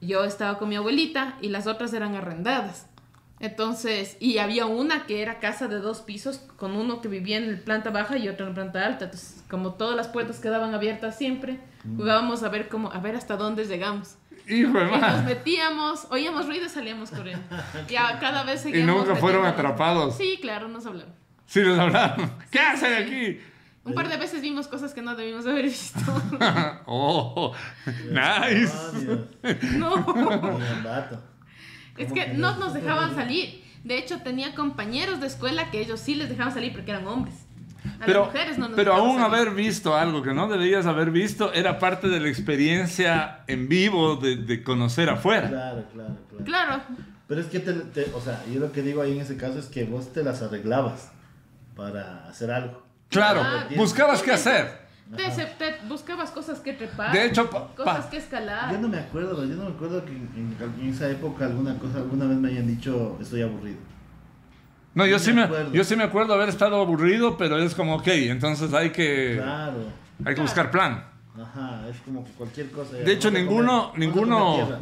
yo 0.00 0.22
estaba 0.24 0.58
con 0.58 0.68
mi 0.68 0.76
abuelita 0.76 1.36
y 1.40 1.48
las 1.48 1.66
otras 1.66 1.92
eran 1.94 2.14
arrendadas. 2.14 2.86
Entonces, 3.40 4.16
y 4.20 4.38
había 4.38 4.66
una 4.66 5.06
que 5.06 5.20
era 5.22 5.40
casa 5.40 5.66
de 5.68 5.78
dos 5.80 6.00
pisos, 6.02 6.38
con 6.56 6.76
uno 6.76 7.00
que 7.00 7.08
vivía 7.08 7.38
en 7.38 7.50
la 7.52 7.58
planta 7.58 7.90
baja 7.90 8.16
y 8.16 8.28
otro 8.28 8.46
en 8.46 8.50
la 8.52 8.54
planta 8.54 8.86
alta. 8.86 9.06
Entonces, 9.06 9.42
como 9.50 9.72
todas 9.74 9.96
las 9.96 10.08
puertas 10.08 10.38
quedaban 10.38 10.72
abiertas 10.74 11.16
siempre, 11.18 11.58
jugábamos 11.96 12.42
a 12.42 12.48
ver 12.50 12.68
cómo, 12.68 12.92
a 12.92 12.98
ver 13.00 13.16
hasta 13.16 13.36
dónde 13.36 13.64
llegamos. 13.66 14.16
Hijo 14.46 14.78
de 14.78 14.86
Y 14.86 15.00
nos 15.00 15.24
metíamos, 15.24 16.06
oíamos 16.10 16.46
ruido 16.46 16.66
y 16.66 16.68
salíamos 16.68 17.10
corriendo. 17.10 17.44
Ya 17.88 18.18
cada 18.20 18.44
vez 18.44 18.60
Y 18.60 18.70
seguíamos. 18.70 18.96
nunca 19.06 19.16
fueron 19.16 19.46
atrapados. 19.46 20.16
Sí, 20.16 20.38
claro, 20.40 20.68
nos 20.68 20.84
hablaron. 20.86 21.12
Sí, 21.46 21.60
les 21.62 21.78
hablaron. 21.78 22.30
¿Qué 22.50 22.58
hacen 22.60 22.92
aquí? 23.02 23.40
Un 23.84 23.92
par 23.94 24.08
de 24.08 24.16
veces 24.16 24.40
vimos 24.40 24.66
cosas 24.66 24.94
que 24.94 25.02
no 25.02 25.14
debimos 25.14 25.46
haber 25.46 25.64
visto. 25.64 25.98
Oh, 26.86 27.52
nice. 28.10 28.72
Demonios. 28.92 29.26
no. 29.76 29.94
Es 31.96 32.08
¿Cómo 32.08 32.14
que 32.14 32.28
no 32.34 32.52
no? 32.54 32.58
nos 32.60 32.74
dejaban 32.74 33.14
salir. 33.14 33.62
De 33.84 33.98
hecho, 33.98 34.20
tenía 34.22 34.54
compañeros 34.54 35.20
de 35.20 35.26
escuela 35.26 35.70
que 35.70 35.80
ellos 35.80 36.00
sí 36.00 36.14
les 36.14 36.28
dejaban 36.30 36.52
salir 36.54 36.72
porque 36.72 36.90
eran 36.90 37.06
hombres. 37.06 37.34
A 38.00 38.06
Pero, 38.06 38.20
las 38.20 38.28
mujeres 38.32 38.58
no 38.58 38.68
nos 38.68 38.76
pero 38.76 38.94
aún 38.94 39.18
salir. 39.18 39.26
haber 39.26 39.50
visto 39.54 39.94
algo 39.94 40.22
que 40.22 40.32
no 40.32 40.48
debías 40.48 40.86
haber 40.86 41.10
visto 41.10 41.52
era 41.52 41.78
parte 41.78 42.08
de 42.08 42.18
la 42.18 42.28
experiencia 42.28 43.40
en 43.46 43.68
vivo 43.68 44.16
de, 44.16 44.36
de 44.36 44.62
conocer 44.64 45.10
afuera. 45.10 45.48
Claro, 45.50 45.84
claro, 45.92 46.16
claro. 46.30 46.44
Claro. 46.44 46.82
Pero 47.28 47.40
es 47.42 47.46
que, 47.48 47.60
te, 47.60 47.72
te- 47.74 48.10
o 48.14 48.20
sea, 48.22 48.42
yo 48.52 48.58
lo 48.60 48.72
que 48.72 48.80
digo 48.82 49.02
ahí 49.02 49.12
en 49.12 49.20
ese 49.20 49.36
caso 49.36 49.58
es 49.58 49.66
que 49.66 49.84
vos 49.84 50.12
te 50.14 50.24
las 50.24 50.40
arreglabas 50.42 51.10
para 51.76 52.26
hacer 52.26 52.50
algo. 52.50 52.82
Claro, 53.08 53.40
Ah, 53.44 53.66
buscabas 53.76 54.22
qué 54.22 54.32
hacer. 54.32 54.84
Te, 55.16 55.24
te 55.58 55.86
buscabas 55.86 56.30
cosas 56.30 56.58
que 56.60 56.72
trepar. 56.72 57.12
De 57.12 57.26
hecho, 57.26 57.48
pa- 57.48 57.68
cosas 57.76 58.06
que 58.06 58.16
escalar. 58.16 58.72
Yo 58.72 58.78
no 58.78 58.88
me 58.88 58.98
acuerdo, 58.98 59.44
yo 59.44 59.54
no 59.54 59.64
me 59.64 59.70
acuerdo 59.70 60.04
que 60.04 60.10
en, 60.12 60.56
en 60.80 60.88
esa 60.88 61.08
época 61.08 61.44
alguna 61.44 61.78
cosa, 61.78 61.98
alguna 61.98 62.26
vez 62.26 62.38
me 62.38 62.48
hayan 62.48 62.66
dicho 62.66 63.16
estoy 63.20 63.42
aburrido. 63.42 63.78
No, 64.94 65.06
yo 65.06 65.18
sí, 65.18 65.32
me 65.32 65.48
yo 65.72 65.84
sí 65.84 65.94
me 65.96 66.04
acuerdo 66.04 66.34
haber 66.34 66.48
estado 66.48 66.80
aburrido, 66.80 67.36
pero 67.36 67.58
es 67.58 67.74
como, 67.74 67.96
ok, 67.96 68.06
entonces 68.08 68.72
hay 68.72 68.90
que, 68.90 69.34
Claro. 69.36 69.86
hay 70.24 70.34
que 70.34 70.40
buscar 70.40 70.70
plan. 70.70 71.04
Ajá, 71.40 71.82
es 71.90 71.96
como 72.04 72.24
que 72.24 72.30
cualquier 72.32 72.70
cosa. 72.70 72.96
De 72.96 73.12
hecho, 73.12 73.30
ninguno- 73.30 73.90
comer- 73.92 73.98
ninguno-. 73.98 74.78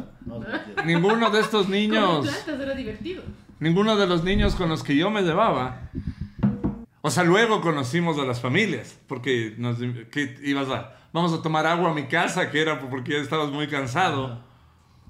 Ninguno 0.85 1.29
de 1.31 1.39
estos 1.41 1.67
niños, 1.77 2.25
plantas 2.27 2.59
era 2.61 2.75
divertido. 2.75 3.23
ninguno 3.59 3.97
de 3.97 4.07
los 4.07 4.23
niños 4.23 4.55
con 4.55 4.69
los 4.69 4.83
que 4.83 4.95
yo 4.95 5.09
me 5.09 5.21
llevaba, 5.23 5.81
o 7.05 7.11
sea, 7.11 7.23
luego 7.25 7.59
conocimos 7.59 8.17
a 8.17 8.23
las 8.23 8.39
familias, 8.39 8.97
porque 9.07 9.55
nos, 9.57 9.77
que 10.09 10.37
ibas 10.41 10.69
a, 10.69 10.95
vamos 11.11 11.33
a 11.33 11.41
tomar 11.41 11.67
agua 11.67 11.91
a 11.91 11.93
mi 11.93 12.07
casa, 12.07 12.49
que 12.49 12.61
era 12.61 12.79
porque 12.79 13.11
ya 13.11 13.17
estabas 13.17 13.49
muy 13.51 13.67
cansado. 13.67 14.41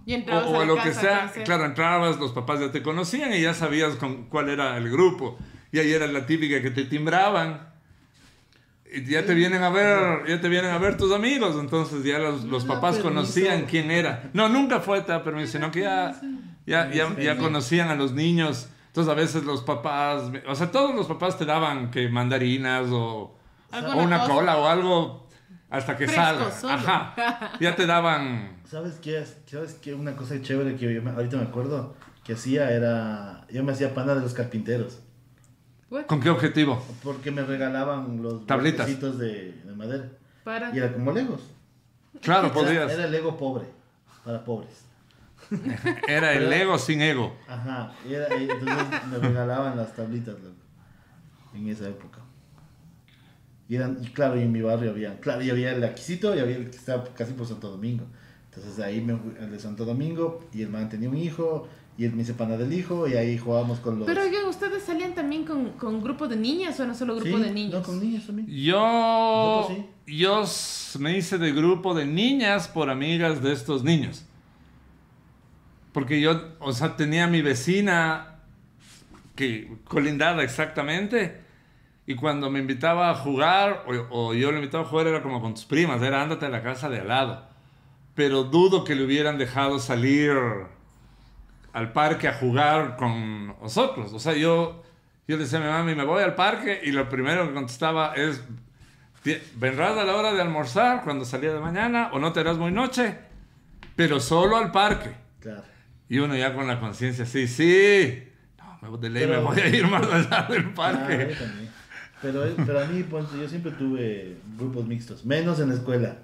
Y 0.06 0.14
O, 0.14 0.16
entrabas 0.16 0.48
o 0.48 0.60
a 0.60 0.66
lo 0.66 0.76
que 0.82 0.90
casa 0.90 1.00
a 1.00 1.02
sea, 1.02 1.20
conocer. 1.20 1.44
claro, 1.44 1.66
entrabas, 1.66 2.20
los 2.20 2.32
papás 2.32 2.60
ya 2.62 2.72
te 2.72 2.82
conocían 2.82 3.32
y 3.34 3.42
ya 3.42 3.54
sabías 3.54 3.96
con 3.96 4.24
cuál 4.26 4.50
era 4.50 4.76
el 4.78 4.90
grupo. 4.90 5.38
Y 5.72 5.78
ahí 5.78 5.92
era 5.92 6.08
la 6.08 6.26
típica 6.26 6.62
que 6.64 6.72
te 6.72 6.86
timbraban. 6.86 7.72
Y 8.92 9.06
ya 9.06 9.24
te 9.26 9.36
vienen 9.36 9.62
a 9.62 9.70
ver, 9.70 10.28
ya 10.28 10.42
te 10.42 10.50
vienen 10.50 10.72
a 10.72 10.80
ver 10.80 10.98
tus 10.98 11.12
amigos, 11.12 11.58
entonces 11.60 12.04
ya 12.04 12.18
los, 12.18 12.44
los 12.46 12.66
papás 12.66 12.98
conocían 13.00 13.66
quién 13.66 13.92
era. 13.92 14.32
No, 14.34 14.50
nunca 14.50 14.80
fue 14.82 15.02
te 15.02 15.12
da 15.12 15.24
permiso, 15.24 15.54
sino 15.54 15.72
que 15.72 15.82
ya, 15.82 16.20
ya, 16.66 16.92
ya, 16.92 17.16
ya 17.20 17.38
conocían 17.38 17.90
a 17.90 17.96
los 17.96 18.14
niños. 18.14 18.68
Entonces 18.94 19.12
a 19.12 19.16
veces 19.16 19.44
los 19.44 19.64
papás, 19.64 20.32
o 20.48 20.54
sea, 20.54 20.72
todos 20.72 20.94
los 20.94 21.08
papás 21.08 21.36
te 21.36 21.46
daban 21.46 21.90
que 21.90 22.10
mandarinas 22.10 22.86
o, 22.92 23.36
o 23.72 23.98
una 23.98 24.20
cosa. 24.20 24.32
cola 24.34 24.58
o 24.58 24.68
algo 24.68 25.28
hasta 25.72 25.98
que 25.98 26.08
salga. 26.08 26.52
solo. 26.52 26.74
Ajá. 26.74 27.54
Ya 27.60 27.76
te 27.76 27.88
daban 27.88 28.62
¿Sabes 28.70 29.00
qué? 29.02 29.18
es? 29.18 29.36
¿Sabes 29.48 29.74
qué? 29.82 29.96
Una 29.96 30.16
cosa 30.16 30.40
chévere 30.40 30.76
que 30.76 30.94
yo 30.94 31.02
me- 31.02 31.10
ahorita 31.10 31.38
me 31.38 31.44
acuerdo 31.44 31.96
que 32.24 32.34
hacía 32.34 32.70
era. 32.70 33.48
Yo 33.52 33.64
me 33.64 33.72
hacía 33.72 33.96
pana 33.96 34.14
de 34.14 34.22
los 34.22 34.34
carpinteros. 34.36 35.00
What? 35.90 36.06
¿Con 36.06 36.20
qué 36.22 36.30
objetivo? 36.30 36.80
Porque 37.04 37.32
me 37.32 37.42
regalaban 37.42 38.22
los 38.22 38.46
Tablitas. 38.46 38.88
de, 39.18 39.54
de 39.64 39.74
madera. 39.76 40.06
Para. 40.44 40.70
Y 40.74 40.78
era 40.78 40.94
como 40.94 41.12
Legos. 41.12 41.42
Claro, 42.22 42.46
Era, 42.48 42.54
podías. 42.54 42.92
era 42.92 43.06
el 43.06 43.12
Lego 43.12 43.38
pobre. 43.38 43.66
Para 44.24 44.46
pobres. 44.46 44.86
Era 46.08 46.34
el 46.34 46.52
ego 46.52 46.78
sin 46.78 47.02
ego. 47.02 47.36
Ajá. 47.48 47.94
Y, 48.10 48.14
era- 48.14 48.36
y 48.36 48.44
entonces 48.50 49.08
me 49.12 49.18
regalaban 49.18 49.78
las 49.78 49.96
tablitas, 49.96 50.36
loco. 50.42 50.56
En 51.54 51.68
esa 51.70 51.88
época. 51.88 52.20
Y, 53.70 53.76
eran, 53.76 53.98
y 54.02 54.08
claro, 54.08 54.38
y 54.40 54.44
en 54.44 54.52
mi 54.52 54.62
barrio 54.62 54.92
había. 54.92 55.20
Claro, 55.20 55.42
y 55.42 55.50
había 55.50 55.72
el 55.72 55.84
Aquisito 55.84 56.36
y 56.36 56.40
había 56.40 56.58
el 56.58 56.70
que 56.70 56.78
estaba 56.78 57.04
casi 57.16 57.34
por 57.34 57.48
Santo 57.48 57.70
Domingo. 57.70 58.06
Entonces 58.54 58.80
ahí 58.84 59.02
me 59.02 59.16
fui 59.16 59.32
al 59.40 59.52
de 59.52 59.60
Santo 59.60 59.86
Domingo 59.86 60.48
y 60.54 60.62
el 60.62 60.70
man 60.70 60.90
tenía 60.90 61.10
un 61.10 61.18
hijo 61.18 61.68
y 61.98 62.06
él 62.06 62.14
me 62.14 62.24
hice 62.24 62.34
pana 62.34 62.58
del 62.58 62.72
hijo 62.74 63.08
y 63.08 63.14
ahí 63.14 63.38
jugábamos 63.38 63.80
con 63.80 63.98
los. 64.00 64.06
Pero 64.08 64.22
oigan, 64.22 64.46
¿ustedes 64.46 64.84
salían 64.84 65.16
también 65.16 65.46
con, 65.46 65.72
con 65.72 66.04
grupo 66.04 66.28
de 66.28 66.36
niñas 66.36 66.80
o 66.80 66.86
no 66.86 66.94
solo 66.94 67.16
grupo 67.16 67.38
Sí, 67.38 67.44
de 67.44 67.52
niños? 67.52 67.74
No, 67.74 67.82
con 67.84 68.00
niños 68.00 68.26
también. 68.28 68.48
Yo, 68.48 69.66
Nosotros 69.70 69.86
yo 70.06 71.00
me 71.00 71.18
hice 71.18 71.38
de 71.38 71.52
grupo 71.52 71.94
de 71.96 72.06
niñas 72.06 72.68
por 72.68 72.90
amigas 72.90 73.42
de 73.42 73.54
estos 73.54 73.84
niños. 73.84 74.26
Porque 75.94 76.20
yo, 76.20 76.56
o 76.60 76.74
sea, 76.74 76.96
tenía 76.96 77.28
mi 77.28 77.42
vecina 77.42 78.36
que 79.36 79.72
colindada 79.86 80.44
exactamente. 80.44 81.42
Y 82.06 82.16
cuando 82.16 82.50
me 82.50 82.60
invitaba 82.60 83.10
a 83.12 83.16
jugar, 83.16 83.86
o, 83.88 84.30
o 84.30 84.34
yo 84.34 84.52
le 84.52 84.58
invitaba 84.58 84.84
a 84.84 84.88
jugar, 84.88 85.08
era 85.08 85.22
como 85.24 85.40
con 85.42 85.54
tus 85.54 85.66
primas, 85.66 86.02
era 86.02 86.22
ándate 86.22 86.46
a 86.46 86.50
la 86.50 86.62
casa 86.62 86.90
de 86.90 87.00
al 87.00 87.08
lado. 87.08 87.48
Pero 88.16 88.44
dudo 88.44 88.84
que 88.84 88.96
le 88.96 89.06
hubieran 89.06 89.38
dejado 89.38 89.80
salir 89.80 90.34
al 91.72 91.92
parque 91.94 92.28
a 92.28 92.34
jugar 92.34 92.96
con 92.98 93.48
nosotros. 93.62 94.14
O 94.14 94.20
sea, 94.20 94.34
yo, 94.34 94.84
yo 95.28 95.38
le 95.38 95.44
decía 95.44 95.60
a 95.60 95.62
mi 95.62 95.68
mami, 95.70 95.96
me 95.96 96.04
voy 96.04 96.22
al 96.24 96.36
parque, 96.36 96.82
y 96.84 96.92
lo 96.92 97.08
primero 97.10 97.48
que 97.48 97.54
contestaba 97.54 98.14
es, 98.16 98.44
"Ti- 99.24 99.38
¿vendrás 99.56 99.98
a 99.98 100.04
la 100.04 100.16
hora 100.16 100.34
de 100.34 100.42
almorzar 100.42 101.04
cuando 101.04 101.26
salía 101.26 101.54
de 101.54 101.60
mañana 101.60 102.10
o 102.14 102.20
no 102.20 102.34
te 102.34 102.42
harás 102.42 102.58
muy 102.58 102.72
noche? 102.72 103.18
Pero 103.96 104.20
solo 104.20 104.58
al 104.58 104.72
parque. 104.72 105.12
Claro. 105.40 105.64
Y 106.14 106.20
uno 106.20 106.36
ya 106.38 106.54
con 106.54 106.68
la 106.68 106.80
conciencia, 106.80 107.26
sí, 107.26 107.48
sí. 107.48 108.24
No, 108.82 108.92
me- 108.92 108.98
de 109.00 109.10
ley 109.10 109.24
me 109.24 109.30
Pero- 109.30 109.44
voy 109.46 109.60
a 109.60 109.68
ir 109.68 109.88
más 109.88 110.04
allá 110.06 110.48
del 110.48 110.66
Ah, 110.68 110.74
parque. 110.76 111.36
también. 111.40 111.70
Pero, 112.22 112.44
pero 112.66 112.80
a 112.82 112.86
mí, 112.86 113.04
pues, 113.10 113.26
yo 113.32 113.50
siempre 113.50 113.72
tuve 113.72 114.38
grupos 114.58 114.86
mixtos, 114.86 115.26
menos 115.26 115.60
en 115.60 115.70
la 115.70 115.76
escuela 115.76 116.18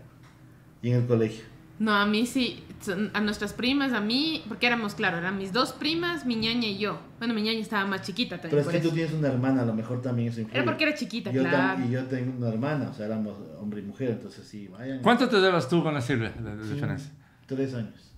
y 0.83 0.91
en 0.91 0.97
el 0.97 1.07
colegio. 1.07 1.43
No, 1.79 1.93
a 1.95 2.05
mí 2.05 2.25
sí, 2.27 2.63
a 3.13 3.19
nuestras 3.21 3.53
primas, 3.53 3.93
a 3.93 3.99
mí, 4.01 4.43
porque 4.47 4.67
éramos, 4.67 4.93
claro, 4.95 5.17
eran 5.17 5.37
mis 5.39 5.53
dos 5.53 5.71
primas, 5.73 6.25
mi 6.25 6.35
ñaña 6.35 6.67
y 6.67 6.77
yo. 6.77 6.99
Bueno, 7.17 7.33
mi 7.33 7.41
ñaña 7.41 7.59
estaba 7.59 7.85
más 7.85 8.01
chiquita 8.03 8.35
también. 8.39 8.63
Pero 8.63 8.69
es 8.69 8.75
que 8.75 8.81
tú 8.81 8.87
eso. 8.89 8.95
tienes 8.95 9.13
una 9.13 9.29
hermana, 9.29 9.63
a 9.63 9.65
lo 9.65 9.73
mejor 9.73 10.01
también 10.03 10.27
eso 10.29 10.41
influye. 10.41 10.57
Era 10.61 10.65
porque 10.71 10.83
era 10.83 10.93
chiquita, 10.93 11.31
yo 11.31 11.41
claro. 11.41 11.83
Y 11.83 11.89
yo 11.91 12.03
tengo 12.03 12.37
una 12.37 12.49
hermana, 12.49 12.89
o 12.89 12.93
sea, 12.93 13.07
éramos 13.07 13.35
hombre 13.59 13.79
y 13.79 13.83
mujer, 13.85 14.11
entonces 14.11 14.45
sí, 14.47 14.67
vayan. 14.67 14.99
¿Cuánto 15.01 15.27
te 15.29 15.37
debas 15.41 15.67
tú 15.67 15.81
con 15.81 15.93
la 15.95 16.01
Silvia 16.01 16.31
Sí, 16.61 16.73
diferencia? 16.73 17.11
Tres 17.47 17.73
años. 17.73 18.08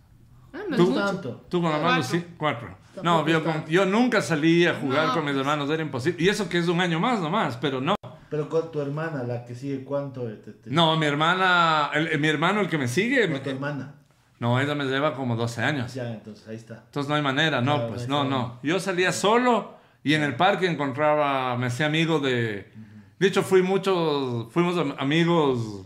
Ah, 0.54 0.60
no 0.70 0.76
¿Tú? 0.78 0.94
tanto. 0.96 1.46
¿Tú 1.50 1.62
con 1.62 1.72
la 1.72 1.78
mano? 1.80 2.02
Cuatro. 2.02 2.20
Sí, 2.20 2.26
cuatro. 2.38 2.78
No, 3.04 3.26
yo, 3.28 3.44
con- 3.44 3.66
yo 3.68 3.86
nunca 3.86 4.22
salí 4.22 4.66
a 4.68 4.76
jugar 4.76 5.08
No, 5.08 5.14
con 5.14 5.24
mis 5.24 5.34
pues. 5.34 5.40
hermanos, 5.42 5.70
era 5.70 5.82
imposible. 5.82 6.22
Y 6.24 6.28
eso 6.30 6.50
que 6.50 6.58
es 6.58 6.68
un 6.68 6.82
año 6.82 7.00
más 7.00 7.20
nomás, 7.22 7.56
pero 7.58 7.80
no. 7.80 7.96
Pero 8.30 8.50
con 8.50 8.72
tu 8.72 8.82
hermana, 8.82 9.24
la 9.24 9.46
que 9.46 9.56
sigue, 9.56 9.84
¿cuánto? 9.84 10.24
te- 10.24 10.52
te- 10.54 10.70
No, 10.70 10.98
mi 10.98 11.06
hermana, 11.06 11.90
el- 11.94 12.08
el- 12.08 12.20
mi 12.20 12.28
hermano, 12.28 12.60
el 12.62 12.68
que 12.70 12.78
me 12.78 12.88
sigue, 12.88 13.28
No, 13.28 13.40
tu 13.42 13.50
hermana. 13.50 13.96
no, 14.40 14.60
ella 14.60 14.76
me 14.76 14.86
lleva 14.86 15.14
como 15.14 15.36
12 15.38 15.62
años. 15.64 15.94
Ya, 15.94 16.12
entonces 16.12 16.46
ahí 16.48 16.56
está. 16.58 16.84
Entonces 16.86 17.10
no 17.10 17.16
hay 17.16 17.22
manera, 17.22 17.62
no, 17.62 17.76
Claro, 17.76 17.90
pues 17.94 18.08
no, 18.10 18.24
no. 18.26 18.60
Yo 18.64 18.80
salía 18.80 19.12
solo 19.14 19.76
y 20.04 20.14
en 20.16 20.24
el 20.24 20.36
parque 20.36 20.68
encontraba, 20.68 21.56
me 21.58 21.68
hacía 21.68 21.86
amigo 21.86 22.20
de... 22.20 22.72
De 23.20 23.28
hecho, 23.28 23.44
fui 23.44 23.62
muchos, 23.62 24.52
fuimos 24.52 24.78
am- 24.78 24.96
amigos 24.98 25.86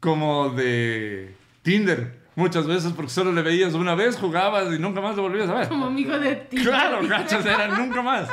como 0.00 0.50
de 0.50 1.34
Tinder 1.62 2.25
muchas 2.36 2.66
veces 2.66 2.92
porque 2.92 3.10
solo 3.10 3.32
le 3.32 3.42
veías 3.42 3.74
una 3.74 3.96
vez, 3.96 4.16
jugabas 4.16 4.72
y 4.72 4.78
nunca 4.78 5.00
más 5.00 5.16
lo 5.16 5.22
volvías 5.22 5.48
a 5.48 5.54
ver. 5.54 5.68
Como 5.68 5.86
amigo 5.86 6.16
de 6.16 6.36
ti. 6.36 6.58
Claro, 6.58 7.04
gachas, 7.08 7.44
era 7.44 7.66
nunca 7.66 8.00
más. 8.02 8.28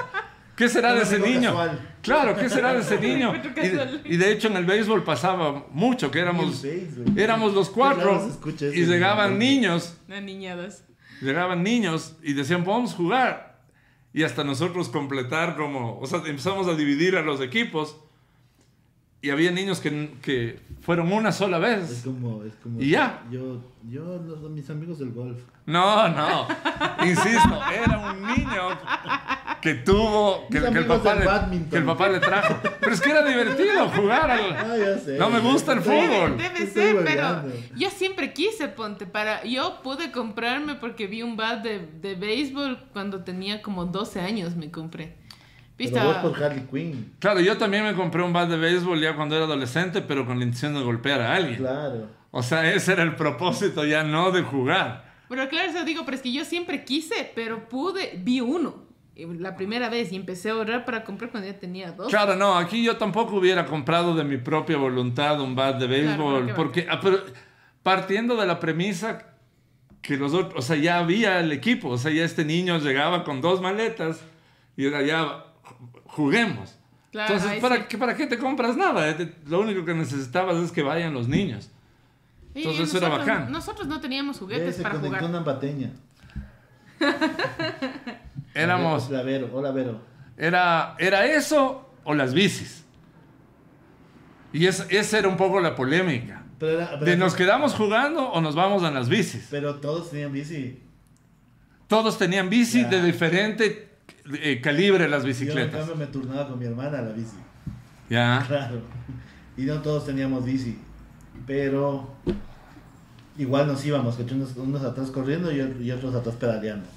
¿Qué 0.56 0.70
será 0.70 0.94
de 0.94 1.02
ese 1.02 1.18
niño? 1.18 1.50
casual. 1.50 1.96
Claro, 2.04 2.36
¿qué 2.38 2.48
será 2.48 2.74
de 2.74 2.82
ese 2.82 3.00
niño? 3.00 3.34
Y 3.36 3.40
de, 3.40 3.54
casual. 3.54 4.02
y 4.06 4.18
de 4.18 4.32
hecho 4.32 4.50
en 4.50 4.58
el 4.58 4.66
béisbol 4.66 5.04
pasaba 5.04 5.66
mucho, 5.72 6.12
que 6.12 6.20
éramos, 6.20 6.64
éramos 7.16 7.54
los 7.54 7.76
raro 7.76 8.30
cuatro 8.36 8.40
y 8.72 8.86
llegaban 8.86 9.40
niños 9.40 9.98
niñadas. 10.08 10.84
llegaban 11.22 11.64
niños 11.64 12.18
y 12.22 12.34
decían, 12.34 12.64
vamos 12.64 12.94
a 12.94 12.98
jugar. 12.98 13.54
Y 14.14 14.22
hasta 14.22 14.44
nosotros 14.44 14.90
completar 14.90 15.56
como, 15.56 15.98
o 16.00 16.06
sea, 16.06 16.22
empezamos 16.28 16.68
a 16.68 16.76
dividir 16.76 17.18
a 17.18 17.24
los 17.24 17.42
equipos. 17.42 17.98
Y 19.24 19.30
había 19.30 19.52
niños 19.52 19.80
que, 19.80 20.12
que 20.22 20.60
fueron 20.82 21.10
una 21.12 21.32
sola 21.32 21.56
Es 21.70 21.80
vez. 21.90 22.02
como, 22.04 22.44
es 22.44 22.54
como. 22.62 22.82
¿Y 22.82 22.90
ya? 22.90 23.24
Yo, 23.32 23.64
yo, 23.90 24.18
los, 24.28 24.52
mis 24.52 24.70
amigos 24.70 25.00
del 25.00 25.12
golf. 25.14 25.40
No, 25.66 26.10
no. 26.10 26.46
Insisto, 27.06 27.60
era 27.74 28.00
un 28.00 28.22
niño 28.28 28.68
que 29.62 29.76
tuvo, 29.76 30.46
que, 30.52 30.58
el, 30.58 30.86
papá 30.86 31.16
le, 31.16 31.70
que 31.70 31.78
el 31.78 31.86
papá 31.86 32.10
le 32.10 32.20
trajo. 32.20 32.60
Pero 32.82 32.94
es 32.94 33.00
que 33.00 33.12
era 33.12 33.24
divertido 33.26 33.88
jugar. 33.92 34.30
al- 34.30 34.58
Ah, 34.58 34.76
ya 34.78 35.00
sé. 35.00 35.18
No 35.18 35.30
me 35.30 35.40
gusta 35.40 35.72
el 35.72 35.80
fútbol. 35.80 36.38
Debe 36.38 36.68
ser, 36.68 36.98
pero 37.06 37.44
yo 37.78 37.90
siempre 37.92 38.34
quise, 38.34 38.68
ponte, 38.68 39.06
para... 39.06 39.46
Yo 39.46 39.80
pude 39.84 40.12
comprarme 40.12 40.76
porque 40.76 41.08
vi 41.08 41.22
un 41.24 41.38
bat 41.38 41.64
de, 41.64 41.80
de 42.02 42.16
béisbol 42.16 42.78
cuando 42.92 43.24
tenía 43.24 43.62
como 43.62 43.86
12 43.86 44.20
años, 44.20 44.58
me 44.58 44.70
compré. 44.70 45.16
¿Viste? 45.78 46.00
Pero 46.00 46.14
vos 46.14 46.18
por 46.18 46.44
Harley 46.44 46.68
Quinn. 46.72 47.14
Claro, 47.20 47.40
yo 47.40 47.58
también 47.58 47.84
me 47.84 47.94
compré 47.94 48.22
un 48.22 48.32
bat 48.32 48.48
de 48.48 48.58
béisbol 48.58 49.02
ya 49.02 49.16
cuando 49.16 49.36
era 49.36 49.46
adolescente, 49.46 50.02
pero 50.02 50.26
con 50.26 50.38
la 50.38 50.46
intención 50.46 50.74
de 50.76 50.82
golpear 50.82 51.22
a 51.22 51.36
alguien. 51.36 51.58
Claro. 51.58 52.08
O 52.32 52.44
sea, 52.44 52.72
ese 52.72 52.94
era 52.94 53.04
el 53.04 53.16
propósito 53.16 53.86
ya 53.86 54.04
no 54.04 54.32
de 54.32 54.42
jugar. 54.42 55.12
Pero 55.30 55.50
claro, 55.50 55.72
eso 55.72 55.84
digo, 55.84 56.04
pero 56.06 56.16
es 56.16 56.22
que 56.22 56.32
yo 56.32 56.46
siempre 56.46 56.84
quise, 56.84 57.32
pero 57.34 57.68
pude, 57.68 58.20
vi 58.24 58.40
uno 58.40 58.84
eh, 59.16 59.28
la 59.40 59.56
primera 59.56 59.90
vez 59.90 60.12
y 60.12 60.16
empecé 60.16 60.50
a 60.50 60.54
ahorrar 60.54 60.86
para 60.86 61.04
comprar 61.04 61.32
cuando 61.32 61.50
ya 61.50 61.60
tenía 61.60 61.92
dos. 61.92 62.10
Claro, 62.10 62.36
no, 62.36 62.58
aquí 62.58 62.84
yo 62.84 62.98
tampoco 62.98 63.36
hubiera 63.36 63.66
comprado 63.66 64.16
de 64.16 64.24
mi 64.24 64.38
propia 64.38 64.78
voluntad 64.78 65.42
un 65.42 65.56
bat 65.56 65.80
de 65.80 65.88
béisbol, 65.88 66.44
Claro, 66.44 66.56
porque 66.56 66.88
ah, 66.90 67.00
pero 67.02 67.24
partiendo 67.84 68.36
de 68.36 68.46
la 68.48 68.60
premisa 68.60 69.34
que 70.02 70.18
los 70.18 70.34
otros, 70.34 70.54
o 70.56 70.62
sea, 70.68 70.76
ya 70.76 71.00
había 71.00 71.40
el 71.40 71.52
equipo, 71.52 71.90
o 71.90 71.98
sea, 71.98 72.12
ya 72.12 72.24
este 72.24 72.44
niño 72.44 72.78
llegaba 72.80 73.24
con 73.24 73.42
dos 73.42 73.62
maletas 73.62 74.22
y 74.76 74.86
era 74.86 75.02
ya 75.02 75.46
juguemos. 76.06 76.78
Claro, 77.12 77.36
Entonces, 77.36 77.60
¿para, 77.62 77.76
sí. 77.78 77.84
qué, 77.90 77.98
¿para 77.98 78.16
qué 78.16 78.26
te 78.28 78.38
compras 78.38 78.76
nada? 78.76 79.10
Eh, 79.10 79.34
Lo 79.48 79.62
único 79.62 79.86
que 79.86 79.94
necesitabas 79.94 80.58
es 80.58 80.72
que 80.72 80.82
vayan 80.82 81.14
los 81.14 81.28
niños. 81.28 81.70
Y 82.56 82.60
Entonces 82.60 82.90
eso 82.90 82.98
era 82.98 83.10
bacán. 83.10 83.52
Nosotros 83.52 83.88
no 83.88 84.00
teníamos 84.02 84.40
juguetes 84.40 84.78
para 84.82 84.96
jugar. 85.00 85.24
una 85.24 85.40
bateña. 85.42 85.92
Éramos, 88.54 89.08
Hola, 89.10 89.24
Vero. 89.24 89.50
Hola, 89.54 89.72
Vero. 89.72 90.00
era, 90.38 90.96
era 91.00 91.26
eso 91.26 91.90
o 92.04 92.14
las 92.14 92.34
bicis. 92.34 92.84
Y 94.52 94.68
es- 94.68 94.86
esa 94.90 95.18
era 95.20 95.28
un 95.28 95.38
poco 95.38 95.60
la 95.60 95.76
polémica. 95.76 96.44
Pero, 96.60 96.72
era- 96.80 96.92
pero- 96.92 97.06
De 97.06 97.18
nos 97.18 97.34
quedamos 97.36 97.74
jugando 97.74 98.30
o 98.30 98.42
nos 98.42 98.56
vamos 98.56 98.84
a 98.84 98.92
las 98.92 99.10
bicis. 99.10 99.48
pero 99.50 99.76
todos 99.80 100.12
tenían 100.12 100.32
bici. 100.32 100.80
Todos 101.88 102.18
tenían 102.18 102.50
bici 102.50 102.82
Ya. 102.84 102.90
de 102.90 103.04
diferente 103.04 103.90
eh, 104.32 104.62
calibre 104.62 105.08
las 105.10 105.24
Yo, 105.24 105.30
en 105.30 105.34
bicicletas. 105.34 105.76
cambio, 105.76 105.96
me 105.96 106.08
turnaba 106.08 106.48
con 106.48 106.60
mi 106.60 106.66
hermana 106.66 107.02
la 107.02 107.12
bici. 107.12 107.38
Ya. 108.10 108.44
Claro. 108.48 108.82
Y 109.58 109.64
no 109.64 109.82
todos 109.82 110.06
teníamos 110.06 110.46
bici. 110.46 110.78
Pero 111.46 112.16
igual 113.38 113.68
nos 113.68 113.86
íbamos, 113.86 114.16
que 114.16 114.24
unos, 114.34 114.56
unos 114.56 114.84
atrás 114.84 115.12
corriendo 115.12 115.52
y, 115.52 115.84
y 115.84 115.92
otros 115.92 116.16
atrás 116.16 116.36
pedaleando. 116.36 116.88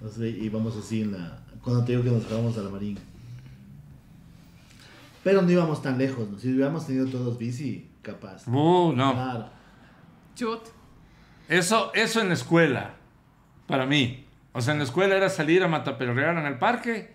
Entonces 0.00 0.36
íbamos 0.36 0.76
así 0.76 1.02
en 1.02 1.12
la. 1.12 1.38
Cuando 1.62 1.84
te 1.84 1.92
digo 1.92 2.04
que 2.04 2.10
nos 2.10 2.24
fuéramos 2.24 2.56
a 2.58 2.62
la 2.62 2.70
marina. 2.70 3.00
Pero 5.24 5.42
no 5.42 5.50
íbamos 5.50 5.82
tan 5.82 5.98
lejos, 5.98 6.28
¿no? 6.30 6.38
Si 6.38 6.52
hubiéramos 6.52 6.86
tenido 6.86 7.06
todos 7.06 7.36
bici, 7.36 7.88
capaz. 8.02 8.46
Uh, 8.46 8.92
no. 8.92 9.12
Claro. 9.12 9.48
Chut. 10.36 10.60
Eso, 11.48 11.92
eso 11.94 12.20
en 12.20 12.28
la 12.28 12.34
escuela, 12.34 12.94
para 13.66 13.86
mí. 13.86 14.25
O 14.56 14.60
sea, 14.62 14.72
en 14.72 14.78
la 14.78 14.84
escuela 14.84 15.14
era 15.16 15.28
salir 15.28 15.62
a 15.62 15.68
mataperrear 15.68 16.36
en 16.38 16.46
el 16.46 16.58
parque. 16.58 17.14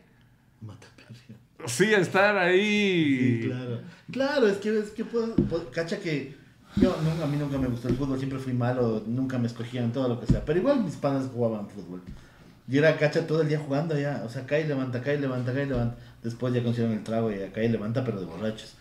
Mataperria. 0.62 1.38
Sí, 1.66 1.92
estar 1.94 2.38
ahí. 2.38 3.42
Sí, 3.42 3.48
claro. 3.48 3.82
Claro, 4.12 4.48
es 4.48 4.58
que, 4.58 4.78
es 4.78 4.92
que 4.92 5.04
puedo, 5.06 5.36
puedo- 5.36 5.72
cacha 5.72 6.00
que 6.00 6.36
yo 6.76 6.96
nunca, 7.04 7.24
a 7.24 7.28
mí 7.28 7.38
nunca 7.38 7.58
me 7.58 7.68
gustó 7.68 7.88
el 7.88 7.96
fútbol, 7.96 8.18
siempre 8.20 8.38
fui 8.40 8.54
malo, 8.54 9.04
nunca 9.08 9.38
me 9.40 9.48
escogían 9.48 9.92
todo 9.92 10.08
lo 10.08 10.20
que 10.20 10.28
sea, 10.28 10.46
pero 10.46 10.60
igual 10.60 10.84
mis 10.84 10.96
panas 10.98 11.30
jugaban 11.34 11.68
fútbol. 11.68 12.02
Y 12.68 12.78
era 12.78 12.96
cacha 12.98 13.26
todo 13.26 13.42
el 13.42 13.50
día 13.50 13.60
jugando 13.60 13.98
ya, 14.00 14.22
o 14.26 14.30
sea, 14.30 14.46
cae 14.46 14.62
y 14.62 14.68
levanta, 14.68 15.02
cae 15.02 15.16
y 15.16 15.20
levanta, 15.20 15.52
cae 15.54 15.64
y 15.66 15.70
levanta. 15.70 15.98
Después 16.24 16.54
ya 16.54 16.62
consiguieron 16.64 16.98
el 16.98 17.04
trago 17.04 17.32
y 17.32 17.42
acá 17.42 17.64
y 17.64 17.70
levanta, 17.70 18.04
pero 18.06 18.20
de 18.20 18.28
borrachos. 18.28 18.76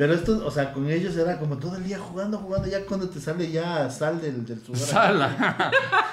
Pero 0.00 0.14
esto, 0.14 0.46
o 0.46 0.50
sea, 0.50 0.72
con 0.72 0.88
ellos 0.88 1.14
era 1.14 1.38
como 1.38 1.58
todo 1.58 1.76
el 1.76 1.84
día 1.84 1.98
jugando, 1.98 2.38
jugando, 2.38 2.66
ya 2.66 2.86
cuando 2.86 3.10
te 3.10 3.20
sale 3.20 3.50
ya 3.50 3.90
sal 3.90 4.18
del, 4.18 4.46
del 4.46 4.58
sudor. 4.64 4.78
Sala. 4.78 5.36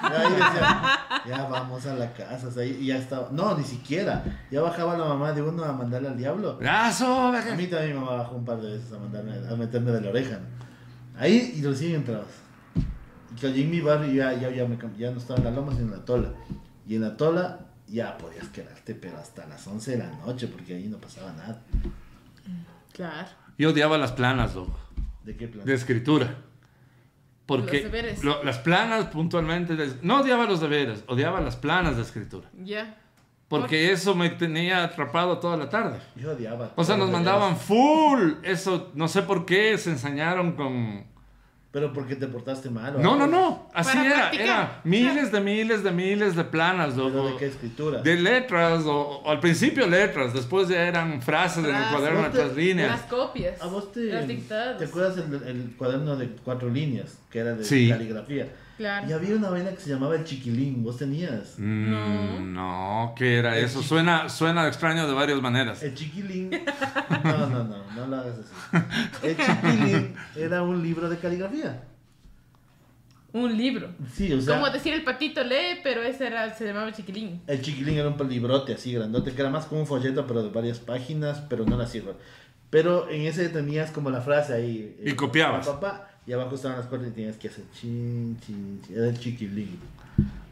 Ya, 0.02 0.22
ahí 0.22 0.34
decía, 0.34 1.00
ya 1.26 1.48
vamos 1.48 1.86
a 1.86 1.96
la 1.96 2.12
casa, 2.12 2.50
o 2.50 2.52
sea, 2.52 2.66
y 2.66 2.88
ya 2.88 2.98
estaba, 2.98 3.30
no, 3.32 3.58
ni 3.58 3.64
siquiera, 3.64 4.26
ya 4.52 4.60
bajaba 4.60 4.98
la 4.98 5.06
mamá 5.06 5.32
de 5.32 5.42
uno 5.42 5.64
a 5.64 5.72
mandarle 5.72 6.10
al 6.10 6.18
diablo. 6.18 6.58
Brazo, 6.58 7.28
A 7.28 7.56
mí 7.56 7.68
también 7.68 7.94
mi 7.94 8.00
mamá 8.02 8.18
bajó 8.18 8.36
un 8.36 8.44
par 8.44 8.60
de 8.60 8.74
veces 8.74 8.92
a 8.92 9.00
mandarme, 9.00 9.38
a 9.50 9.56
meterme 9.56 9.92
de 9.92 10.02
la 10.02 10.10
oreja. 10.10 10.38
¿no? 10.38 11.18
Ahí 11.18 11.54
y 11.56 11.64
recién 11.64 11.96
entrabas. 11.96 12.28
Y 12.76 13.40
que 13.40 13.48
allí 13.48 13.64
en 13.64 13.72
mi 13.72 13.80
barrio 13.80 14.12
ya, 14.12 14.34
ya, 14.34 14.50
ya, 14.50 14.66
me, 14.66 14.78
ya 14.98 15.12
no 15.12 15.20
estaba 15.20 15.40
en 15.40 15.46
la 15.46 15.52
loma, 15.52 15.72
sino 15.72 15.86
en 15.86 15.92
la 15.92 16.04
tola. 16.04 16.34
Y 16.86 16.96
en 16.96 17.04
la 17.04 17.16
tola 17.16 17.60
ya 17.88 18.18
podías 18.18 18.50
quedarte, 18.50 18.96
pero 18.96 19.18
hasta 19.18 19.48
las 19.48 19.66
11 19.66 19.92
de 19.92 19.98
la 19.98 20.12
noche, 20.26 20.50
porque 20.50 20.76
ahí 20.76 20.90
no 20.90 20.98
pasaba 20.98 21.32
nada. 21.32 21.62
Claro. 22.92 23.47
Yo 23.58 23.70
odiaba 23.72 23.98
las 23.98 24.12
planas, 24.12 24.56
loco. 24.56 24.78
¿De 25.24 25.36
qué 25.36 25.48
plan? 25.48 25.66
De 25.66 25.74
escritura. 25.74 26.36
Porque 27.46 27.82
Los 27.82 27.92
deberes. 27.92 28.24
lo- 28.24 28.44
las 28.44 28.58
planas 28.60 29.06
puntualmente. 29.06 29.76
de- 29.76 29.94
no 30.02 30.20
odiaba 30.22 30.46
los 30.46 30.60
deberes, 30.60 31.04
odiaba 31.08 31.40
las 31.42 31.56
planas 31.56 31.96
de 31.96 32.02
escritura. 32.02 32.50
Ya. 32.64 32.98
Porque 33.48 33.92
eso 33.94 34.14
me 34.14 34.30
tenía 34.30 34.84
atrapado 34.84 35.38
toda 35.40 35.56
la 35.56 35.70
tarde. 35.70 36.00
Yo 36.18 36.32
odiaba. 36.34 36.74
O 36.76 36.84
sea, 36.84 36.98
nos 36.98 37.10
mandaban 37.10 37.56
full. 37.56 38.34
Eso, 38.44 38.92
no 38.96 39.08
sé 39.08 39.22
por 39.22 39.46
qué 39.46 39.78
se 39.78 39.92
ensañaron 39.92 40.52
con. 40.54 41.06
Pero 41.80 41.94
porque 41.94 42.16
te 42.16 42.26
portaste 42.26 42.72
mal. 42.72 42.96
o 42.96 43.00
No, 43.00 43.14
algo. 43.14 43.28
no, 43.28 43.32
no. 43.32 43.70
Así 43.72 43.96
era. 44.00 44.16
practicar. 44.16 44.46
Era 44.48 44.82
miles 44.84 45.32
de 45.32 45.40
miles 45.42 45.84
de 45.84 45.92
miles 45.92 46.36
de 46.36 46.44
planas, 46.44 46.96
¿Pero 46.96 47.10
loco. 47.10 47.28
de 47.30 47.36
qué 47.38 47.46
escritura? 47.46 48.02
De 48.02 48.16
letras, 48.16 48.84
o, 48.86 49.22
o 49.24 49.30
al 49.30 49.40
principio 49.40 49.86
letras, 49.86 50.34
después 50.34 50.68
ya 50.70 50.82
eran 50.88 51.22
frases 51.22 51.64
en 51.66 51.76
el 51.76 51.84
cuaderno 51.92 52.22
de 52.24 52.28
otras 52.30 52.56
líneas. 52.56 52.90
Las 52.90 53.02
copias. 53.04 53.62
¿A 53.62 53.68
vos 53.68 53.92
te, 53.92 54.06
Las 54.06 54.28
dictadas. 54.28 54.80
¿te 54.80 54.86
acuerdas 54.86 55.18
el, 55.20 55.34
el 55.48 55.76
cuaderno 55.78 56.16
de 56.16 56.30
cuatro 56.44 56.68
líneas? 56.68 57.20
Que 57.30 57.40
era 57.40 57.54
de 57.54 57.64
Sí. 57.64 57.90
caligrafía. 57.90 58.48
Claro. 58.78 59.10
Y 59.10 59.12
había 59.12 59.36
una 59.36 59.50
vaina 59.50 59.72
que 59.72 59.82
se 59.82 59.90
llamaba 59.90 60.16
el 60.16 60.24
chiquilín. 60.24 60.84
¿Vos 60.84 60.98
tenías? 60.98 61.56
Mm, 61.58 62.54
no, 62.54 63.14
¿qué 63.18 63.40
era 63.40 63.58
El 63.58 63.66
eso? 63.66 63.82
Suena, 63.82 64.30
suena 64.30 64.68
extraño 64.68 65.08
de 65.08 65.14
varias 65.14 65.42
maneras. 65.42 65.82
El 65.82 65.96
chiquilín. 65.96 66.52
No, 67.24 67.48
no, 67.48 67.64
no, 67.64 67.92
no 67.96 68.08
lo 68.08 68.16
hagas 68.16 68.36
así. 68.40 68.86
El 69.24 69.36
chiquilín 69.36 70.16
era 70.36 70.62
un 70.62 70.82
libro 70.84 71.10
de 71.10 71.18
caligrafía. 71.18 71.84
Un 73.34 73.58
libro. 73.58 73.90
Sí, 74.14 74.32
o 74.32 74.42
sea. 74.42 74.56
Como 74.56 74.70
decir 74.72 74.94
el 74.94 75.04
patito 75.04 75.44
lee, 75.44 75.80
pero 75.84 76.02
ese 76.02 76.28
era, 76.28 76.54
se 76.54 76.66
llamaba 76.66 76.92
chiquilín. 76.94 77.42
El 77.48 77.62
chiquilín 77.62 77.98
era 77.98 78.08
un 78.10 78.30
librote 78.30 78.74
así 78.74 78.94
grandote, 78.94 79.34
que 79.34 79.42
era 79.42 79.50
más 79.50 79.66
como 79.66 79.82
un 79.82 79.88
folleto, 79.88 80.26
pero 80.26 80.44
de 80.44 80.50
varias 80.50 80.80
páginas, 80.80 81.42
pero 81.50 81.66
no 81.66 81.80
así. 81.80 81.98
igual. 82.00 82.16
Pero 82.70 83.10
en 83.10 83.22
ese 83.22 83.50
tenías 83.50 83.92
como 83.92 84.10
la 84.10 84.22
frase 84.22 84.54
ahí. 84.54 84.98
Y 85.04 85.12
eh, 85.12 85.16
copiabas. 85.16 85.68
Papá, 85.68 86.10
y 86.28 86.34
abajo 86.34 86.56
estaban 86.56 86.78
las 86.78 86.88
cuerdas 86.88 87.10
y 87.10 87.12
tenías 87.14 87.38
que 87.38 87.48
hacer 87.48 87.64
chin, 87.74 88.38
chin, 88.46 88.82
chin. 88.86 88.96
Era 88.96 89.08
el 89.08 89.18
chiquilín. 89.20 89.80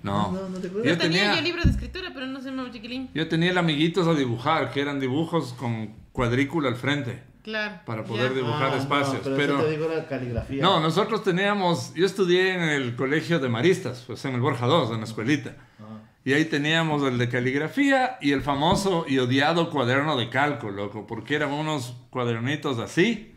No. 0.03 0.32
No, 0.32 0.49
no 0.49 0.57
te 0.59 0.67
acuerdas. 0.67 0.86
Yo 0.88 0.93
Yo 0.93 0.97
tenía, 0.97 1.21
tenía- 1.23 1.36
yo 1.36 1.41
libro 1.41 1.63
de 1.63 1.69
escritura, 1.71 2.11
pero 2.13 2.28
no 2.28 2.39
se 2.41 2.49
llamaba 2.49 2.71
chiquilín. 2.71 3.09
Yo 3.13 3.28
tenía 3.28 3.51
el 3.51 3.57
amiguitos 3.57 4.07
a 4.07 4.13
dibujar, 4.13 4.71
que 4.71 4.82
eran 4.82 4.99
dibujos 4.99 5.53
con 5.53 5.93
cuadrícula 6.11 6.69
al 6.69 6.76
frente, 6.76 7.23
Claro. 7.43 7.80
para 7.86 8.03
ya. 8.03 8.07
poder 8.07 8.34
dibujar 8.36 8.71
Ah, 8.73 8.78
espacios. 8.78 9.15
No, 9.17 9.21
pero, 9.23 9.36
pero 9.36 9.53
eso 9.57 9.63
te 9.65 9.71
digo 9.71 9.91
era 9.91 10.07
caligrafía. 10.07 10.61
no, 10.61 10.80
nosotros 10.80 11.23
teníamos, 11.23 11.93
yo 11.95 12.05
estudié 12.05 12.53
en 12.53 12.61
el 12.61 12.95
colegio 12.95 13.39
de 13.39 13.49
Maristas, 13.49 14.03
pues 14.07 14.23
en 14.26 14.36
el 14.36 14.41
Borja 14.41 14.67
2, 14.67 14.91
en 14.91 14.99
la 14.99 15.03
escuelita. 15.05 15.55
Ah. 15.80 15.99
Y 16.23 16.34
ahí 16.34 16.45
teníamos 16.45 17.03
el 17.03 17.17
de 17.17 17.28
caligrafía 17.30 18.17
y 18.21 18.32
el 18.32 18.41
famoso 18.41 19.05
y 19.07 19.17
odiado 19.17 19.69
cuaderno 19.71 20.15
de 20.17 20.30
calco, 20.30 20.71
loco, 20.71 21.05
porque 21.07 21.36
eran 21.36 21.51
unos 21.51 21.95
cuadernitos 22.11 22.80
así, 22.80 23.34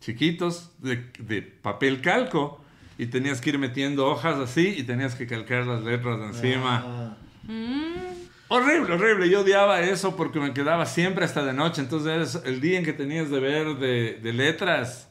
chiquitos, 0.00 0.70
de, 0.78 1.10
de 1.18 1.42
papel 1.42 2.00
calco, 2.00 2.62
y 2.98 3.06
tenías 3.06 3.40
que 3.40 3.50
ir 3.50 3.58
metiendo 3.58 4.06
hojas 4.06 4.36
así 4.38 4.74
y 4.76 4.82
tenías 4.82 5.14
que 5.14 5.26
calcar 5.26 5.66
las 5.66 5.82
letras 5.84 6.18
de 6.18 6.26
encima. 6.26 6.84
Ah. 6.86 7.16
Mm, 7.44 8.08
Horrible, 8.50 8.94
horrible. 8.94 9.28
Yo 9.28 9.42
odiaba 9.42 9.82
eso 9.82 10.16
porque 10.16 10.40
me 10.40 10.54
quedaba 10.54 10.86
siempre 10.86 11.24
hasta 11.26 11.44
de 11.44 11.52
noche. 11.52 11.82
Entonces, 11.82 12.34
es 12.34 12.42
el 12.46 12.60
día 12.62 12.78
en 12.78 12.84
que 12.84 12.94
tenías 12.94 13.28
de 13.30 13.40
ver 13.40 13.76
de, 13.76 14.14
de 14.22 14.32
letras, 14.32 15.10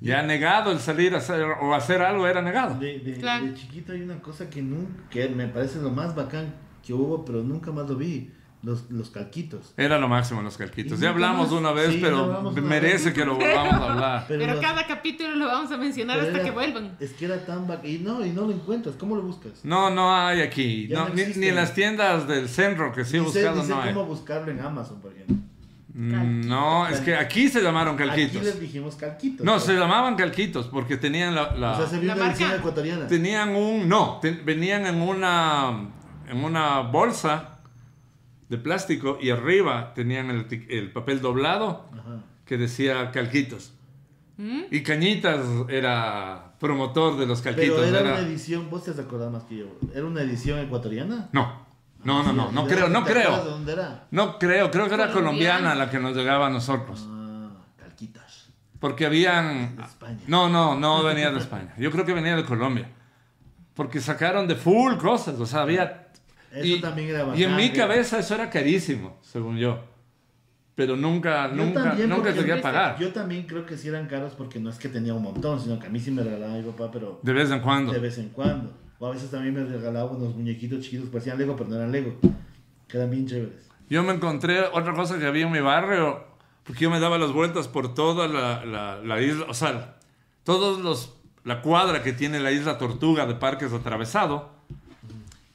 ya 0.00 0.22
negado 0.22 0.70
el 0.70 0.78
salir 0.78 1.14
a 1.14 1.18
hacer 1.18 1.42
o 1.60 1.74
hacer 1.74 2.00
algo 2.02 2.26
era 2.28 2.40
negado. 2.40 2.78
De, 2.78 3.00
de- 3.00 3.14
Claro. 3.18 3.46
de 3.46 3.54
chiquito 3.54 3.92
hay 3.92 4.02
una 4.02 4.20
cosa 4.20 4.48
que 4.48 4.62
nunca, 4.62 5.08
que 5.10 5.28
me 5.28 5.48
parece 5.48 5.80
lo 5.80 5.90
más 5.90 6.14
bacán 6.14 6.54
que 6.86 6.94
hubo, 6.94 7.24
pero 7.24 7.42
nunca 7.42 7.72
más 7.72 7.88
lo 7.88 7.96
vi. 7.96 8.30
Los, 8.62 8.90
los 8.90 9.08
calquitos. 9.08 9.72
Era 9.78 9.98
lo 9.98 10.06
máximo 10.06 10.42
los 10.42 10.58
calquitos. 10.58 10.98
Y 10.98 11.02
Ya 11.02 11.08
hablamos 11.08 11.50
más. 11.50 11.58
una 11.58 11.72
vez, 11.72 11.92
Sí, 11.92 11.98
pero 12.02 12.52
merece 12.60 13.06
vez. 13.06 13.14
que 13.14 13.24
lo 13.24 13.36
volvamos 13.36 13.72
a 13.72 13.92
hablar. 13.92 14.24
Pero, 14.28 14.46
los- 14.52 14.60
cada 14.60 14.86
capítulo 14.86 15.34
lo 15.34 15.46
vamos 15.46 15.72
a 15.72 15.78
mencionar 15.78 16.20
hasta 16.20 16.32
era- 16.34 16.44
que 16.44 16.50
vuelvan. 16.50 16.94
Es 17.00 17.12
que 17.14 17.24
era 17.24 17.42
tan. 17.46 17.66
Y 17.84 17.98
no, 18.00 18.22
y 18.24 18.30
no 18.32 18.42
lo 18.42 18.52
encuentras. 18.52 18.96
¿Cómo 18.96 19.16
lo 19.16 19.22
buscas? 19.22 19.52
No, 19.64 19.88
no 19.88 20.14
hay 20.14 20.42
aquí. 20.42 20.88
Ya 20.88 20.98
No, 20.98 21.08
no 21.08 21.14
ni, 21.14 21.22
en 21.46 21.54
las 21.56 21.72
tiendas 21.72 22.28
del 22.28 22.50
centro 22.50 22.92
que 22.92 23.06
sí 23.06 23.16
he 23.16 23.20
buscado 23.20 23.62
no 23.64 23.80
hay. 23.80 23.94
cómo 23.94 24.04
buscarlo 24.04 24.50
en 24.52 24.60
Amazon, 24.60 25.00
por 25.00 25.12
ejemplo. 25.12 25.36
Mm, 25.94 26.42
No, 26.46 26.86
es 26.86 27.00
que 27.00 27.14
aquí 27.16 27.48
se 27.48 27.62
llamaron 27.62 27.94
Aquí 27.94 28.06
calquitos. 28.08 28.42
les 28.42 28.60
dijimos 28.60 28.94
calquitos. 28.96 29.44
No, 29.44 29.58
se 29.58 29.72
llamaban 29.72 30.16
calquitos 30.16 30.66
porque 30.66 30.98
tenían 30.98 31.34
la... 31.34 31.56
la- 31.56 31.72
O 31.72 31.76
sea, 31.78 31.86
se 31.86 31.98
vio 31.98 32.14
La 32.14 32.24
marca. 32.26 32.56
ecuatoriana. 32.56 33.06
Tenían 33.06 33.54
un. 33.56 33.88
No, 33.88 34.20
venían 34.44 34.84
en 34.84 35.00
una. 35.00 35.88
En 36.28 36.44
una 36.44 36.80
bolsa 36.80 37.56
de 38.50 38.58
plástico 38.58 39.16
y 39.20 39.30
arriba 39.30 39.94
tenían 39.94 40.28
el, 40.28 40.46
tic- 40.48 40.66
el 40.68 40.92
papel 40.92 41.20
doblado 41.22 41.86
Ajá. 41.92 42.22
que 42.44 42.58
decía 42.58 43.10
calquitos. 43.12 43.72
¿Mm? 44.36 44.62
Y 44.70 44.82
Cañitas 44.82 45.40
era 45.68 46.54
promotor 46.58 47.16
de 47.18 47.26
los 47.26 47.40
calquitos. 47.42 47.76
Pero 47.80 47.84
era 47.88 48.00
era- 48.00 48.10
una 48.18 48.26
edición, 48.28 48.68
vos 48.68 48.84
te 48.84 48.90
acordás 48.90 49.30
más 49.32 49.44
que 49.44 49.56
yo. 49.58 49.66
¿Era 49.94 50.04
una 50.04 50.22
edición 50.22 50.58
ecuatoriana? 50.58 51.28
No, 51.32 51.66
no, 52.04 52.22
no, 52.22 52.32
no, 52.32 52.50
no 52.50 52.66
¿De 52.66 52.74
creo, 52.74 52.88
no 52.88 52.98
acuerdas 53.00 53.24
¿De 53.24 53.30
creo. 53.40 53.44
dónde 53.44 53.72
era? 53.72 54.06
No 54.10 54.38
creo, 54.38 54.70
creo 54.70 54.88
que 54.88 54.94
era 54.94 55.12
Colombiana. 55.12 55.58
colombiana 55.58 55.74
la 55.74 55.90
que 55.90 55.98
nos 56.00 56.16
llegaba 56.16 56.46
a 56.48 56.50
nosotros. 56.50 57.06
Ah, 57.08 57.50
calquitas. 57.78 58.48
Porque 58.80 59.04
habían... 59.06 59.76
De 59.76 59.82
España. 59.84 60.18
No, 60.26 60.48
no, 60.48 60.74
no 60.78 61.02
venía 61.04 61.30
de 61.30 61.38
España. 61.38 61.74
Yo 61.78 61.90
creo 61.90 62.04
que 62.06 62.14
venía 62.14 62.34
de 62.34 62.44
Colombia. 62.44 62.90
Porque 63.74 64.00
sacaron 64.00 64.48
de 64.48 64.56
full 64.56 64.94
cosas, 64.96 65.38
o 65.38 65.46
sea, 65.46 65.60
había... 65.62 65.99
Eso 66.52 66.80
también 66.80 67.08
era 67.10 67.20
Y 67.36 67.44
en 67.44 67.50
bacán, 67.52 67.56
mi 67.56 67.70
cabeza 67.72 68.18
eso 68.18 68.34
era 68.34 68.50
carísimo, 68.50 69.18
según 69.22 69.56
yo. 69.58 69.78
Pero 70.74 70.96
nunca, 70.96 71.48
Yo 71.50 71.56
nunca, 71.56 71.94
nunca 71.94 72.14
porque 72.16 72.32
llegué 72.32 72.52
a 72.54 72.62
pagar. 72.62 72.98
Yo 72.98 73.12
también 73.12 73.42
creo 73.46 73.66
que 73.66 73.76
sí 73.76 73.88
eran 73.88 74.06
caros 74.06 74.32
porque 74.34 74.58
no 74.58 74.70
es 74.70 74.78
que 74.78 74.88
tenía 74.88 75.12
un 75.14 75.22
montón, 75.22 75.60
sino 75.60 75.78
que 75.78 75.86
a 75.86 75.90
mí 75.90 76.00
sí 76.00 76.10
me 76.10 76.22
regalaba 76.22 76.54
mi 76.54 76.62
papá, 76.62 76.90
pero 76.90 77.20
De 77.22 77.32
vez 77.32 77.50
en 77.50 77.60
cuando. 77.60 77.92
de 77.92 77.98
vez 77.98 78.16
en 78.18 78.30
cuando. 78.30 78.72
O 78.98 79.06
a 79.06 79.10
veces 79.12 79.30
también 79.30 79.54
me 79.54 79.64
regalaba 79.64 80.10
unos 80.10 80.34
muñequitos 80.34 80.80
chiquitos, 80.84 81.08
parecían 81.08 81.38
Lego, 81.38 81.56
pero 81.56 81.70
no 81.70 81.76
eran 81.76 81.90
Lego, 81.92 82.14
que 82.88 82.96
eran 82.96 83.10
bien 83.10 83.26
chéveres. 83.26 83.68
Yo 83.88 84.02
me 84.02 84.12
encontré 84.12 84.60
otra 84.72 84.92
cosa 84.94 85.18
que 85.18 85.26
había 85.26 85.46
en 85.46 85.52
mi 85.52 85.60
barrio, 85.60 86.24
porque 86.64 86.82
yo 86.82 86.90
me 86.90 87.00
daba 87.00 87.18
las 87.18 87.32
vueltas 87.32 87.66
por 87.68 87.94
toda 87.94 88.28
la, 88.28 88.64
la- 88.64 89.00
la 89.02 89.20
isla, 89.22 89.46
o 89.48 89.54
sea, 89.54 89.96
todos 90.44 90.80
los, 90.80 91.16
la 91.44 91.60
cuadra 91.62 92.02
que 92.02 92.12
tiene 92.12 92.40
la 92.40 92.52
isla 92.52 92.78
Tortuga 92.78 93.26
de 93.26 93.34
Parques 93.34 93.72
Atravesado, 93.72 94.50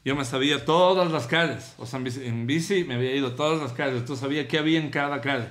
yo 0.05 0.15
me 0.15 0.23
sabía 0.23 0.63
todas 0.65 1.11
las 1.11 1.25
calles, 1.25 1.73
o 1.79 1.87
sea, 1.87 1.99
en 1.99 2.45
bici, 2.45 2.83
me 2.83 2.93
había 2.93 3.15
ido 3.15 3.33
todas 3.33 3.59
las 3.59 3.73
calles, 3.73 4.01
entonces 4.01 4.21
sabía 4.21 4.47
qué 4.47 4.59
había 4.59 4.79
en 4.79 4.91
cada 4.91 5.19
calle. 5.19 5.47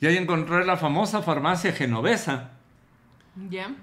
Y 0.00 0.06
ahí 0.06 0.16
encontré 0.16 0.64
la 0.64 0.78
famosa 0.78 1.20
farmacia 1.20 1.72
genovesa, 1.72 2.51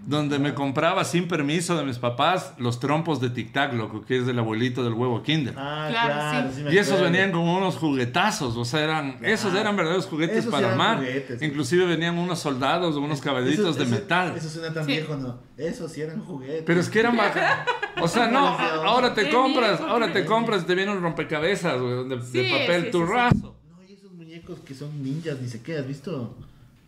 Donde 0.05 0.37
me 0.37 0.53
compraba 0.53 1.03
sin 1.03 1.27
permiso 1.27 1.75
de 1.75 1.83
mis 1.83 1.97
papás 1.97 2.53
los 2.59 2.79
trompos 2.79 3.19
de 3.19 3.31
Tic 3.31 3.51
Tac, 3.51 3.73
loco, 3.73 4.01
que 4.05 4.17
es 4.19 4.27
del 4.27 4.37
abuelito 4.37 4.83
del 4.83 4.93
huevo 4.93 5.23
Kinder. 5.23 5.55
Ah, 5.57 5.87
Claro, 5.89 6.13
claro, 6.13 6.49
sí. 6.53 6.61
sí 6.67 6.75
Y 6.75 6.77
esos 6.77 7.01
venían 7.01 7.31
con 7.31 7.41
unos 7.41 7.75
juguetazos, 7.77 8.55
o 8.57 8.63
sea, 8.63 8.83
eran, 8.83 9.17
esos 9.23 9.55
eran 9.55 9.75
verdaderos 9.75 10.05
juguetes 10.05 10.37
Esos 10.39 10.51
para 10.51 10.69
armar. 10.71 10.97
juguetes, 10.97 11.39
sí. 11.39 11.45
Inclusive 11.45 11.85
venían 11.87 12.19
unos 12.19 12.37
soldados, 12.39 12.95
unos 12.95 13.21
caballitos 13.21 13.75
de 13.75 13.83
eso- 13.85 13.91
metal. 13.91 14.35
Eso 14.37 14.49
suena 14.49 14.71
tan 14.71 14.85
Sí. 14.85 14.91
viejo, 14.91 15.15
¿no? 15.17 15.39
Eso 15.57 15.89
sí 15.89 16.01
eran 16.01 16.19
juguetes. 16.23 16.63
Pero 16.67 16.79
es 16.79 16.87
que 16.89 16.99
eran 16.99 17.17
bacanas. 17.17 17.67
O 18.01 18.07
sea, 18.07 18.27
no, 18.27 18.39
ahora 18.87 19.15
te 19.15 19.29
compras, 19.31 19.81
ahora 19.81 20.13
te 20.13 20.25
compras 20.25 20.61
y 20.61 20.65
te 20.65 20.75
viene 20.75 20.91
un 20.91 21.01
rompecabezas 21.01 21.81
güey, 21.81 22.07
de, 22.07 22.17
de 22.17 22.21
Sí, 22.23 22.51
papel 22.51 22.81
sí, 22.81 22.85
sí, 22.85 22.91
turrazo. 22.91 23.55
No, 23.67 23.83
y 23.83 23.93
esos 23.93 24.11
muñecos 24.13 24.59
que 24.59 24.75
son 24.75 25.01
ninjas, 25.03 25.39
ni 25.41 25.47
sé 25.47 25.61
qué, 25.63 25.77
¿has 25.79 25.87
visto? 25.87 26.37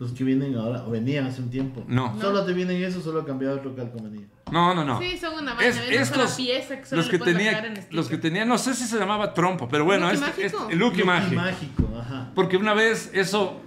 Los 0.02 0.10
que 0.10 0.24
vienen 0.24 0.56
ahora, 0.56 0.82
o 0.84 0.90
venían 0.90 1.26
hace 1.28 1.40
un 1.40 1.48
tiempo. 1.48 1.84
No. 1.86 2.20
Solo 2.20 2.44
te 2.44 2.52
vienen 2.52 2.82
eso, 2.82 3.00
solo 3.00 3.24
cambiado 3.24 3.54
otro 3.58 3.76
calcomanía. 3.76 4.26
No, 4.50 4.74
no, 4.74 4.84
no. 4.84 4.98
Sí, 5.00 5.16
son 5.16 5.34
una 5.40 5.52
Es- 5.60 5.76
es, 5.76 5.86
una 5.88 6.02
estos, 6.02 6.32
pieza 6.34 6.76
que 6.80 6.84
solo 6.84 7.02
los 7.02 7.08
que 7.10 7.18
tenía, 7.20 7.74
los 7.92 8.08
que 8.08 8.18
tenía, 8.18 8.44
no 8.44 8.58
sé 8.58 8.74
si 8.74 8.84
se 8.84 8.98
llamaba 8.98 9.32
trompo, 9.32 9.68
pero 9.68 9.84
bueno, 9.84 10.10
este, 10.10 10.26
mágico. 10.26 10.42
este- 10.44 10.72
el 10.72 10.78
Lucky 10.80 10.96
Lucky 10.98 11.06
Mágico. 11.06 11.40
mágico, 11.40 11.88
ajá. 12.00 12.30
Porque 12.34 12.56
una 12.56 12.74
vez 12.74 13.12
eso, 13.14 13.60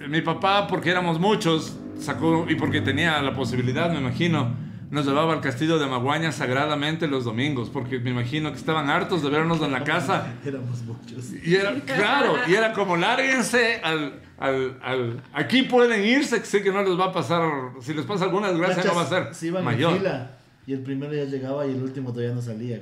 eh, 0.00 0.06
mi 0.06 0.20
papá, 0.20 0.68
porque 0.68 0.88
éramos 0.90 1.18
muchos, 1.18 1.76
sacó, 1.98 2.46
y 2.48 2.54
porque 2.54 2.80
tenía 2.80 3.20
la 3.20 3.34
posibilidad, 3.34 3.90
me 3.92 3.98
imagino, 3.98 4.54
nos 4.90 5.06
llevaba 5.06 5.32
al 5.32 5.40
castillo 5.40 5.78
de 5.78 5.86
Maguaña 5.86 6.32
sagradamente 6.32 7.06
los 7.06 7.24
domingos, 7.24 7.70
porque 7.70 7.98
me 8.00 8.10
imagino 8.10 8.50
que 8.50 8.58
estaban 8.58 8.90
hartos 8.90 9.22
de 9.22 9.30
vernos 9.30 9.60
en 9.62 9.70
la 9.72 9.84
casa. 9.84 10.34
Éramos 10.44 10.82
muchos. 10.82 11.32
Y 11.44 11.54
era, 11.54 11.72
claro, 11.86 12.34
y 12.48 12.54
era 12.54 12.72
como, 12.72 12.96
lárguense 12.96 13.80
al, 13.84 14.20
al, 14.38 14.78
al- 14.82 15.22
Aquí 15.32 15.62
pueden 15.62 16.04
irse, 16.04 16.40
que 16.40 16.46
sé 16.46 16.62
que 16.62 16.72
no 16.72 16.82
les 16.82 16.98
va 16.98 17.06
a 17.06 17.12
pasar, 17.12 17.42
si 17.80 17.94
les 17.94 18.04
pasa 18.04 18.24
alguna 18.24 18.48
desgracia 18.48 18.82
no 18.84 18.94
va 18.96 19.02
a 19.02 19.06
ser 19.06 19.34
Se 19.34 19.46
iban 19.46 19.60
en 19.60 19.64
mayor. 19.66 19.96
fila. 19.98 20.36
Y 20.66 20.72
el 20.74 20.82
primero 20.82 21.12
ya 21.12 21.24
llegaba 21.24 21.66
y 21.66 21.70
el 21.70 21.82
último 21.82 22.12
todavía 22.12 22.34
no 22.34 22.42
salía. 22.42 22.80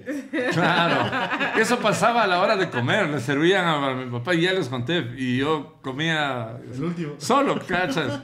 Claro, 0.52 1.10
eso 1.58 1.78
pasaba 1.78 2.24
a 2.24 2.26
la 2.26 2.40
hora 2.40 2.56
de 2.56 2.68
comer, 2.68 3.08
le 3.08 3.20
servían 3.20 3.66
a 3.66 3.94
mi 3.94 4.10
papá 4.10 4.34
y 4.34 4.42
ya 4.42 4.52
les 4.52 4.68
conté, 4.68 5.14
y 5.16 5.38
yo 5.38 5.78
comía 5.80 6.58
El 6.74 6.84
último. 6.84 7.14
solo, 7.18 7.58
cachas. 7.66 8.20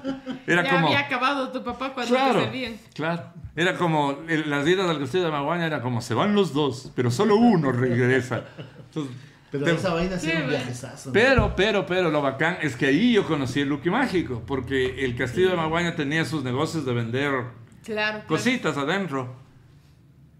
Era 0.47 0.65
ya 0.65 0.71
como... 0.71 0.87
había 0.89 1.01
acabado 1.01 1.49
tu 1.51 1.63
papá 1.65 1.95
cuando 1.95 2.15
Claro, 2.15 2.39
te 2.41 2.45
servían. 2.45 2.77
claro. 2.95 3.23
Era 3.57 3.77
como, 3.77 4.19
el- 4.29 4.51
las 4.51 4.67
idas 4.67 4.91
al 4.91 4.99
castillo 4.99 5.25
de 5.25 5.31
Maguaña 5.31 5.67
era 5.67 5.81
como, 5.81 6.03
se 6.03 6.13
van 6.15 6.35
los 6.35 6.53
dos, 6.53 6.91
pero 6.95 7.11
solo 7.11 7.37
uno 7.37 7.71
regresa. 7.73 8.45
Entonces, 8.87 9.15
Pero 9.53 9.65
te- 9.65 9.73
esa 9.75 9.95
vaina 9.95 10.19
sí 10.19 10.31
un 10.31 11.13
pero, 11.13 11.55
pero, 11.57 11.87
pero, 11.87 12.11
lo 12.11 12.21
bacán 12.21 12.59
es 12.61 12.75
que 12.77 12.87
ahí 12.87 13.13
yo 13.13 13.25
conocí 13.25 13.61
el 13.61 13.69
Lucky 13.69 13.89
Mágico, 13.89 14.43
porque 14.47 15.05
el 15.05 15.15
castillo 15.17 15.51
de 15.51 15.57
Maguaña 15.57 15.95
tenía 15.95 16.25
sus 16.25 16.43
negocios 16.43 16.85
de 16.85 16.93
vender 16.93 17.31
Claro. 17.31 17.53
claro. 17.85 18.25
cositas 18.27 18.77
adentro. 18.77 19.44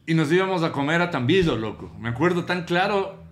Y 0.07 0.15
nos 0.15 0.31
íbamos 0.31 0.63
a 0.63 0.73
comer 0.73 1.01
a 1.01 1.11
Tambido, 1.11 1.57
loco. 1.57 1.91
Me 1.99 2.09
acuerdo 2.09 2.45
tan 2.45 2.65
claro. 2.65 3.23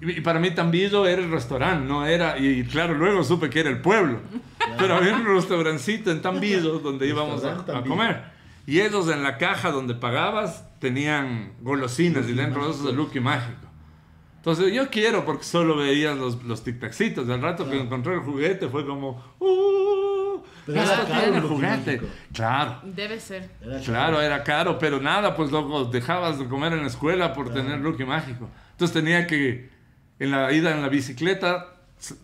Y 0.00 0.20
para 0.20 0.40
mí 0.40 0.50
Tambido 0.50 1.06
era 1.06 1.22
el 1.22 1.30
restaurante, 1.30 1.86
no 1.86 2.06
era. 2.06 2.38
Y 2.38 2.64
claro, 2.64 2.94
luego 2.94 3.22
supe 3.24 3.50
que 3.50 3.60
era 3.60 3.70
el 3.70 3.80
pueblo. 3.80 4.20
Pero 4.78 4.96
había 4.96 5.14
un 5.14 5.26
restaurancito 5.26 6.10
en 6.10 6.22
Tambido 6.22 6.78
donde 6.78 7.06
íbamos 7.06 7.44
a, 7.44 7.78
a 7.78 7.82
comer. 7.82 8.24
Y 8.66 8.80
ellos 8.80 9.08
en 9.08 9.22
la 9.22 9.38
caja 9.38 9.70
donde 9.70 9.94
pagabas 9.94 10.64
tenían 10.78 11.52
golosinas 11.60 12.28
y 12.28 12.32
dentro 12.32 12.64
de 12.64 12.72
eso 12.72 12.88
el 12.88 12.96
Lucky 12.96 13.20
Mágico. 13.20 13.68
Entonces 14.36 14.72
yo 14.72 14.88
quiero 14.90 15.24
porque 15.24 15.44
solo 15.44 15.76
veías 15.76 16.16
los, 16.16 16.42
los 16.42 16.64
tic-tacitos. 16.66 17.28
Al 17.28 17.40
rato 17.42 17.68
que 17.70 17.80
encontré 17.80 18.14
el 18.14 18.20
juguete 18.20 18.68
fue 18.68 18.84
como. 18.84 19.22
¡Uh! 19.38 19.81
Pero 20.66 20.80
era 20.80 20.92
esto 20.94 21.06
caro 21.08 21.20
tiene 21.22 21.36
el 21.38 21.42
juguete. 21.44 22.00
Claro. 22.32 22.80
Debe 22.84 23.18
ser. 23.20 23.50
Era 23.60 23.80
Claro, 23.80 24.20
era 24.20 24.42
caro, 24.44 24.78
pero 24.78 25.00
nada, 25.00 25.34
pues 25.34 25.50
loco, 25.50 25.84
dejabas 25.86 26.38
de 26.38 26.46
comer 26.46 26.72
en 26.74 26.80
la 26.82 26.86
escuela 26.86 27.32
por 27.32 27.52
tener 27.52 27.80
Lucky 27.80 28.04
Mágico. 28.04 28.48
Entonces 28.72 28.94
tenía 28.94 29.26
que, 29.26 29.70
en 30.18 30.30
la 30.30 30.52
ida 30.52 30.70
en 30.72 30.82
la 30.82 30.88
bicicleta, 30.88 31.66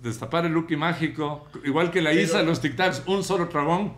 destapar 0.02 0.46
el 0.46 0.52
Lucky 0.52 0.76
Mágico, 0.76 1.48
igual 1.64 1.90
que 1.90 2.00
la 2.00 2.10
Pero- 2.10 2.22
Isa, 2.22 2.42
los 2.42 2.60
Tic 2.60 2.76
Tacs, 2.76 3.02
un 3.06 3.24
solo 3.24 3.48
tragón. 3.48 3.94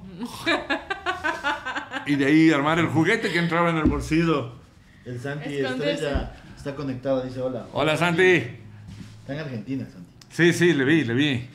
y 2.07 2.17
de 2.17 2.27
ahí 2.27 2.51
armar 2.51 2.79
el 2.79 2.87
juguete 2.87 3.31
que 3.31 3.39
entraba 3.39 3.71
en 3.71 3.77
el 3.77 3.85
bolsillo. 3.85 4.53
El 5.05 5.19
Santi 5.21 5.57
Esconderse. 5.57 5.93
Estrella 5.95 6.33
está 6.57 6.75
conectado, 6.75 7.23
dice 7.23 7.41
hola. 7.41 7.67
Hola 7.73 7.97
Santi. 7.97 8.23
Está 9.21 9.35
en 9.35 9.39
Argentina, 9.41 9.85
Santi. 9.91 10.11
Sí, 10.31 10.53
sí, 10.53 10.73
le 10.75 10.85
vi, 10.85 11.05
le 11.05 11.15
vi. 11.15 11.49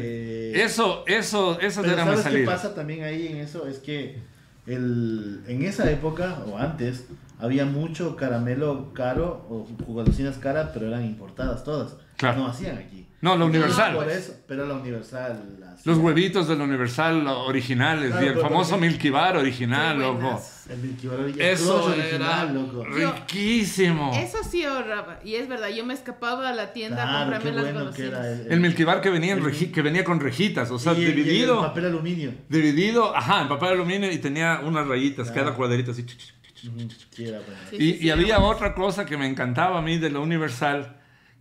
Eh, 0.00 0.52
eso, 0.62 1.04
eso, 1.06 1.58
esas 1.60 1.84
Pero 1.84 1.96
¿sabes 1.96 2.16
qué 2.18 2.22
salidas. 2.22 2.54
pasa 2.54 2.74
también 2.74 3.02
ahí 3.04 3.28
en 3.28 3.36
eso? 3.38 3.66
Es 3.66 3.78
que 3.78 4.16
el, 4.66 5.42
en 5.48 5.62
esa 5.62 5.90
época, 5.90 6.42
o 6.46 6.56
antes, 6.58 7.04
había 7.42 7.64
mucho 7.66 8.16
caramelo 8.16 8.92
caro 8.94 9.46
o 9.50 9.66
golosinas 9.86 10.38
caras, 10.38 10.70
pero 10.72 10.86
eran 10.88 11.04
importadas 11.04 11.64
todas. 11.64 11.96
Claro. 12.16 12.38
No 12.38 12.46
hacían 12.46 12.78
aquí. 12.78 13.06
No, 13.20 13.36
la 13.36 13.44
Universal. 13.44 13.94
Por 13.94 14.10
eso, 14.10 14.34
pero 14.48 14.66
la 14.66 14.74
Universal. 14.74 15.56
la. 15.60 15.76
Los 15.84 15.98
huevitos 15.98 16.48
del 16.48 16.60
Universal 16.60 17.24
originales 17.26 18.10
Claro, 18.10 18.26
y 18.26 18.28
el 18.30 18.38
famoso 18.38 18.70
porque- 18.72 18.86
Milky 18.88 19.10
Bar 19.10 19.36
original, 19.36 19.98
loco. 19.98 20.40
El 20.68 20.78
Milky 20.78 21.06
Bar 21.06 21.18
origi- 21.20 21.34
el 21.36 21.40
Eso 21.40 21.82
Crush 21.82 21.94
era 21.94 22.02
original, 22.04 22.54
loco. 22.54 22.84
riquísimo. 22.84 24.12
Eso 24.14 24.38
sí 24.48 24.64
ahorraba. 24.64 25.20
Y 25.24 25.34
es 25.36 25.48
verdad, 25.48 25.68
yo 25.68 25.84
me 25.84 25.94
escapaba 25.94 26.48
a 26.48 26.52
la 26.52 26.72
tienda 26.72 27.02
a 27.02 27.06
Claro, 27.06 27.18
comprarme 27.30 27.50
qué 27.50 27.54
las 27.56 27.74
bueno 27.74 27.90
que 27.92 28.04
golosinas. 28.06 28.40
era 28.40 28.54
El 28.54 28.60
Milky 28.60 28.84
Bar 28.84 29.00
que 29.00 29.10
venía, 29.10 29.32
en 29.32 29.38
el- 29.38 29.44
reji- 29.44 29.70
que 29.72 29.82
venía 29.82 30.04
con 30.04 30.20
rejitas, 30.20 30.70
o 30.70 30.78
sea, 30.78 30.92
y 30.92 30.96
el- 30.96 31.02
y 31.02 31.06
el 31.06 31.14
dividido, 31.16 31.60
papel 31.60 31.86
aluminio. 31.86 32.32
dividido, 32.48 33.16
ajá, 33.16 33.42
en 33.42 33.48
papel 33.48 33.70
aluminio 33.70 34.10
y 34.12 34.18
tenía 34.18 34.60
unas 34.64 34.86
rayitas, 34.86 35.28
Claro. 35.30 35.44
cada 35.46 35.56
cuadrito 35.56 35.90
así. 35.92 36.04
ch, 36.04 36.16
ch, 36.16 36.18
ch. 36.18 36.32
Ujú, 36.32 36.41
Sí, 37.10 37.24
era 37.26 37.38
bueno. 37.40 37.60
Sí, 37.70 37.76
Y, 37.76 37.78
sí, 37.78 37.96
y 37.98 38.02
sí, 38.02 38.10
había 38.10 38.38
otra 38.40 38.74
cosa 38.74 39.04
que 39.04 39.16
me 39.16 39.26
encantaba 39.26 39.78
a 39.78 39.82
mí 39.82 39.98
de 39.98 40.10
la 40.10 40.20
Universal, 40.20 40.96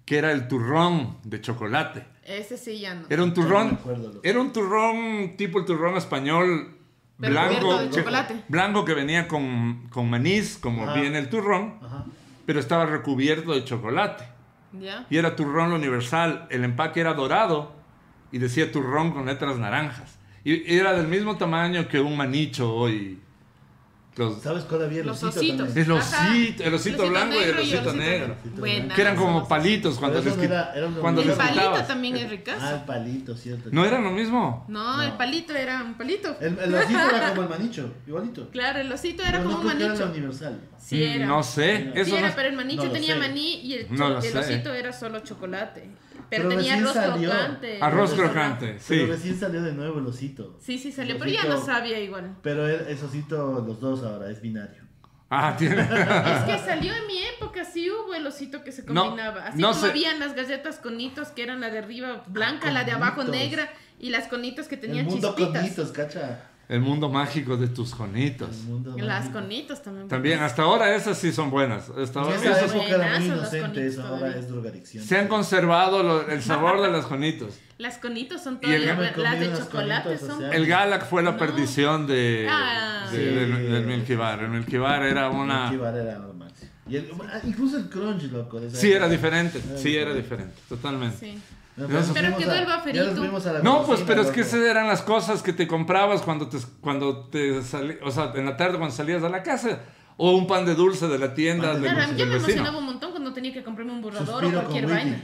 que 0.06 0.18
era 0.18 0.32
el 0.32 0.48
turrón 0.48 1.18
de 1.24 1.40
chocolate. 1.42 2.06
Ese 2.24 2.58
sí 2.58 2.80
ya 2.80 2.96
no. 2.96 3.06
Era 3.10 3.24
un 3.24 3.30
no 3.30 3.36
turrón, 3.36 3.80
era 4.24 4.40
un 4.40 4.52
turrón 4.54 5.36
tipo 5.38 5.60
el 5.60 5.66
turrón 5.66 5.96
español 5.98 6.78
Pero 7.20 7.34
blanco, 7.34 7.78
de 7.80 7.90
chocolate. 7.92 8.36
blanco 8.48 8.86
que 8.86 8.94
venía 8.94 9.28
con, 9.28 9.88
con 9.90 10.10
manís, 10.10 10.58
como 10.58 10.84
Ajá. 10.84 11.00
viene 11.00 11.18
el 11.20 11.30
turrón, 11.30 11.76
Ajá. 11.84 12.06
pero 12.46 12.60
estaba 12.60 12.86
recubierto 12.86 13.54
de 13.54 13.64
chocolate. 13.64 14.24
¿Ya? 14.74 15.06
Y 15.10 15.18
era 15.18 15.36
turrón 15.36 15.74
universal. 15.74 16.48
El 16.50 16.64
empaque 16.64 17.02
era 17.02 17.14
dorado 17.14 17.74
y 18.32 18.38
decía 18.38 18.72
turrón 18.72 19.12
con 19.12 19.26
letras 19.26 19.58
naranjas. 19.58 20.18
Y 20.44 20.74
era 20.74 20.94
del 20.94 21.08
mismo 21.08 21.38
tamaño 21.38 21.88
que 21.88 22.00
un 22.00 22.16
manicho 22.18 22.74
hoy. 22.74 23.20
Los, 24.18 24.42
¿Sabes 24.42 24.66
cuál 24.66 24.84
había? 24.84 25.00
El 25.02 25.08
Los 25.08 25.24
osito 25.24 25.40
ositos. 25.40 25.58
también. 25.68 25.86
el 25.86 25.92
osito, 25.94 26.64
el 26.66 26.74
osito 26.74 27.10
blanco 27.10 27.36
y 27.40 27.44
el 27.44 27.58
osito 27.60 27.94
negro. 27.94 28.36
Buenas, 28.58 28.94
Que 28.96 29.02
eran 29.04 29.16
como 29.16 29.48
palitos 29.48 29.98
cuando 29.98 30.22
les, 30.22 30.36
no 30.36 30.44
era- 30.44 30.74
era 30.76 30.88
cuando 31.00 31.22
El 31.22 31.28
les 31.28 31.38
Los 31.38 31.46
palito 31.46 31.62
quitabas. 31.66 31.88
también 31.88 32.18
es 32.18 32.30
ricazo. 32.30 32.60
Ah, 32.62 32.74
el 32.74 32.82
palito, 32.82 33.38
cierto. 33.38 33.70
¿No 33.72 33.86
eran 33.86 34.04
lo 34.04 34.12
mismo? 34.12 34.66
No, 34.68 34.98
No. 34.98 35.04
el 35.04 35.14
palito 35.14 35.54
era 35.56 35.82
un 35.82 35.94
palito. 35.94 36.36
El, 36.42 36.60
el 36.60 36.76
osito 36.76 37.00
era 37.16 37.30
como 37.30 37.44
el 37.44 37.50
manicho, 37.50 37.94
igualito. 38.06 38.50
Claro, 38.50 38.80
el 38.82 38.92
osito 38.92 39.24
era 39.24 39.38
Pero 39.38 39.44
como 39.46 39.64
no 39.64 39.70
un 39.72 39.78
que 39.78 39.84
era 39.86 39.94
manicho. 39.94 40.10
universal. 40.12 40.60
Sí 40.78 41.04
era. 41.04 41.26
Mm, 41.26 41.30
No 41.30 41.44
sé. 41.44 41.78
Sí 41.94 42.00
Eso 42.02 42.18
era, 42.18 42.28
no- 42.30 42.36
pero 42.36 42.50
el 42.50 42.56
manicho 42.58 42.92
tenía 42.92 43.14
sé. 43.14 43.20
maní 43.20 43.62
y 43.62 43.74
el, 43.76 43.88
el 43.92 44.38
osito 44.38 44.74
era 44.74 44.92
solo 44.92 45.20
chocolate. 45.22 45.90
Pero, 46.32 46.48
Pero 46.48 46.62
tenía 46.62 46.76
arroz 46.78 46.94
salió. 46.94 47.30
crocante. 47.30 47.78
Arroz 47.82 48.12
Pero- 48.12 48.24
crocante, 48.24 48.80
sí. 48.80 48.86
Pero 48.88 49.08
recién 49.08 49.38
salió 49.40 49.62
de 49.62 49.74
nuevo 49.74 50.00
el 50.00 50.08
osito. 50.08 50.58
Sí, 50.62 50.80
sí 50.80 50.92
salió, 50.92 51.14
El 51.16 51.20
pero 51.20 51.30
ya 51.30 51.44
no 51.44 51.64
sabía 51.64 52.00
igual. 52.00 52.38
Pero 52.42 52.68
el, 52.68 52.88
es 52.88 53.04
osito, 53.04 53.64
los 53.68 53.80
dos 53.82 54.02
ahora, 54.04 54.32
es 54.32 54.42
binario. 54.42 54.82
Ah, 55.30 55.56
tiene. 55.58 55.82
Es 55.82 56.44
que 56.46 56.58
salió 56.66 56.94
en 56.94 57.06
mi 57.08 57.18
época, 57.38 57.64
sí 57.66 57.90
hubo 57.92 58.14
el 58.14 58.26
osito 58.26 58.64
que 58.64 58.72
se 58.72 58.84
No, 58.84 59.04
combinaba. 59.06 59.48
Así 59.48 59.62
no 59.62 59.70
como 59.72 59.82
sé. 59.82 59.90
habían 59.90 60.20
las 60.20 60.34
galletas 60.36 60.78
con 60.80 61.00
hitos 61.00 61.28
que 61.30 61.44
eran 61.44 61.60
la 61.62 61.70
de 61.70 61.80
arriba 61.80 62.24
blanca, 62.28 62.72
la 62.72 62.84
de 62.86 62.92
abajo 62.94 63.24
negra 63.26 63.70
Y 64.00 64.10
las 64.10 64.28
conitos 64.28 64.68
que 64.68 64.76
El 64.76 64.82
tenían 64.82 65.06
mundo 65.06 65.36
chispitas. 65.36 65.62
conitos, 65.62 65.92
cacha. 65.92 66.40
El 66.72 66.80
mundo 66.80 67.10
mágico 67.10 67.58
de 67.58 67.68
tus 67.68 67.94
conitos. 67.94 68.50
El 68.62 68.64
mundo 68.64 68.96
Las 68.98 69.28
conitos 69.30 69.82
también. 69.84 70.08
También, 70.08 70.40
hasta 70.40 70.62
ahora 70.64 70.96
esas 70.96 71.18
sí 71.18 71.34
son 71.34 71.52
buenas. 71.52 71.90
Hasta 71.90 72.22
ahora- 72.22 72.36
esa 72.38 72.52
esas- 72.52 72.72
época 72.74 72.88
era 72.88 72.98
muy 72.98 73.06
buenazos 73.08 73.28
los 73.28 73.38
inocente, 73.54 73.62
conitos 73.82 73.94
eso 73.94 74.08
ahora 74.08 74.36
es 74.38 74.48
drogadicción. 74.48 75.04
se 75.04 75.18
han 75.18 75.28
conservado 75.28 76.02
lo- 76.02 76.28
el 76.30 76.42
sabor 76.42 76.82
de 76.82 76.90
los 76.90 77.06
conitos. 77.08 77.54
Las 77.78 77.98
conitos 77.98 78.42
son 78.42 78.60
el- 78.62 78.84
todas 78.86 78.98
las, 79.00 79.18
las 79.18 79.40
de 79.40 79.52
chocolate 79.58 80.04
conitos, 80.04 80.24
o 80.24 80.32
son 80.32 80.40
sea, 80.40 80.52
El 80.52 80.66
Galac 80.68 81.06
fue 81.10 81.24
la 81.24 81.32
No. 81.32 81.38
perdición 81.38 82.08
de, 82.08 82.48
Ah. 82.50 83.08
de- 83.12 83.18
Sí. 83.18 83.24
del, 83.36 83.72
del 83.72 83.86
Milky 83.88 84.16
Bar. 84.16 84.40
El 84.44 84.50
Milky 84.52 84.78
Bar 84.78 85.04
era 85.04 85.30
una... 85.30 85.64
Milky 85.72 85.78
Bar 85.84 85.98
era 85.98 86.20
lo 86.20 86.34
máximo. 86.34 86.72
Y 86.88 86.96
el- 86.96 87.10
incluso 87.44 87.78
el 87.78 87.90
crunch, 87.90 88.24
loco. 88.32 88.62
Sí, 88.72 88.92
era 88.94 89.10
diferente. 89.10 89.60
Era 89.68 89.78
Sí, 89.78 89.96
era 89.98 90.14
diferente. 90.14 90.22
diferente. 90.22 90.56
Totalmente. 90.70 91.18
Sí. 91.18 91.38
No, 91.78 91.88
Pero 92.14 92.38
quedó 92.38 92.52
a- 92.52 92.60
el 92.60 92.66
baferito. 92.66 93.62
No, 93.64 93.86
pues, 93.86 94.02
pero 94.06 94.22
es 94.22 94.28
que 94.32 94.42
esas 94.42 94.60
eran 94.62 94.88
las 94.88 95.02
cosas 95.02 95.42
que 95.42 95.54
te 95.54 95.68
comprabas 95.68 96.22
cuando 96.22 96.48
te, 96.50 96.58
cuando 96.82 97.28
te 97.30 97.62
salí, 97.64 97.96
o 98.04 98.12
sea, 98.12 98.32
en 98.36 98.46
la 98.46 98.58
tarde 98.58 98.78
cuando 98.78 98.94
salías 98.96 99.24
a 99.24 99.30
la 99.30 99.42
casa. 99.44 99.80
O 100.18 100.34
un 100.36 100.46
pan 100.46 100.66
de 100.66 100.76
dulce 100.76 101.08
de 101.08 101.18
la 101.18 101.34
tienda 101.34 101.74
de 101.74 101.90
Claro, 101.90 102.14
yo 102.16 102.26
me 102.28 102.36
emocionaba 102.36 102.78
un 102.78 102.86
montón 102.86 103.12
cuando 103.12 103.34
tenía 103.34 103.52
que 103.54 103.64
comprarme 103.64 103.94
un 103.94 104.02
borrador 104.02 104.28
Suspiro 104.44 104.60
o 104.60 104.62
cualquier 104.64 104.88
vaina. 104.88 105.22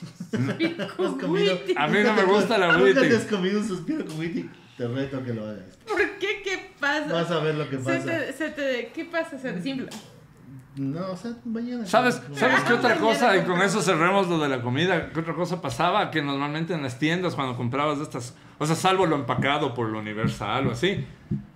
Suspiro 0.30 0.84
¿Has 0.84 0.92
con 0.92 1.18
comido? 1.18 1.54
Witty. 1.54 1.74
A 1.76 1.86
mí 1.88 1.98
Nunca 1.98 2.10
no 2.10 2.14
me 2.16 2.32
gusta 2.32 2.56
la 2.58 2.66
Nunca 2.72 2.84
Witty. 2.84 3.08
te 3.08 3.16
has 3.16 3.24
comido 3.24 3.60
un 3.60 3.68
suspiro 3.68 4.06
con 4.06 4.18
Witty. 4.18 4.48
Te 4.78 4.88
reto 4.88 5.22
que 5.22 5.34
lo 5.34 5.42
hagas. 5.46 5.76
¿Por 5.86 6.00
qué? 6.18 6.40
¿Qué 6.42 6.70
pasa? 6.80 7.12
Vas 7.12 7.30
a 7.30 7.38
ver 7.40 7.54
lo 7.56 7.68
que 7.68 7.76
Se 7.78 7.82
pasa. 7.82 8.04
te, 8.06 8.32
se 8.32 8.48
te, 8.50 8.92
¿Qué 8.94 9.04
pasa? 9.04 9.38
Se 9.38 9.52
desinfla. 9.52 9.90
No, 10.76 11.12
o 11.12 11.16
sea, 11.16 11.32
mañana. 11.44 11.86
¿Sabes, 11.86 12.20
¿Sabes 12.34 12.60
qué 12.64 12.72
otra 12.72 12.96
cosa? 12.96 13.36
Y 13.36 13.42
con 13.44 13.62
eso 13.62 13.80
cerremos 13.80 14.28
lo 14.28 14.38
de 14.40 14.48
la 14.48 14.60
comida. 14.60 15.10
¿Qué 15.12 15.20
otra 15.20 15.34
cosa 15.34 15.60
pasaba? 15.62 16.10
Que 16.10 16.20
normalmente 16.22 16.74
en 16.74 16.82
las 16.82 16.98
tiendas 16.98 17.34
cuando 17.36 17.56
comprabas 17.56 17.98
de 17.98 18.04
estas... 18.04 18.34
O 18.58 18.66
sea, 18.66 18.74
salvo 18.74 19.06
lo 19.06 19.14
empacado 19.16 19.72
por 19.74 19.88
lo 19.88 19.98
universal 20.00 20.66
o 20.66 20.72
así. 20.72 21.06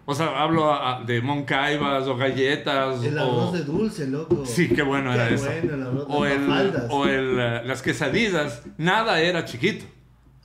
O 0.05 0.15
sea, 0.15 0.41
hablo 0.41 0.73
a- 0.73 1.03
de 1.05 1.21
moncaibas 1.21 2.07
o 2.07 2.17
galletas. 2.17 3.03
El 3.03 3.19
o... 3.19 3.23
arroz 3.23 3.53
de 3.55 3.65
dulce, 3.65 4.07
loco. 4.07 4.47
Sí, 4.47 4.69
qué 4.69 4.83
bueno 4.83 5.13
era 5.13 5.29
Qué 5.29 5.35
eso. 5.35 5.47
bueno, 5.47 5.75
el 5.75 5.83
arroz 5.83 6.09
de 6.09 6.15
o 6.15 6.25
el, 6.27 6.75
o 6.91 7.07
el, 7.07 7.39
eh, 7.41 7.63
las 7.65 7.83
quesadillas. 7.83 8.63
Nada 8.79 9.21
era 9.21 9.45
chiquito. 9.45 9.85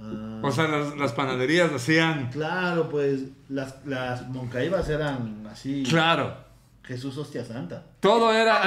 Ah, 0.01 0.39
O 0.43 0.51
sea, 0.51 0.67
las, 0.67 0.97
las 0.97 1.13
panaderías 1.13 1.71
hacían... 1.71 2.29
claro, 2.31 2.89
pues 2.89 3.21
las, 3.49 3.85
las 3.85 4.27
moncaibas 4.29 4.89
eran 4.89 5.45
así. 5.49 5.83
Claro. 5.87 6.35
Jesús 6.83 7.17
hostia 7.17 7.45
santa. 7.45 7.83
Todo 8.03 8.31
era. 8.33 8.61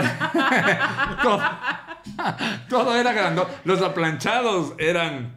todo, 1.23 1.41
todo 2.69 2.97
era 2.97 3.13
grande. 3.13 3.43
Los 3.65 3.81
aplanchados 3.83 4.73
eran. 4.79 5.37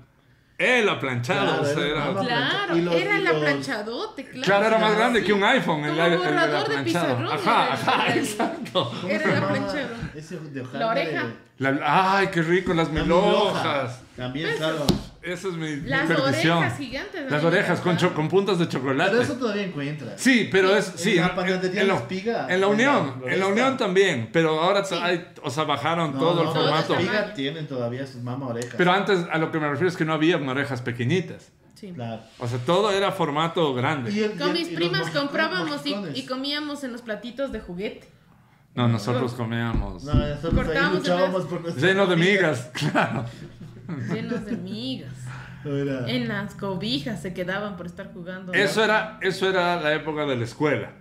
El 0.58 0.90
aplanchado. 0.90 1.46
Claro, 1.46 1.62
o 1.62 1.66
sea, 1.66 1.74
era 1.86 1.88
era- 2.04 2.12
más- 2.12 2.28
Claro, 2.28 2.76
los- 2.76 2.96
era 2.96 3.18
el 3.18 3.28
aplanchadote, 3.28 4.26
claro. 4.26 4.42
Claro, 4.46 4.66
era 4.66 4.78
más 4.78 4.96
grande 4.98 5.20
Sí. 5.22 5.26
que 5.28 5.34
un 5.34 5.44
iPhone. 5.46 5.86
El, 5.86 5.92
Como 5.92 6.04
el- 6.06 6.12
el 6.12 6.18
borrador 6.18 6.50
de 6.50 6.58
aplanchado. 6.78 6.84
pizarrón 6.84 7.28
Ajá, 7.28 7.66
era- 7.66 7.74
ajá, 7.76 8.08
el- 8.08 8.20
exacto. 8.20 8.92
¿Cómo 9.02 9.08
Era 9.08 9.24
el 9.38 9.38
aplanchado. 9.44 9.88
Ese 10.16 10.36
de? 10.38 10.66
La 10.74 10.88
oreja. 10.88 11.24
La- 11.60 12.18
ay, 12.18 12.28
qué 12.28 12.42
rico, 12.42 12.74
las 12.74 12.90
hojas. 13.20 14.02
También, 14.18 14.58
claro. 14.58 14.86
Esa 15.22 15.50
es 15.50 15.54
mi, 15.56 15.76
mi 15.76 15.90
Las 15.90 16.08
perdición. 16.08 16.60
orejas 16.60 16.78
gigantes. 16.78 17.30
Las 17.32 17.44
orejas 17.44 17.80
con, 17.82 17.98
cho- 17.98 18.14
con 18.14 18.30
puntas 18.30 18.58
de 18.58 18.66
Pero 18.68 18.80
chocolate. 18.80 19.22
eso 19.22 19.34
todavía 19.34 19.64
encuentras. 19.64 20.14
Sí, 20.22 20.48
pero 20.52 20.74
es. 20.76 20.86
Sí, 20.96 21.18
En 21.18 21.26
en, 21.26 21.88
la- 21.88 21.96
Espiga, 21.96 22.48
en 22.50 22.62
la 22.62 22.68
en 22.68 22.74
Unión. 22.74 23.22
la 23.26 23.34
En 23.34 23.40
la. 23.42 23.48
Unión 23.48 23.78
también. 23.78 24.30
Pero 24.32 24.62
ahora 24.62 24.84
Sí. 24.86 24.96
hay, 25.02 25.28
o 25.44 25.50
sea, 25.50 25.66
bajaron 25.66 26.14
No, 26.14 26.20
todo 26.20 26.36
no, 26.36 26.42
el 26.50 26.56
formato. 26.56 26.76
La 26.76 26.84
Todo 26.84 26.98
espiga 27.00 27.34
tienen 27.34 27.68
todavía 27.68 28.08
sus 28.08 28.22
mama 28.24 28.48
orejas. 28.48 28.76
Pero 28.78 28.92
antes, 28.94 29.26
a 29.30 29.38
lo 29.38 29.52
que 29.52 29.60
me 29.60 29.68
refiero 29.68 29.90
es 29.90 29.98
que 29.98 30.06
no 30.06 30.14
había 30.14 30.38
orejas 30.38 30.82
pequeñitas. 30.82 31.52
Sí. 31.76 31.92
Claro. 31.94 32.22
O 32.40 32.48
sea, 32.48 32.60
todo 32.60 32.92
era 32.92 33.12
formato 33.12 33.74
grande. 33.74 34.12
Y 34.12 34.20
el- 34.24 34.32
y 34.34 34.38
Con 34.38 34.48
el- 34.50 34.54
mis 34.54 34.68
primas 34.70 35.10
comprábamos 35.12 35.86
y, 35.86 35.96
y 36.16 36.26
comíamos 36.26 36.84
en 36.86 36.92
los 36.94 37.02
platitos 37.02 37.52
de 37.52 37.60
juguete. 37.60 38.08
No, 38.76 38.88
nosotros 38.88 39.34
comíamos. 39.34 40.04
No, 40.04 40.14
nosotros 40.14 40.54
ahí 40.54 40.66
Cortábamos 40.66 40.94
el 40.94 41.00
luchábamos 41.00 41.46
por 41.46 41.76
Lleno 41.76 42.06
de 42.08 42.16
migas, 42.16 42.70
claro. 42.74 43.26
Llenos 44.14 44.46
de 44.46 44.56
migas. 44.58 45.14
Era- 45.66 46.08
En 46.10 46.28
las 46.28 46.56
cobijas 46.56 47.22
se 47.22 47.34
quedaban 47.34 47.76
por 47.78 47.86
estar 47.86 48.14
jugando. 48.14 48.54
Eso 48.54 48.84
era, 48.84 49.18
eso 49.22 49.50
era 49.50 49.80
la 49.82 49.94
época 49.94 50.26
de 50.26 50.36
la 50.38 50.44
escuela. 50.46 50.92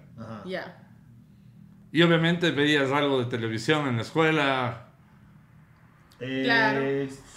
Ya. 0.44 0.84
Y 1.92 2.02
obviamente 2.02 2.50
veías 2.50 2.90
algo 2.90 3.18
de 3.20 3.26
televisión 3.26 3.86
en 3.88 3.96
la 3.96 4.02
escuela. 4.02 4.86
Eh, 6.20 6.42
Claro. 6.44 6.80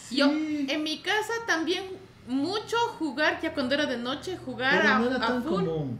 sí, 0.08 0.18
Yo, 0.18 0.26
en 0.32 0.84
mi 0.84 1.00
casa 1.00 1.32
también 1.48 1.84
mucho 2.28 2.76
jugar, 2.98 3.40
ya 3.42 3.54
cuando 3.54 3.76
era 3.76 3.86
de 3.86 3.98
noche, 3.98 4.38
jugar 4.38 4.82
pero 4.82 4.94
a, 4.94 5.00
no 5.00 5.08
era 5.08 5.16
a 5.18 5.20
tan 5.28 5.44
full. 5.44 5.64
común. 5.66 6.00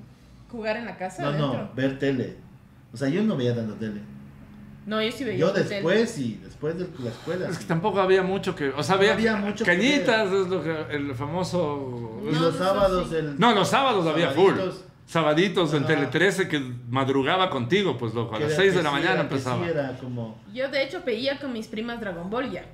Jugar 0.50 0.78
en 0.78 0.86
la 0.86 0.98
casa. 0.98 1.22
No, 1.24 1.30
adentro. 1.30 1.54
no, 1.64 1.74
ver 1.76 2.00
tele. 2.00 2.38
O 2.94 2.98
sea, 2.98 3.08
yo 3.08 3.24
no 3.24 3.38
veía 3.38 3.56
tanta 3.56 3.76
tele. 3.76 4.02
No, 4.86 5.02
yo 5.02 5.12
sí 5.12 5.24
veía. 5.24 5.40
Yo 5.40 5.54
después 5.54 6.10
sí, 6.10 6.40
después 6.44 6.78
de 6.78 6.88
la 7.04 7.10
escuela. 7.10 7.48
Es 7.50 7.60
que 7.60 7.66
tampoco 7.66 8.00
había 8.02 8.24
mucho 8.24 8.56
que. 8.56 8.70
O 8.70 8.82
sea, 8.84 8.96
No 8.96 9.02
había, 9.02 9.14
había 9.14 9.36
mucho 9.36 9.64
que 9.64 9.72
cañitas, 9.72 10.32
es 10.32 10.48
lo 10.48 10.64
que, 10.64 10.86
el 10.90 11.14
famoso. 11.14 12.20
Y 12.28 12.34
No, 12.34 12.40
los 12.42 12.56
sábados 12.56 13.08
sí. 13.10 13.16
el... 13.16 13.40
No, 13.40 13.54
los 13.54 13.68
sábados 13.68 14.08
había 14.08 14.32
full. 14.32 14.54
Sabaditos, 14.56 14.84
Sabaditos 15.06 15.74
en. 15.76 15.86
Tele 15.86 16.08
13 16.08 16.48
que 16.48 16.60
madrugaba 16.90 17.50
contigo, 17.50 17.98
pues 17.98 18.14
loco. 18.14 18.36
A 18.36 18.40
que 18.40 18.46
las 18.46 18.54
era 18.54 18.62
6 18.64 18.72
que 18.72 18.78
de 18.78 18.84
la 18.84 18.90
sí 18.90 18.96
mañana 18.96 19.14
era, 19.14 19.28
que 19.28 19.34
empezaba. 19.34 19.64
Sí 19.64 19.70
era 19.70 19.98
como... 20.00 20.38
Yo 20.54 20.70
de 20.70 20.84
hecho 20.84 21.02
veía 21.06 21.40
con 21.40 21.54
mis 21.54 21.68
primas 21.68 22.00
Dragon 22.00 22.30
Ball 22.30 22.50
ya. 22.50 22.66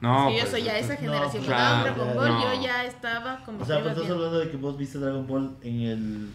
No, 0.00 0.28
Sí, 0.28 0.34
yo 0.34 0.40
pues, 0.40 0.50
soy 0.50 0.62
ya 0.64 0.76
esa 0.78 0.94
no, 0.94 1.00
generación. 1.00 1.44
Cuando 1.44 1.62
daban 1.62 1.82
claro, 1.82 1.94
Dragon 1.94 2.08
ya, 2.08 2.20
Ball, 2.20 2.28
no. 2.28 2.54
yo 2.56 2.62
ya 2.62 2.84
estaba 2.84 3.44
con 3.44 3.54
mis 3.54 3.62
O 3.62 3.66
sea, 3.66 3.80
pues 3.82 3.96
estás 3.96 4.10
hablando 4.10 4.38
de 4.40 4.50
que 4.50 4.56
vos 4.56 4.76
viste 4.76 4.98
Dragon 4.98 5.26
Ball 5.26 5.56
en 5.62 5.80
el... 5.82 6.28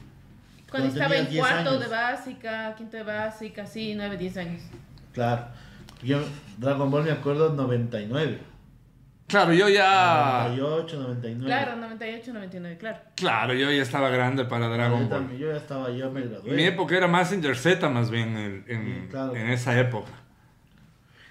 Cuando 0.72 0.88
estaba 0.90 1.16
en 1.16 1.26
tenías 1.26 1.32
10 1.32 1.46
cuarto 1.46 1.70
años. 1.72 1.82
de 1.82 1.88
básica, 1.88 2.76
quinto 2.78 2.98
de 2.98 3.04
básica, 3.04 3.66
sí, 3.66 3.94
9, 3.96 4.18
10 4.18 4.38
años. 4.38 4.62
Claro. 5.14 5.45
Yo, 6.03 6.20
Dragon 6.57 6.89
Ball 6.89 7.03
me 7.03 7.12
acuerdo 7.12 7.53
99. 7.53 8.39
Claro, 9.28 9.53
yo 9.53 9.70
ya. 9.70 10.45
98, 10.47 10.99
99. 11.01 11.45
Claro, 11.45 11.76
98, 11.76 12.34
99, 12.34 12.78
claro. 12.80 12.97
Claro, 13.16 13.53
yo 13.53 13.70
ya 13.72 13.82
estaba 13.84 14.10
grande 14.10 14.45
para 14.45 14.66
yo, 14.68 14.74
Dragon 14.74 14.99
Ball. 15.01 15.10
también, 15.10 15.39
yo 15.39 15.51
ya 15.51 15.57
estaba, 15.57 15.91
yo 15.91 16.10
me 16.12 16.22
gradué. 16.22 16.51
Mi 16.51 16.64
época 16.64 16.97
era 16.97 17.07
Mazinger 17.07 17.55
Z 17.55 17.88
más 17.89 18.10
bien 18.10 18.36
en, 18.38 18.66
en- 18.68 18.86
Sí, 19.03 19.07
claro. 19.12 19.36
en 19.36 19.49
esa 19.51 19.78
época. 19.80 20.10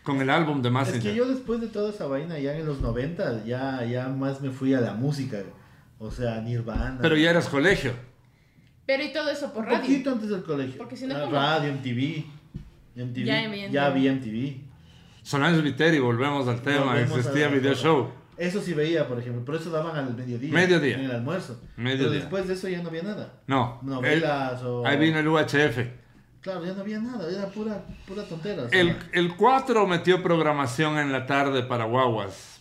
Con 0.04 0.20
el 0.20 0.30
álbum 0.30 0.62
de 0.62 0.68
Es 0.68 0.72
Mazinger. 0.72 1.02
que 1.02 1.14
yo 1.14 1.26
después 1.26 1.60
de 1.60 1.66
toda 1.66 1.90
esa 1.90 2.06
vaina, 2.06 2.38
ya 2.38 2.54
en 2.56 2.66
los 2.66 2.80
90, 2.80 3.44
ya, 3.44 3.84
ya 3.84 4.08
más 4.08 4.40
me 4.40 4.50
fui 4.50 4.74
a 4.74 4.80
la 4.80 4.94
música. 4.94 5.38
O 5.98 6.10
sea, 6.10 6.40
Nirvana. 6.40 6.98
Pero 7.02 7.16
ya 7.16 7.30
eras 7.30 7.48
colegio. 7.48 7.92
Pero 8.86 9.02
y 9.02 9.12
todo 9.12 9.28
eso 9.28 9.52
por 9.52 9.64
Un 9.64 9.70
radio. 9.70 9.80
poquito 9.80 10.12
antes 10.12 10.28
del 10.30 10.44
colegio. 10.44 10.78
Porque 10.78 10.96
si 10.96 11.06
no, 11.06 11.16
Ah. 11.16 11.28
Radio, 11.30 11.72
MTV. 11.72 12.24
MTV. 13.04 13.24
Ya 13.24 13.44
había 13.44 13.68
Ya 13.68 13.68
MTV. 13.68 13.90
había 13.90 14.12
MTV. 14.12 14.60
Solange 15.22 15.60
Viteri, 15.62 15.98
volvemos 15.98 16.48
al 16.48 16.62
tema. 16.62 16.86
Volvemos 16.86 17.18
Existía 17.18 17.48
video 17.48 17.74
show. 17.74 18.10
Eso 18.36 18.60
sí 18.62 18.72
veía, 18.72 19.06
por 19.08 19.18
ejemplo. 19.18 19.44
Por 19.44 19.56
eso 19.56 19.70
daban 19.70 19.96
al 19.96 20.14
mediodía. 20.16 20.52
Mediodía. 20.52 20.94
En 20.96 21.04
el 21.06 21.10
almuerzo. 21.10 21.60
Mediodía. 21.76 22.06
Pero 22.08 22.12
después 22.12 22.46
de 22.48 22.54
eso 22.54 22.68
ya 22.68 22.80
no 22.82 22.88
había 22.88 23.02
nada. 23.02 23.32
No. 23.48 23.80
Novelas 23.82 24.60
el- 24.60 24.66
o... 24.66 24.86
Ahí 24.86 24.96
vino 24.96 25.18
el 25.18 25.26
UHF. 25.26 25.78
Claro, 26.40 26.64
ya 26.64 26.72
no 26.72 26.80
había 26.82 27.00
nada. 27.00 27.28
Era 27.30 27.46
pura, 27.48 27.84
pura 28.06 28.22
tontera. 28.22 28.62
o 28.62 28.68
sea, 28.68 28.80
El, 28.80 28.96
el 29.12 29.34
4 29.36 29.86
metió 29.88 30.22
programación 30.22 30.98
en 30.98 31.10
la 31.12 31.26
tarde 31.26 31.64
para 31.64 31.84
guaguas. 31.84 32.57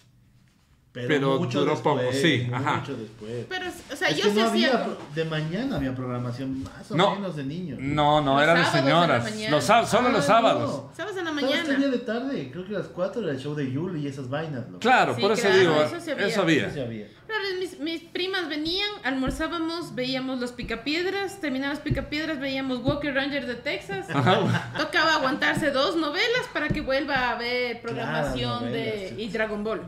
Pero 1.06 1.38
mucho 1.40 1.60
duró 1.60 1.72
después, 1.72 2.00
poco, 2.06 2.14
sí, 2.14 2.44
mucho 2.46 2.56
ajá. 2.56 2.84
después. 2.98 3.46
Pero, 3.50 3.66
o 3.92 3.96
sea, 3.96 4.08
es 4.10 4.18
yo 4.18 4.24
que 4.24 4.30
sí 4.32 4.36
no 4.40 4.46
hacía. 4.48 4.74
había, 4.84 4.96
de 5.14 5.26
mañana 5.26 5.76
había 5.76 5.94
programación 5.94 6.64
más 6.64 6.90
o 6.92 6.96
No. 6.96 7.16
menos 7.16 7.36
de 7.36 7.44
niños. 7.44 7.78
No, 7.82 8.22
no, 8.22 8.34
Los 8.36 8.44
era 8.44 8.54
de 8.54 8.64
sábados 8.64 8.80
en 8.80 8.86
la 8.86 8.92
señoras. 9.02 9.24
mañana. 9.32 9.52
Los 9.56 9.64
solo 9.66 9.78
Ah, 9.82 10.02
los 10.02 10.12
no. 10.14 10.22
sábados. 10.22 10.84
¿Sabes 10.96 11.18
en 11.18 11.26
la 11.26 11.30
¿Sabes 11.32 11.46
qué 11.46 11.52
mañana? 11.58 11.76
había 11.76 11.88
de 11.90 11.98
tarde? 12.00 12.50
Creo 12.52 12.66
que 12.68 12.76
a 12.76 12.80
las 12.80 12.88
4 12.88 13.22
era 13.22 13.32
el 13.34 13.40
show 13.40 13.54
de 13.54 13.72
Yuli 13.72 14.02
y 14.02 14.08
esas 14.08 14.30
vainas. 14.30 14.66
loco. 14.68 14.80
Claro, 14.80 15.14
Sí, 15.16 15.22
por 15.22 15.32
eso 15.34 15.42
claro, 15.42 15.58
digo, 15.60 15.82
eso 15.84 16.00
sí 16.00 16.12
había. 16.12 16.28
eso 16.28 16.42
había. 16.42 16.66
Eso 16.68 16.74
sí 16.76 16.80
había. 16.80 17.08
Claro, 17.28 17.42
mis, 17.60 17.80
mis 17.82 18.02
primas 18.04 18.48
venían, 18.48 18.88
almorzábamos, 19.04 19.94
veíamos 19.96 20.40
los 20.40 20.54
picapiedras, 20.54 21.42
terminamos 21.42 21.80
picapiedras, 21.80 22.40
veíamos 22.40 22.80
Walker 22.80 23.14
Ranger 23.14 23.46
de 23.46 23.56
Texas. 23.56 24.06
Ajá. 24.14 24.72
Tocaba 24.78 25.16
aguantarse 25.16 25.72
dos 25.72 25.98
novelas 25.98 26.48
para 26.54 26.70
que 26.70 26.80
vuelva 26.82 27.32
a 27.32 27.36
ver 27.38 27.82
programación 27.82 28.60
Claro, 28.60 28.66
novelas, 28.68 29.02
de 29.02 29.10
sí. 29.18 29.22
y 29.24 29.28
Dragon 29.30 29.64
Ball. 29.64 29.82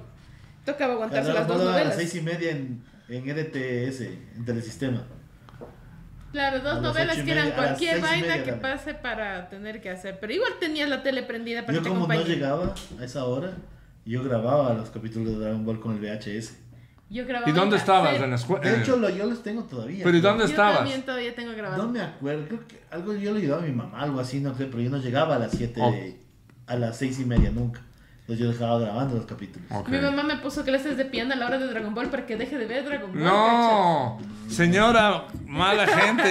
Tocaba 0.71 0.93
aguantarse 0.93 1.31
Claro, 1.31 1.39
las 1.39 1.47
dos 1.47 1.61
a 1.61 1.63
las 1.65 1.73
novelas. 1.73 1.95
seis 1.95 2.15
y 2.15 2.21
media 2.21 2.51
en, 2.51 2.83
en 3.09 3.23
RTS, 3.25 4.01
en 4.01 4.45
Telesistema. 4.45 5.03
Claro, 6.31 6.57
dos 6.59 6.73
las 6.75 6.81
novelas 6.81 7.17
que 7.17 7.31
eran 7.31 7.45
media, 7.45 7.55
cualquier 7.55 8.01
vaina 8.01 8.27
media 8.27 8.43
que 8.43 8.53
pase 8.53 8.93
para 8.93 9.49
tener 9.49 9.81
que 9.81 9.89
hacer. 9.89 10.19
Pero 10.19 10.33
igual 10.33 10.53
tenías 10.59 10.87
la 10.87 11.01
tele 11.01 11.23
prendida 11.23 11.61
para 11.65 11.73
Yo 11.73 11.79
que 11.79 11.89
te 11.89 11.95
como 11.95 12.07
no 12.07 12.21
llegaba 12.23 12.75
a 12.99 13.03
esa 13.03 13.25
hora, 13.25 13.51
yo 14.05 14.23
grababa 14.23 14.73
los 14.75 14.89
capítulos 14.91 15.33
de 15.33 15.39
Dragon 15.39 15.65
Ball 15.65 15.79
con 15.79 15.93
el 15.95 15.99
VHS. 15.99 16.53
Yo 17.09 17.25
grababa 17.25 17.49
¿Y 17.49 17.53
dónde 17.53 17.75
en 17.77 17.79
estabas? 17.81 18.21
En 18.21 18.29
la 18.29 18.35
escuela. 18.35 18.69
De 18.69 18.77
hecho, 18.79 18.97
lo, 18.97 19.09
yo 19.09 19.25
los 19.25 19.41
tengo 19.41 19.63
todavía. 19.63 20.03
Pero 20.03 20.15
¿y 20.15 20.21
dónde 20.21 20.43
Yo 20.43 20.49
estabas? 20.51 20.77
también 20.77 21.01
todavía 21.01 21.33
tengo 21.33 21.51
grabado. 21.53 21.81
No 21.83 21.89
me 21.89 22.01
acuerdo, 22.01 22.45
creo 22.47 22.67
que 22.67 22.79
algo 22.91 23.15
yo 23.15 23.31
le 23.33 23.39
ayudaba 23.39 23.63
a 23.63 23.65
mi 23.65 23.71
mamá, 23.71 23.99
algo 23.99 24.19
así, 24.19 24.39
no 24.39 24.55
sé, 24.55 24.65
pero 24.65 24.81
yo 24.81 24.91
no 24.91 24.97
llegaba 24.99 25.37
a 25.37 25.39
las 25.39 25.51
7, 25.53 25.81
Oh. 25.81 25.95
a 26.67 26.75
las 26.75 26.95
seis 26.97 27.19
y 27.19 27.25
media 27.25 27.49
nunca. 27.49 27.81
Entonces 28.29 28.45
yo 28.45 28.51
dejaba 28.51 28.79
grabando 28.79 29.15
los 29.15 29.25
capítulos. 29.25 29.67
Ok. 29.71 29.87
Mi 29.89 29.97
mamá 29.97 30.21
me 30.21 30.35
puso 30.37 30.63
clases 30.63 30.95
de 30.97 31.05
piano 31.05 31.33
a 31.33 31.35
la 31.35 31.47
hora 31.47 31.57
de 31.57 31.65
Dragon 31.65 31.95
Ball 31.95 32.09
para 32.11 32.27
que 32.27 32.35
deje 32.37 32.59
de 32.59 32.67
ver 32.67 32.85
Dragon 32.85 33.11
Ball. 33.11 33.23
No, 33.23 34.19
señora 34.47 35.25
mala 35.47 35.87
gente. 35.87 36.29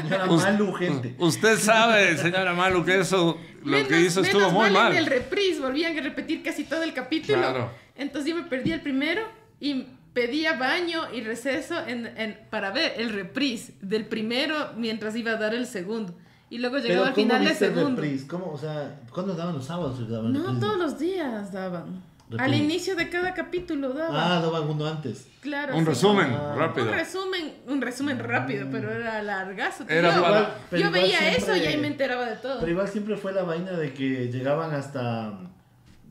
Señora 0.00 0.26
Malu, 0.26 0.72
gente. 0.72 1.14
Usted 1.18 1.58
sabe, 1.58 2.16
señora 2.16 2.54
Malu, 2.54 2.86
que 2.86 3.00
eso, 3.00 3.38
lo 3.62 3.70
Menos- 3.72 3.88
que 3.88 4.00
hizo 4.00 4.22
estuvo 4.22 4.40
menos 4.50 4.52
muy 4.54 4.70
mal. 4.70 4.92
En 4.92 4.98
el 4.98 5.06
reprise 5.06 5.60
volvían 5.60 5.98
a 5.98 6.00
repetir 6.00 6.42
casi 6.42 6.64
todo 6.64 6.82
el 6.82 6.94
capítulo. 6.94 7.36
Claro. 7.38 7.70
Entonces 7.96 8.30
yo 8.30 8.36
me 8.40 8.48
perdí 8.48 8.72
el 8.72 8.80
primero 8.80 9.20
y 9.60 9.88
pedía 10.14 10.54
baño 10.54 11.02
y 11.12 11.20
receso 11.20 11.86
en, 11.86 12.06
en- 12.16 12.38
para 12.48 12.70
ver 12.70 12.94
el 12.96 13.10
reprise 13.12 13.74
del 13.82 14.06
primero 14.06 14.72
mientras 14.74 15.14
iba 15.16 15.32
a 15.32 15.36
dar 15.36 15.54
el 15.54 15.66
segundo. 15.66 16.14
Y 16.48 16.58
luego 16.58 16.78
llegaba 16.78 17.08
al 17.08 17.14
¿cómo 17.14 17.24
final 17.26 17.46
el 17.46 17.54
segundo. 17.56 18.00
reprise? 18.02 18.26
¿Cómo? 18.28 18.52
O 18.52 18.58
sea, 18.58 19.00
¿cuándo 19.12 19.34
daban 19.34 19.54
los 19.54 19.64
sábados? 19.66 20.08
daban 20.08 20.32
No, 20.32 20.38
reprise? 20.40 20.60
todos 20.60 20.78
los 20.78 20.98
días 20.98 21.52
daban. 21.52 22.02
Al 22.38 22.54
inicio 22.54 22.96
de 22.96 23.08
cada 23.08 23.34
capítulo 23.34 23.92
daban. 23.92 24.16
Ah, 24.16 24.40
daban 24.40 24.68
uno 24.68 24.84
antes. 24.86 25.28
claro. 25.40 25.76
Un 25.76 25.86
resumen, 25.86 26.32
Ah. 26.32 26.54
rápido. 26.56 26.86
Un 26.88 26.92
resumen, 26.92 27.54
un 27.68 27.80
resumen 27.80 28.18
rápido, 28.18 28.66
pero 28.70 28.90
era 28.92 29.22
largazo. 29.22 29.84
Era 29.88 30.12
yo, 30.14 30.22
pero 30.70 30.82
yo 30.82 30.88
igual 30.88 30.92
veía 31.02 31.18
siempre- 31.18 31.36
eso 31.38 31.56
y 31.56 31.66
ahí 31.66 31.76
me 31.76 31.86
enteraba 31.86 32.26
de 32.28 32.36
todo. 32.36 32.58
Pero 32.58 32.72
igual 32.72 32.88
siempre 32.88 33.16
fue 33.16 33.32
la 33.32 33.44
vaina 33.44 33.72
de 33.72 33.92
que 33.94 34.28
llegaban 34.32 34.74
hasta 34.74 35.38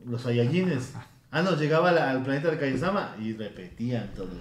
los 0.06 0.22
Saiyajines. 0.22 0.94
Ah, 1.32 1.42
no, 1.42 1.58
llegaba 1.58 1.90
al, 1.90 1.98
al 1.98 2.24
planeta 2.24 2.50
de 2.50 2.58
Kaiosama 2.58 3.16
y 3.22 3.34
repetían 3.34 4.10
todos. 4.16 4.38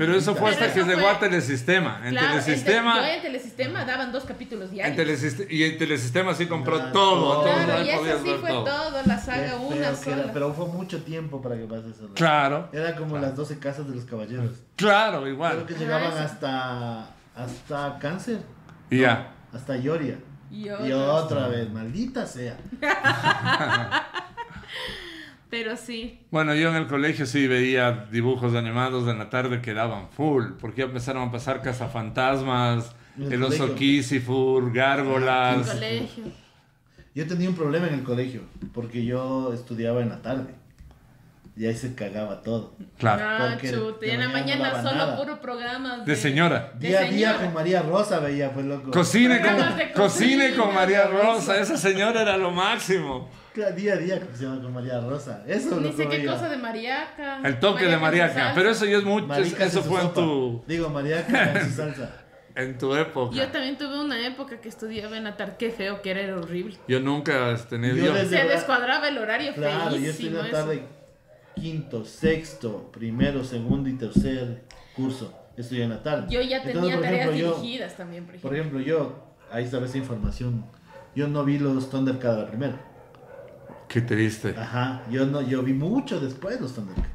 Pero 0.00 0.16
eso 0.16 0.34
fue 0.34 0.48
hasta 0.48 0.72
que 0.72 0.82
llegó 0.82 1.06
a 1.08 1.18
Telesistema. 1.18 2.00
En 2.02 2.12
Claro, 2.12 2.28
Telesistema, 2.40 2.94
En, 2.96 3.02
te- 3.02 3.08
yo 3.10 3.14
en 3.16 3.22
Telesistema 3.22 3.84
daban 3.84 4.10
dos 4.12 4.24
capítulos 4.24 4.70
en 4.70 4.74
diarios. 4.76 4.96
Telesiste- 4.96 5.46
y 5.50 5.62
en 5.62 5.76
Telesistema 5.76 6.32
sí 6.34 6.46
compró 6.46 6.76
Ah, 6.80 6.90
todo. 6.90 7.42
todo. 7.42 7.42
Claro, 7.42 7.72
ahí 7.74 7.86
y 7.86 7.90
eso 7.90 8.18
sí 8.24 8.30
fue 8.40 8.48
todo. 8.48 8.64
todo, 8.64 9.02
la 9.04 9.16
Qué 9.16 9.20
saga 9.22 9.48
feo 9.48 9.60
una 9.60 9.76
que 9.76 9.82
era, 9.82 9.94
sola. 9.96 10.30
pero 10.32 10.54
fue 10.54 10.66
mucho 10.68 11.02
tiempo 11.02 11.42
para 11.42 11.56
que 11.58 11.64
pase 11.66 11.90
eso. 11.90 12.04
¿no? 12.08 12.14
Claro, 12.14 12.70
Era 12.72 12.96
como 12.96 13.10
Claro. 13.10 13.26
las 13.26 13.36
12 13.36 13.58
casas 13.58 13.86
de 13.90 13.94
los 13.94 14.04
caballeros. 14.06 14.52
claro, 14.74 15.20
Creo 15.20 15.32
igual. 15.34 15.66
que 15.66 15.74
Ah, 15.74 15.78
llegaban 15.78 16.12
eso. 16.14 16.18
hasta, 16.22 17.10
hasta 17.36 17.98
cáncer. 17.98 18.40
Y 18.88 19.00
ya. 19.00 19.32
Hasta 19.52 19.76
Ioria. 19.76 20.16
Y 20.50 20.66
Y 20.68 20.92
otra 20.92 21.46
vez, 21.48 21.70
maldita 21.70 22.24
sea. 22.26 22.56
Pero 25.50 25.76
sí. 25.76 26.20
Bueno, 26.30 26.54
yo 26.54 26.70
en 26.70 26.76
el 26.76 26.86
colegio 26.86 27.26
sí 27.26 27.46
veía 27.48 28.06
dibujos 28.10 28.54
animados 28.54 29.08
en 29.08 29.18
la 29.18 29.30
tarde 29.30 29.60
que 29.60 29.74
daban 29.74 30.08
full, 30.10 30.52
porque 30.60 30.80
ya 30.82 30.84
empezaron 30.86 31.28
a 31.28 31.32
pasar 31.32 31.60
cazafantasmas, 31.60 32.94
el 33.18 33.32
el 33.32 33.42
oso. 33.42 33.74
Kisifur, 33.74 34.62
En 34.64 34.72
gárgolas. 34.72 35.68
colegio. 35.68 36.24
Yo 37.14 37.26
tenía 37.26 37.48
un 37.48 37.56
problema 37.56 37.88
en 37.88 37.94
el 37.94 38.02
colegio, 38.04 38.42
porque 38.72 39.04
yo 39.04 39.52
estudiaba 39.52 40.00
en 40.00 40.10
la 40.10 40.22
tarde. 40.22 40.54
Y 41.56 41.66
ahí 41.66 41.74
se 41.74 41.94
cagaba 41.94 42.42
todo. 42.42 42.74
Claro. 42.96 43.22
Ah, 43.26 43.58
chuta. 43.60 44.06
Y 44.06 44.10
en 44.10 44.20
la 44.20 44.28
mañana 44.28 44.70
no 44.70 44.76
solo 44.82 44.96
nada. 44.96 45.16
puro 45.16 45.40
programas. 45.40 46.06
De 46.06 46.14
señora. 46.16 46.72
de 46.78 46.88
Día 46.88 47.00
a 47.00 47.02
día 47.02 47.36
con 47.36 47.52
María 47.52 47.82
Rosa 47.82 48.20
veía, 48.20 48.52
pues 48.52 48.64
loco. 48.64 48.92
Cocine 48.92 49.40
con, 49.42 49.56
cocine 49.94 50.54
con 50.54 50.72
María 50.72 51.08
Rosa, 51.08 51.60
esa 51.60 51.76
señora 51.76 52.22
era 52.22 52.38
lo 52.38 52.52
máximo. 52.52 53.28
Día 53.76 53.94
a 53.94 53.96
día 53.96 54.20
cocinaban 54.20 54.62
con 54.62 54.72
María 54.72 55.00
Rosa. 55.00 55.42
Eso 55.46 55.76
Ni 55.80 55.88
lo 55.88 55.92
sé 55.92 56.08
qué 56.08 56.24
cosa 56.24 56.48
de 56.48 56.56
mariaca. 56.56 57.40
El 57.44 57.58
toque 57.58 57.86
de 57.86 57.96
Mariaca 57.96 58.52
pero 58.54 58.70
eso 58.70 58.84
ya 58.86 58.98
es 58.98 59.04
mucho, 59.04 59.26
Maricas 59.26 59.60
eso 59.74 59.82
fue 59.82 60.00
en 60.00 60.12
tu, 60.14 60.62
Digo, 60.68 60.88
Mariaca 60.88 61.58
en 61.60 61.68
su 61.68 61.76
salsa. 61.76 62.10
en 62.54 62.78
tu 62.78 62.94
época. 62.94 63.34
Yo 63.36 63.48
también 63.48 63.76
tuve 63.76 63.98
una 64.00 64.24
época 64.24 64.60
que 64.60 64.68
estudiaba 64.68 65.16
en 65.16 65.24
la 65.24 65.36
tarde. 65.36 65.54
Qué 65.58 65.70
feo 65.70 66.00
que 66.00 66.10
era, 66.12 66.20
era 66.20 66.36
horrible. 66.38 66.76
Yo 66.86 67.00
nunca 67.00 67.50
he 67.50 67.56
tenido... 67.56 67.96
Yo 67.96 68.14
Se 68.14 68.44
descuadraba 68.44 69.08
el 69.08 69.18
horario 69.18 69.52
Claro, 69.54 69.90
yo 69.96 70.10
estoy 70.10 70.12
feísimo. 70.12 70.40
en 70.44 70.50
tarde 70.52 70.82
quinto, 71.56 72.04
sexto, 72.04 72.90
primero, 72.92 73.42
segundo 73.44 73.88
y 73.88 73.94
tercer 73.94 74.62
curso. 74.94 75.34
Estoy 75.56 75.82
en 75.82 75.90
la 75.90 76.02
tarde. 76.02 76.26
Yo 76.30 76.40
ya 76.40 76.58
Entonces, 76.58 76.80
tenía 76.82 77.00
tareas 77.00 77.26
ejemplo, 77.28 77.36
yo- 77.50 77.56
dirigidas 77.60 77.96
también, 77.96 78.24
por 78.24 78.34
ejemplo. 78.36 78.48
Por 78.50 78.58
ejemplo, 78.58 78.80
yo, 78.80 79.24
ahí 79.50 79.64
está 79.64 79.84
esa 79.84 79.98
información. 79.98 80.64
Yo 81.14 81.26
no 81.26 81.44
vi 81.44 81.58
los 81.58 81.90
Thundercats 81.90 82.38
la 82.38 82.46
primera. 82.46 82.80
Qué 83.90 84.00
triste. 84.00 84.54
Ajá, 84.56 85.02
yo 85.10 85.26
no, 85.26 85.42
yo 85.42 85.64
vi 85.64 85.72
mucho 85.72 86.20
después 86.20 86.60
los 86.60 86.72
Thundercats. 86.74 87.08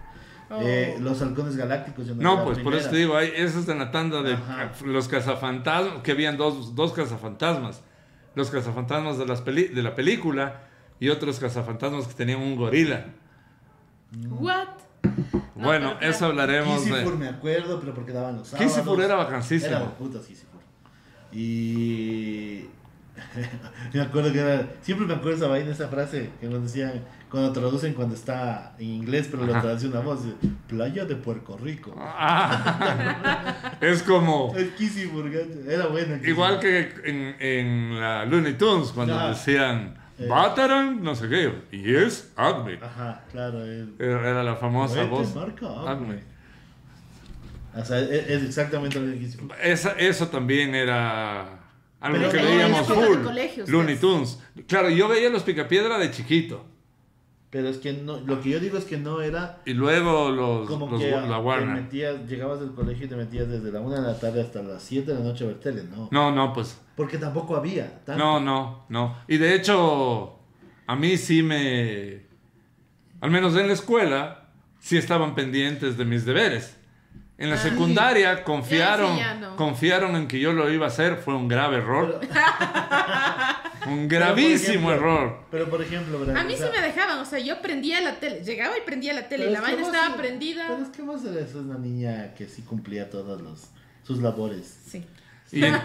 Oh. 0.50 0.60
Eh, 0.62 0.98
los 1.00 1.22
halcones 1.22 1.56
galácticos. 1.56 2.06
yo 2.06 2.16
No, 2.16 2.36
la 2.36 2.44
pues 2.44 2.60
por 2.60 2.76
eso 2.76 2.90
te 2.90 2.98
digo, 2.98 3.16
hay, 3.16 3.32
eso 3.34 3.60
es 3.62 3.70
en 3.70 3.80
la 3.80 3.92
tanda 3.92 4.22
de 4.22 4.34
Ajá. 4.34 4.72
los 4.84 5.08
cazafantasmas, 5.08 6.04
que 6.04 6.12
habían 6.12 6.36
dos, 6.36 6.76
dos 6.76 6.92
cazafantasmas. 6.92 7.82
Los 8.36 8.50
cazafantasmas 8.52 9.18
de, 9.18 9.26
las 9.26 9.42
peli- 9.42 9.70
de 9.70 9.82
la 9.82 9.96
película 9.96 10.64
y 11.00 11.08
otros 11.08 11.40
cazafantasmas 11.40 12.08
que 12.08 12.14
tenían 12.14 12.42
un 12.42 12.58
gorila. 12.58 13.06
What? 14.30 14.68
No, 15.56 15.64
bueno, 15.64 15.98
eso 16.02 16.26
hablaremos 16.26 16.82
Kisifur 16.84 17.14
de... 17.14 17.18
me 17.20 17.28
acuerdo, 17.30 17.80
pero 17.80 17.94
porque 17.94 18.12
daban 18.12 18.36
los 18.38 18.50
sábados. 18.50 18.74
Kisifur 18.74 19.02
era 19.02 19.16
vacancísimo. 19.16 19.72
Era 19.72 19.80
de 19.80 19.86
putas 19.92 20.26
Kisifur. 20.26 20.60
Y... 21.32 22.66
me 23.94 24.02
acuerdo 24.02 24.32
que 24.32 24.40
era... 24.40 24.68
Siempre 24.82 25.06
me 25.08 25.14
acuerdo 25.14 25.38
esa 25.38 25.48
vaina, 25.48 25.72
esa 25.72 25.88
frase 25.88 26.30
que 26.40 26.48
nos 26.48 26.64
decían 26.64 27.04
cuando 27.30 27.52
traducen 27.52 27.94
cuando 27.94 28.16
está 28.16 28.76
en 28.80 28.88
inglés, 28.88 29.28
pero 29.30 29.46
lo 29.46 29.52
traduce 29.60 29.88
una 29.88 30.00
voz. 30.00 30.22
Playa 30.68 31.06
de 31.06 31.16
Puerto 31.16 31.58
Rico. 31.58 31.94
Ah, 31.98 33.78
es 33.82 34.04
como... 34.04 34.54
Gacho, 34.54 35.70
era 35.70 35.88
bueno. 35.88 36.16
Igual 36.24 36.60
que 36.60 36.94
en, 37.04 37.36
en 37.40 38.00
la 38.00 38.26
Looney 38.26 38.54
Tunes, 38.54 38.90
cuando 38.90 39.16
Ajá. 39.16 39.30
decían... 39.30 39.98
Eh. 40.18 40.28
Bataran, 40.30 41.04
no 41.04 41.14
sé 41.14 41.28
qué. 41.28 41.54
Y 41.74 41.94
es 41.94 42.32
Acme. 42.38 42.80
Ajá, 42.82 43.22
claro. 43.32 43.66
el- 43.66 43.96
Era, 44.00 44.44
la 44.44 44.56
famosa 44.56 45.04
voz. 45.04 45.36
marca, 45.36 45.68
Acme. 45.92 46.20
O 47.76 47.84
sea, 47.84 48.00
es, 48.00 48.30
es 48.30 48.44
exactamente 48.44 48.98
lo 48.98 49.12
que. 49.12 49.30
Esa, 49.62 49.92
eso 49.92 50.30
también 50.30 50.74
era 50.74 51.55
algo 52.06 52.20
Pero 52.20 52.32
que 52.32 52.38
veíamos 52.38 52.88
full. 52.88 53.18
Looney 53.68 53.96
pues. 53.96 54.00
Tunes. 54.02 54.40
Claro, 54.68 54.90
yo 54.90 55.08
veía 55.08 55.30
los 55.30 55.44
Picapiedra 55.44 55.98
de 55.98 56.12
chiquito. 56.12 56.66
Pero 57.50 57.70
es 57.70 57.78
que 57.78 57.94
no, 57.94 58.20
lo 58.20 58.42
que 58.42 58.50
yo 58.50 58.60
digo 58.60 58.78
es 58.78 58.84
que 58.84 58.98
no 58.98 59.22
era 59.22 59.62
Y 59.66 59.74
luego 59.74 60.30
los, 60.30 60.68
como 60.68 60.90
los- 60.92 61.00
que 61.02 61.10
la 61.12 61.22
te 61.26 61.34
Warner. 61.36 61.84
metías, 61.84 62.28
llegabas 62.28 62.60
del 62.60 62.74
colegio 62.74 63.06
y 63.06 63.10
te 63.10 63.16
metías 63.16 63.48
desde 63.48 63.72
la 63.72 63.80
una 63.80 64.02
de 64.02 64.08
la 64.08 64.20
tarde 64.20 64.42
hasta 64.42 64.62
las 64.62 64.84
7 64.84 65.14
de 65.14 65.20
la 65.20 65.24
noche 65.24 65.46
a 65.46 65.48
ver 65.48 65.60
tele, 65.62 65.84
no. 65.84 66.10
No, 66.12 66.32
no, 66.36 66.52
pues. 66.52 66.78
Porque 66.98 67.18
tampoco 67.18 67.56
había. 67.56 68.04
tanto. 68.04 68.22
No, 68.22 68.40
no, 68.42 68.86
no. 68.90 69.18
Y 69.28 69.38
de 69.38 69.56
hecho, 69.56 70.38
a 70.88 70.96
mí 70.98 71.16
sí 71.18 71.44
me. 71.44 72.26
Al 73.22 73.32
menos 73.32 73.56
en 73.56 73.68
la 73.68 73.74
escuela, 73.74 74.50
sí 74.80 74.98
estaban 74.98 75.34
pendientes 75.34 75.98
de 75.98 76.04
mis 76.06 76.26
deberes. 76.26 76.78
En 77.38 77.50
la 77.50 77.56
Ah, 77.56 77.60
secundaria 77.60 78.44
confiaron, 78.46 79.18
Ya, 79.18 79.34
sí, 79.34 79.40
ya 79.42 79.48
no. 79.50 79.56
confiaron 79.58 80.16
en 80.16 80.28
que 80.28 80.40
yo 80.40 80.54
lo 80.54 80.72
iba 80.72 80.86
a 80.86 80.90
hacer. 80.90 81.18
Fue 81.18 81.36
un 81.36 81.48
grave 81.50 81.78
error. 81.78 82.22
Un 83.88 84.08
pero, 84.08 84.26
gravísimo 84.26 84.90
ejemplo- 84.90 84.94
error. 84.94 85.40
Pero 85.52 85.70
por 85.70 85.82
ejemplo. 85.82 86.18
A 86.36 86.44
mí 86.44 86.54
O 86.54 86.58
sí 86.58 86.64
me 86.74 86.82
dejaban, 86.82 87.20
o 87.20 87.26
sea, 87.26 87.38
yo 87.40 87.62
prendía 87.62 88.02
la 88.02 88.16
tele, 88.20 88.42
llegaba 88.44 88.76
y 88.78 88.82
prendía 88.82 89.14
la 89.14 89.28
tele 89.30 89.48
y 89.48 89.52
la 89.52 89.62
vaina 89.62 89.82
estaba 89.84 90.16
prendida. 90.16 90.66
Pero 90.70 90.82
es 90.82 90.90
que 90.90 91.02
vos 91.04 91.24
eres 91.26 91.54
una 91.54 91.78
niña 91.78 92.34
que 92.36 92.48
sí 92.48 92.64
cumplía 92.64 93.10
todas 93.12 93.40
los, 93.42 93.66
sus 94.04 94.20
labores. 94.24 94.80
Sí. 94.88 95.06
Y, 95.52 95.64
en- 95.64 95.80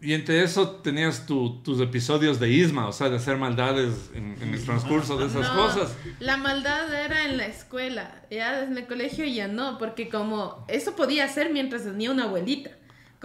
entre 0.00 0.42
eso 0.42 0.70
tenías 0.82 1.26
tu- 1.26 1.60
tus 1.62 1.80
episodios 1.80 2.40
de 2.40 2.50
Isma, 2.50 2.88
o 2.88 2.92
sea, 2.92 3.10
de 3.10 3.16
hacer 3.16 3.36
maldades 3.36 4.10
en, 4.14 4.36
en 4.40 4.54
el 4.54 4.64
transcurso 4.64 5.16
de 5.16 5.26
esas 5.26 5.42
No, 5.54 5.56
cosas. 5.56 5.94
La 6.20 6.36
maldad 6.36 6.92
era 6.92 7.24
en 7.24 7.36
la 7.36 7.46
escuela, 7.46 8.22
ya 8.30 8.60
desde 8.60 8.80
el 8.80 8.86
colegio 8.86 9.24
ya 9.26 9.46
no, 9.48 9.78
porque 9.78 10.08
como 10.08 10.64
eso 10.68 10.96
podía 10.96 11.24
hacer 11.24 11.52
mientras 11.52 11.84
tenía 11.84 12.10
una 12.10 12.24
abuelita. 12.24 12.70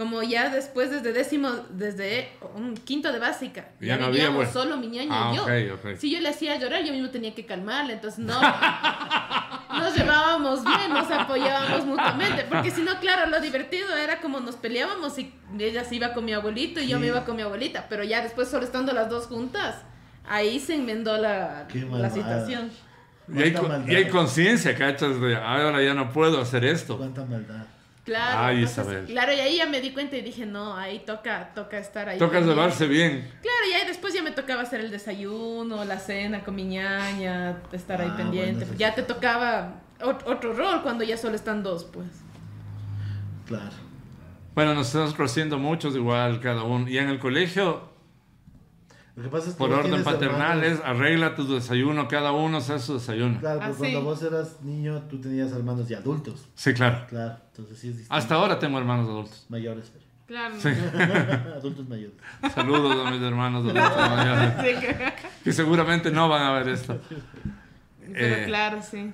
Como 0.00 0.22
ya 0.22 0.48
después, 0.48 0.90
desde 0.90 1.12
décimo, 1.12 1.50
desde 1.68 2.30
un 2.54 2.72
quinto 2.74 3.12
de 3.12 3.18
básica, 3.18 3.68
Ya 3.82 3.88
ya, 3.88 3.96
no 3.98 4.06
había 4.06 4.28
vivíamos 4.30 4.46
abue- 4.46 4.52
solo 4.54 4.78
mi 4.78 4.86
ñaña 4.86 5.10
Ah, 5.12 5.30
y 5.30 5.36
yo. 5.66 5.76
Si 5.98 6.10
yo 6.10 6.20
le 6.20 6.30
hacía 6.30 6.56
llorar, 6.58 6.82
yo 6.82 6.90
mismo 6.94 7.10
tenía 7.10 7.34
que 7.34 7.44
calmarle, 7.44 7.92
entonces 7.92 8.18
no. 8.18 8.40
Nos 9.78 9.94
llevábamos 9.94 10.64
bien, 10.64 10.88
nos 10.94 11.10
apoyábamos 11.10 11.84
mutuamente, 11.84 12.46
porque 12.48 12.70
si 12.70 12.80
no, 12.80 12.98
claro, 12.98 13.30
lo 13.30 13.40
divertido 13.42 13.94
era 13.94 14.22
como 14.22 14.40
nos 14.40 14.56
peleábamos 14.56 15.18
y 15.18 15.34
ella 15.58 15.84
se 15.84 15.96
iba 15.96 16.14
con 16.14 16.24
mi 16.24 16.32
abuelito 16.32 16.80
y 16.80 16.88
yo 16.88 16.96
Sí. 16.96 17.00
me 17.02 17.06
iba 17.08 17.24
con 17.26 17.36
mi 17.36 17.42
abuelita, 17.42 17.86
pero 17.90 18.02
ya 18.02 18.22
después 18.22 18.48
solo 18.48 18.64
estando 18.64 18.92
las 18.94 19.10
dos 19.10 19.26
juntas, 19.26 19.76
ahí 20.26 20.58
se 20.60 20.76
enmendó 20.76 21.18
la, 21.18 21.66
la 21.92 22.08
situación. 22.10 22.70
Y 23.32 23.42
hay, 23.42 23.54
hay 23.96 24.08
conciencia, 24.08 24.74
¿cachas? 24.74 25.20
De 25.20 25.36
ahora 25.36 25.82
ya 25.82 25.92
no 25.92 26.10
puedo 26.10 26.40
hacer 26.40 26.64
esto. 26.64 26.96
Cuánta 26.96 27.24
maldad. 27.26 27.66
Claro, 28.10 28.40
Ay, 28.40 28.56
entonces, 28.56 28.78
Isabel. 28.84 29.06
claro, 29.06 29.32
y 29.32 29.38
ahí 29.38 29.56
ya 29.58 29.66
me 29.66 29.80
di 29.80 29.92
cuenta 29.92 30.16
y 30.16 30.22
dije, 30.22 30.44
no, 30.44 30.76
ahí 30.76 30.98
toca, 31.06 31.52
toca 31.54 31.78
estar 31.78 32.08
ahí. 32.08 32.18
Toca 32.18 32.40
llevarse 32.40 32.88
bien. 32.88 33.30
Claro, 33.40 33.66
y 33.70 33.72
ahí 33.74 33.86
después 33.86 34.12
ya 34.12 34.20
me 34.20 34.32
tocaba 34.32 34.62
hacer 34.62 34.80
el 34.80 34.90
desayuno, 34.90 35.84
la 35.84 36.00
cena 36.00 36.42
con 36.42 36.56
mi 36.56 36.64
ñaña, 36.64 37.58
estar 37.70 38.00
ahí 38.00 38.08
Ah, 38.10 38.16
pendiente. 38.16 38.52
bueno, 38.64 38.72
eso 38.72 38.74
ya 38.74 38.96
te 38.96 39.04
tocaba 39.04 39.74
ot- 40.00 40.24
otro 40.26 40.54
rol 40.54 40.82
cuando 40.82 41.04
ya 41.04 41.16
solo 41.16 41.36
están 41.36 41.62
dos, 41.62 41.84
pues. 41.84 42.08
Claro. 43.46 43.70
Bueno, 44.56 44.74
nos 44.74 44.88
estamos 44.88 45.14
conociendo 45.14 45.58
muchos 45.58 45.94
igual 45.94 46.40
cada 46.40 46.64
uno. 46.64 46.88
Y 46.88 46.98
en 46.98 47.08
el 47.10 47.20
colegio, 47.20 47.89
Lo 49.16 49.22
que 49.24 49.28
pasa 49.28 49.48
es 49.48 49.54
que 49.54 49.58
por 49.58 49.72
orden 49.72 50.02
paternal 50.04 50.62
es 50.64 50.80
arregla 50.84 51.34
tu 51.34 51.46
desayuno, 51.52 52.08
cada 52.08 52.32
uno 52.32 52.60
se 52.60 52.74
hace 52.74 52.86
su 52.86 52.94
desayuno. 52.94 53.38
Claro, 53.40 53.60
Ah, 53.62 53.66
pues 53.66 53.76
sí. 53.76 53.80
cuando 53.92 54.02
vos 54.02 54.22
eras 54.22 54.62
niño, 54.62 55.02
tú 55.10 55.20
tenías 55.20 55.52
hermanos 55.52 55.90
y 55.90 55.94
adultos. 55.94 56.46
Sí, 56.54 56.72
claro. 56.72 57.06
Claro, 57.08 57.36
entonces 57.50 57.78
sí 57.78 57.88
es 57.88 57.94
distinto. 57.98 58.14
Hasta 58.14 58.34
ahora 58.36 58.58
tengo 58.58 58.78
hermanos 58.78 59.08
adultos. 59.08 59.46
Mayores, 59.48 59.90
pero. 59.92 60.04
Claro. 60.26 60.54
Sí. 60.60 60.68
adultos 61.56 61.88
mayores. 61.88 62.16
Saludos 62.54 63.04
a 63.06 63.10
mis 63.10 63.20
hermanos 63.20 63.62
adultos 63.64 63.96
mayores, 64.10 64.52
Sí, 64.60 64.86
que- 64.86 65.12
que 65.44 65.52
seguramente 65.52 66.10
no 66.12 66.28
van 66.28 66.42
a 66.42 66.52
ver 66.52 66.68
esto. 66.68 67.00
Pero 68.00 68.34
Eh, 68.36 68.44
claro, 68.46 68.80
sí. 68.82 69.12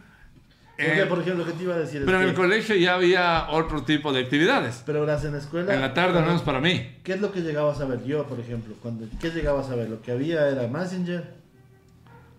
Eh, 0.78 1.06
por 1.08 1.20
ejemplo, 1.20 1.44
lo 1.44 1.50
que 1.50 1.56
te 1.56 1.62
iba 1.64 1.74
a 1.74 1.78
decir 1.78 2.00
es 2.00 2.04
pero 2.06 2.18
en 2.18 2.24
que- 2.24 2.30
el 2.30 2.36
colegio 2.36 2.76
ya 2.76 2.94
había 2.94 3.48
otro 3.50 3.82
tipo 3.84 4.12
de 4.12 4.20
actividades. 4.20 4.82
Pero 4.84 5.00
verás, 5.00 5.24
en 5.24 5.32
la 5.32 5.38
escuela... 5.38 5.72
En 5.74 5.80
la 5.80 5.94
tarde, 5.94 6.18
al 6.18 6.26
menos 6.26 6.42
para 6.42 6.60
mí. 6.60 6.96
¿Qué 7.02 7.14
es 7.14 7.20
lo 7.20 7.32
que 7.32 7.40
llegabas 7.40 7.80
a 7.80 7.86
ver? 7.86 8.04
Yo, 8.04 8.26
por 8.26 8.38
ejemplo, 8.40 8.74
cuando 8.82 9.06
¿qué 9.20 9.30
llegabas 9.30 9.70
a 9.70 9.74
ver? 9.74 9.88
Lo 9.88 10.02
que 10.02 10.12
había 10.12 10.48
era 10.48 10.66
Messenger, 10.68 11.34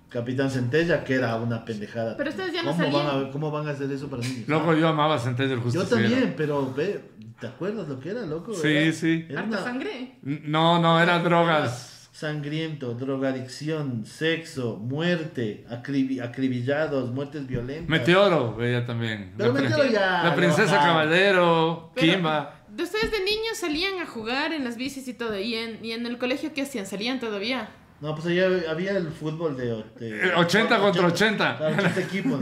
Capitán 0.09 0.49
Centella, 0.49 1.03
que 1.03 1.15
era 1.15 1.35
una 1.35 1.65
pendejada. 1.65 2.15
Pero 2.15 2.29
ustedes 2.29 2.53
ya 2.53 2.63
no 2.63 2.71
¿Cómo 2.71 2.91
van, 2.91 3.07
a, 3.27 3.31
¿Cómo 3.31 3.51
van 3.51 3.67
a 3.67 3.71
hacer 3.71 3.91
eso 3.91 4.07
para 4.07 4.21
niños? 4.21 4.47
Loco, 4.47 4.73
yo 4.73 4.88
amaba 4.88 5.19
Centella 5.19 5.53
el 5.53 5.57
Yo 5.59 5.63
Justiciero. 5.63 5.89
también, 5.89 6.33
pero 6.38 6.73
ve, 6.73 7.01
¿te 7.41 7.47
acuerdas 7.47 7.88
lo 7.89 7.99
que 7.99 8.11
era, 8.11 8.21
loco? 8.21 8.53
Sí, 8.53 8.67
Era- 8.69 8.91
sí. 8.93 9.25
Era 9.27 9.39
Harta 9.41 9.55
una- 9.57 9.63
sangre. 9.63 10.11
No, 10.21 10.79
no, 10.79 11.01
era 11.01 11.19
drogas. 11.19 11.97
Sangriento, 12.22 12.95
drogadicción, 12.95 14.03
sexo, 14.07 14.78
muerte, 14.78 15.65
acribi- 15.70 16.20
acribillados, 16.20 17.11
muertes 17.11 17.45
violentas. 17.45 17.88
Meteoro, 17.88 18.55
veía 18.55 18.88
también. 18.88 19.34
Pero 19.38 19.53
la, 19.53 19.59
prin- 19.59 19.70
Meteoro 19.70 19.91
ya, 19.91 20.24
la 20.24 20.36
princesa 20.36 20.76
no, 20.78 20.82
caballero, 20.82 21.91
Pero- 21.93 22.13
Kimba. 22.13 22.55
De 22.70 22.82
ustedes 22.82 23.11
de 23.11 23.20
niños 23.20 23.59
salían 23.59 23.99
a 23.99 24.07
jugar 24.07 24.51
en 24.51 24.63
las 24.63 24.78
bicis 24.78 25.07
y 25.07 25.13
todo. 25.13 25.38
¿Y 25.38 25.53
en, 25.53 25.86
y 25.86 25.91
en 25.91 26.07
el 26.07 26.18
colegio 26.18 26.53
qué 26.55 26.63
hacían? 26.63 26.88
¿Salían 26.88 27.20
todavía? 27.20 27.70
No, 28.01 28.15
pues 28.15 28.26
allá 28.26 28.47
había 28.72 28.97
el 28.97 29.09
fútbol 29.11 29.55
de... 29.55 29.84
de- 29.99 30.28
Eh, 30.30 30.34
80 30.38 30.80
contra 30.80 31.05
80. 31.05 31.57
Claro, 31.59 31.76
80 31.76 31.99
equipos. 32.01 32.39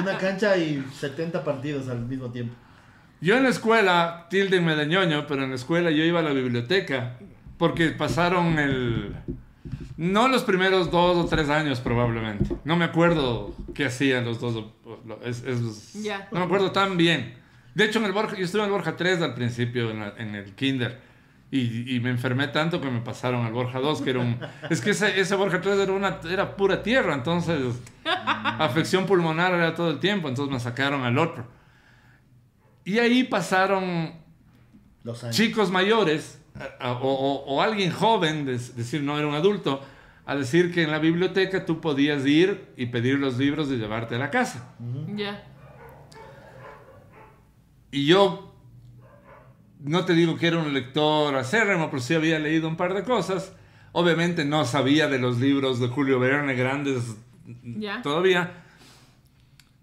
Una 0.00 0.16
cancha 0.16 0.56
y 0.56 0.82
70 0.98 1.44
partidos 1.44 1.86
al 1.90 2.00
mismo 2.00 2.30
tiempo. 2.32 2.54
Yo 3.20 3.36
en 3.36 3.42
la 3.42 3.50
escuela, 3.50 4.26
tildenme 4.30 4.74
de 4.74 4.86
ñoño, 4.86 5.26
pero 5.26 5.42
en 5.44 5.50
la 5.50 5.56
escuela 5.56 5.90
yo 5.90 6.02
iba 6.02 6.20
a 6.20 6.22
la 6.22 6.32
biblioteca 6.32 7.18
porque 7.58 7.90
pasaron 7.90 8.58
el... 8.58 9.14
No 9.96 10.28
los 10.28 10.44
primeros 10.44 10.90
dos 10.90 11.16
o 11.16 11.28
tres 11.28 11.48
años 11.50 11.80
probablemente. 11.80 12.54
No 12.64 12.76
me 12.76 12.84
acuerdo 12.84 13.54
qué 13.74 13.86
hacían 13.86 14.24
los 14.24 14.40
dos. 14.40 14.64
es- 15.24 15.42
es- 15.44 15.92
Ya. 16.02 16.28
No 16.32 16.38
me 16.38 16.44
acuerdo 16.46 16.70
tan 16.72 16.96
bien. 16.96 17.34
De 17.74 17.84
hecho, 17.84 17.98
en 17.98 18.04
el 18.06 18.12
Borja, 18.12 18.36
yo 18.36 18.44
estuve 18.44 18.62
en 18.62 18.66
el 18.66 18.72
Borja 18.72 18.96
3 18.96 19.20
al 19.22 19.34
principio, 19.34 19.90
en, 19.90 20.00
la- 20.00 20.14
en 20.16 20.34
el 20.34 20.54
kinder. 20.54 21.00
Y, 21.50 21.96
y 21.96 22.00
me 22.00 22.10
enfermé 22.10 22.48
tanto 22.48 22.80
que 22.80 22.90
me 22.90 23.00
pasaron 23.00 23.44
al 23.46 23.52
Borja 23.52 23.80
2, 23.80 24.02
que 24.02 24.10
era 24.10 24.20
un... 24.20 24.38
Es 24.70 24.80
que 24.80 24.90
ese, 24.90 25.18
ese 25.20 25.34
Borja 25.34 25.60
3 25.60 25.78
era, 25.78 25.92
una, 25.92 26.18
era 26.30 26.56
pura 26.56 26.82
tierra, 26.82 27.14
entonces 27.14 27.58
afección 28.04 29.06
pulmonar 29.06 29.52
era 29.54 29.74
todo 29.74 29.90
el 29.90 29.98
tiempo, 29.98 30.28
entonces 30.28 30.52
me 30.52 30.60
sacaron 30.60 31.02
al 31.04 31.18
otro. 31.18 31.46
Y 32.84 32.98
ahí 32.98 33.24
pasaron 33.24 34.12
Los 35.04 35.24
años. 35.24 35.36
chicos 35.36 35.70
mayores 35.70 36.37
o, 36.82 36.90
o- 36.92 37.44
o 37.54 37.62
alguien 37.62 37.90
joven, 37.90 38.48
es 38.48 38.76
decir, 38.76 39.02
no 39.02 39.18
era 39.18 39.26
un 39.26 39.34
adulto, 39.34 39.80
a 40.26 40.34
decir 40.36 40.72
que 40.74 40.82
en 40.82 40.90
la 40.90 40.98
biblioteca 40.98 41.64
tú 41.64 41.80
podías 41.80 42.26
ir 42.26 42.72
y 42.76 42.86
pedir 42.86 43.18
los 43.18 43.38
libros 43.38 43.70
y 43.70 43.76
llevarte 43.76 44.14
a 44.16 44.18
la 44.18 44.30
casa. 44.30 44.74
Ya. 45.14 45.44
Y 47.90 48.06
yo 48.06 48.54
no 49.80 50.04
te 50.04 50.12
digo 50.12 50.36
que 50.36 50.48
era 50.48 50.58
un 50.58 50.74
lector 50.74 51.34
acérrimo, 51.36 51.88
pero 51.90 52.02
sí 52.02 52.14
había 52.14 52.38
leído 52.38 52.68
un 52.68 52.76
par 52.76 52.92
de 52.94 53.04
cosas. 53.04 53.54
Obviamente 53.92 54.44
no 54.44 54.64
sabía 54.66 55.08
de 55.08 55.18
los 55.18 55.38
libros 55.38 55.80
de 55.80 55.88
Julio 55.88 56.18
Verne 56.20 56.54
grandes 56.54 57.16
Ya. 57.62 58.02
todavía. 58.02 58.64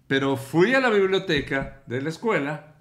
Pero 0.06 0.36
fui 0.36 0.72
a 0.74 0.80
la 0.80 0.90
biblioteca 0.90 1.82
de 1.86 2.00
la 2.02 2.10
escuela 2.10 2.75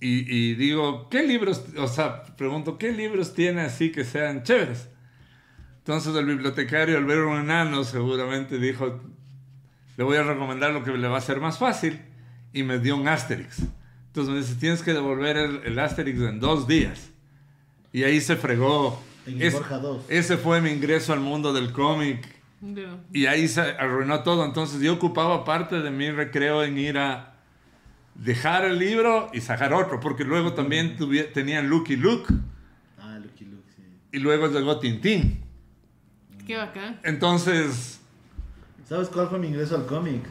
y, 0.00 0.20
y 0.34 0.54
digo, 0.54 1.08
¿qué 1.08 1.22
libros? 1.22 1.64
O 1.78 1.88
sea, 1.88 2.22
pregunto, 2.36 2.76
¿qué 2.78 2.92
libros 2.92 3.34
tiene 3.34 3.62
así 3.62 3.90
que 3.90 4.04
sean 4.04 4.42
chéveres? 4.42 4.88
Entonces 5.78 6.14
el 6.16 6.26
bibliotecario, 6.26 6.96
al 6.98 7.04
ver 7.04 7.20
un 7.20 7.38
enano, 7.38 7.84
seguramente 7.84 8.58
dijo, 8.58 9.00
le 9.96 10.04
voy 10.04 10.16
a 10.16 10.22
recomendar 10.22 10.72
lo 10.72 10.82
que 10.82 10.92
le 10.92 11.08
va 11.08 11.18
a 11.18 11.20
ser 11.20 11.40
más 11.40 11.58
fácil. 11.58 12.00
Y 12.52 12.62
me 12.62 12.78
dio 12.78 12.96
un 12.96 13.08
Asterix. 13.08 13.58
Entonces 14.06 14.32
me 14.32 14.40
dice, 14.40 14.54
tienes 14.54 14.82
que 14.82 14.92
devolver 14.92 15.36
el, 15.36 15.60
el 15.64 15.78
Asterix 15.78 16.20
en 16.20 16.38
dos 16.40 16.66
días. 16.68 17.10
Y 17.92 18.04
ahí 18.04 18.20
se 18.20 18.36
fregó. 18.36 19.02
En 19.26 19.42
Es- 19.42 19.54
Borja 19.54 19.78
2. 19.78 20.04
ese 20.08 20.36
fue 20.36 20.60
mi 20.60 20.70
ingreso 20.70 21.12
al 21.12 21.20
mundo 21.20 21.52
del 21.52 21.72
cómic. 21.72 22.24
Y 23.12 23.26
ahí 23.26 23.46
se 23.48 23.60
arruinó 23.60 24.22
todo. 24.22 24.44
Entonces 24.44 24.80
yo 24.80 24.94
ocupaba 24.94 25.44
parte 25.44 25.80
de 25.82 25.90
mi 25.90 26.10
recreo 26.10 26.62
en 26.64 26.78
ir 26.78 26.96
a 26.96 27.33
dejar 28.14 28.64
el 28.64 28.78
libro 28.78 29.30
y 29.32 29.40
sacar 29.40 29.72
otro. 29.72 30.00
Porque 30.00 30.24
luego 30.24 30.54
también 30.54 30.96
tenían 31.32 31.68
Lucky 31.68 31.96
Luke. 31.96 32.32
Ah, 32.98 33.18
Lucky 33.18 33.44
Luke, 33.44 33.68
sí. 33.74 33.82
Y 34.12 34.18
luego 34.18 34.48
llegó 34.48 34.78
Tintín. 34.78 35.42
Qué 36.46 36.56
bacán. 36.56 37.00
Entonces, 37.02 38.00
¿Sabes 38.88 39.08
cuál 39.08 39.28
fue 39.28 39.38
mi 39.38 39.46
ingreso 39.48 39.76
al 39.76 39.86
cómic? 39.86 40.22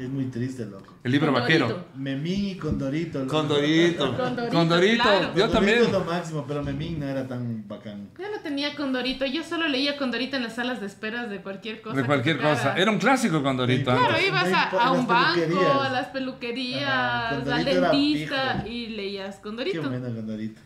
Es 0.00 0.08
muy 0.08 0.24
triste, 0.26 0.64
loco. 0.66 0.94
el 1.04 1.12
libro 1.12 1.32
Condorito. 1.32 1.64
vaquero. 1.66 1.84
Memín 1.94 2.48
y 2.50 2.54
Condorito. 2.56 3.18
loco. 3.20 3.30
Condorito. 3.30 4.16
Condorito, 4.16 4.50
Condorito. 4.56 5.02
claro. 5.02 5.20
Yo 5.20 5.26
Condorito 5.26 5.48
también. 5.52 5.78
es 5.78 5.92
lo 5.92 6.04
máximo, 6.04 6.44
pero 6.48 6.62
Memín 6.62 7.00
no 7.00 7.06
era 7.06 7.26
tan 7.28 7.66
bacán. 7.68 8.08
Yo 8.18 8.30
no 8.30 8.40
tenía 8.42 8.74
Condorito, 8.74 9.26
yo 9.26 9.42
solo 9.42 9.68
leía 9.68 9.96
Condorito 9.96 10.36
en 10.36 10.42
las 10.44 10.54
salas 10.56 10.80
de 10.80 10.86
esperas 10.86 11.28
de 11.30 11.40
cualquier 11.42 11.80
cosa. 11.82 11.96
De 11.96 12.04
cualquier 12.04 12.38
cosa. 12.38 12.74
Era 12.76 12.90
un 12.90 12.98
clásico 12.98 13.42
Condorito. 13.42 13.90
Sí, 13.90 13.96
Claro, 13.98 14.14
antes. 14.14 14.28
ibas 14.28 14.72
a, 14.80 14.92
un 14.92 15.06
banco, 15.06 15.80
a 15.82 15.88
las 15.90 16.06
peluquerías, 16.08 17.46
al 17.48 17.64
dentista 17.64 18.64
y 18.68 18.86
leías 18.88 19.36
Qué 19.36 19.42
Condorito. 19.42 19.82
bueno 19.88 20.06
Condorito. 20.14 20.60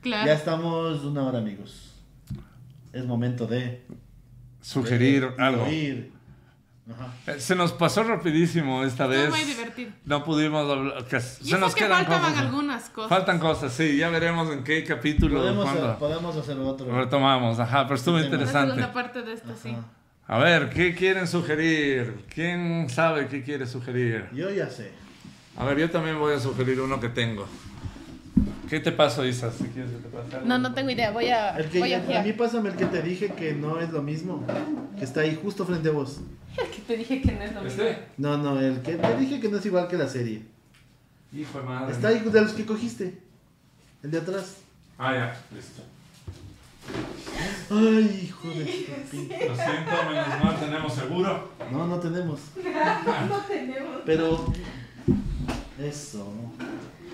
Claro. 0.00 0.26
Ya 0.26 0.32
estamos 0.34 1.04
una 1.04 1.24
hora, 1.24 1.38
amigos. 1.38 1.92
Es 2.92 3.04
momento 3.04 3.46
de... 3.46 3.84
Sugerir 4.60 5.34
de 5.36 5.42
algo. 5.42 5.64
oír. 5.64 6.12
Ajá. 6.90 7.12
Eh, 7.26 7.40
Se 7.40 7.54
nos 7.54 7.72
pasó 7.72 8.02
rapidísimo 8.02 8.82
esta 8.84 9.04
Estuvo 9.04 9.20
vez. 9.20 9.30
muy 9.30 9.44
divertido. 9.44 9.90
No 10.04 10.24
pudimos 10.24 10.70
hablar. 10.70 11.04
que 11.06 11.16
Y 11.16 11.20
se 11.20 11.58
nos 11.58 11.74
que 11.74 11.84
quedan 11.84 12.04
faltaban 12.06 12.30
cosas. 12.32 12.38
algunas 12.46 12.88
cosas. 12.90 13.08
Faltan 13.10 13.38
cosas, 13.38 13.72
sí. 13.72 13.96
Ya 13.96 14.08
veremos 14.08 14.50
en 14.52 14.64
qué 14.64 14.84
capítulo. 14.84 15.40
Podemos, 15.40 15.64
cuándo 15.64 15.98
podemos 15.98 16.36
hacer 16.36 16.58
otro. 16.58 16.90
retomamos. 16.98 17.58
Ajá, 17.60 17.84
pero 17.84 17.94
estuvo. 17.96 18.18
La 18.18 18.24
interesante. 18.24 18.70
segunda 18.72 18.92
parte 18.92 19.22
de 19.22 19.32
esto, 19.34 19.54
sí. 19.62 19.76
A 20.26 20.38
ver, 20.38 20.68
¿qué 20.70 20.94
quieren 20.94 21.26
sugerir? 21.26 22.24
¿Quién 22.34 22.88
sabe 22.90 23.28
qué 23.28 23.42
quiere 23.42 23.66
sugerir? 23.66 24.28
Yo 24.32 24.50
ya 24.50 24.68
sé. 24.68 24.92
A 25.56 25.64
ver, 25.64 25.78
yo 25.78 25.90
también 25.90 26.18
voy 26.18 26.34
a 26.34 26.38
sugerir 26.38 26.80
uno 26.80 27.00
que 27.00 27.08
tengo. 27.08 27.46
¿Qué 28.68 28.80
te 28.80 28.92
pasó, 28.92 29.24
Isa? 29.24 29.50
Si 29.50 29.64
quieres 29.64 29.90
que 29.92 29.98
te 29.98 30.08
pase 30.08 30.36
algo. 30.36 30.46
No, 30.46 30.58
no 30.58 30.74
tengo 30.74 30.90
idea. 30.90 31.10
Voy 31.10 31.28
a, 31.28 31.56
El 31.56 31.68
que, 31.68 31.78
voy 31.78 31.92
a 31.94 32.22
mí 32.22 32.32
pásame 32.32 32.70
el 32.70 32.76
que 32.76 32.86
te 32.86 33.02
dije 33.02 33.32
que 33.32 33.54
no 33.54 33.80
es 33.80 33.90
lo 33.90 34.02
mismo. 34.02 34.44
Que 34.98 35.04
está 35.04 35.20
ahí 35.20 35.38
justo 35.42 35.64
frente 35.64 35.88
a 35.88 35.92
vos. 35.92 36.20
El 36.58 36.70
que 36.70 36.80
te 36.80 36.96
dije 36.96 37.22
que 37.22 37.32
no 37.32 37.42
es 37.42 37.54
lo 37.54 37.62
mismo. 37.62 37.82
¿Este? 37.82 38.04
No, 38.16 38.36
no, 38.36 38.60
el 38.60 38.82
que 38.82 38.96
te 38.96 39.16
dije 39.16 39.38
que 39.40 39.48
no 39.48 39.58
es 39.58 39.66
igual 39.66 39.86
que 39.86 39.96
la 39.96 40.08
serie. 40.08 40.42
Hijo 41.32 41.58
de 41.60 41.64
madre. 41.64 41.92
Está 41.92 42.08
ahí 42.08 42.18
de 42.18 42.40
los 42.40 42.52
que 42.52 42.66
cogiste. 42.66 43.18
El 44.02 44.10
de 44.10 44.18
atrás. 44.18 44.56
Ah, 44.98 45.14
ya, 45.14 45.40
listo. 45.54 45.82
Ay, 47.70 48.24
hijo 48.24 48.48
de 48.48 48.60
Lo 48.60 49.54
siento, 49.54 49.92
menos 50.08 50.44
mal 50.44 50.58
tenemos 50.58 50.94
seguro. 50.94 51.50
No, 51.70 51.86
no 51.86 51.98
tenemos. 52.00 52.40
No 53.28 53.36
tenemos. 53.46 54.02
Pero. 54.04 54.52
Eso. 55.78 56.32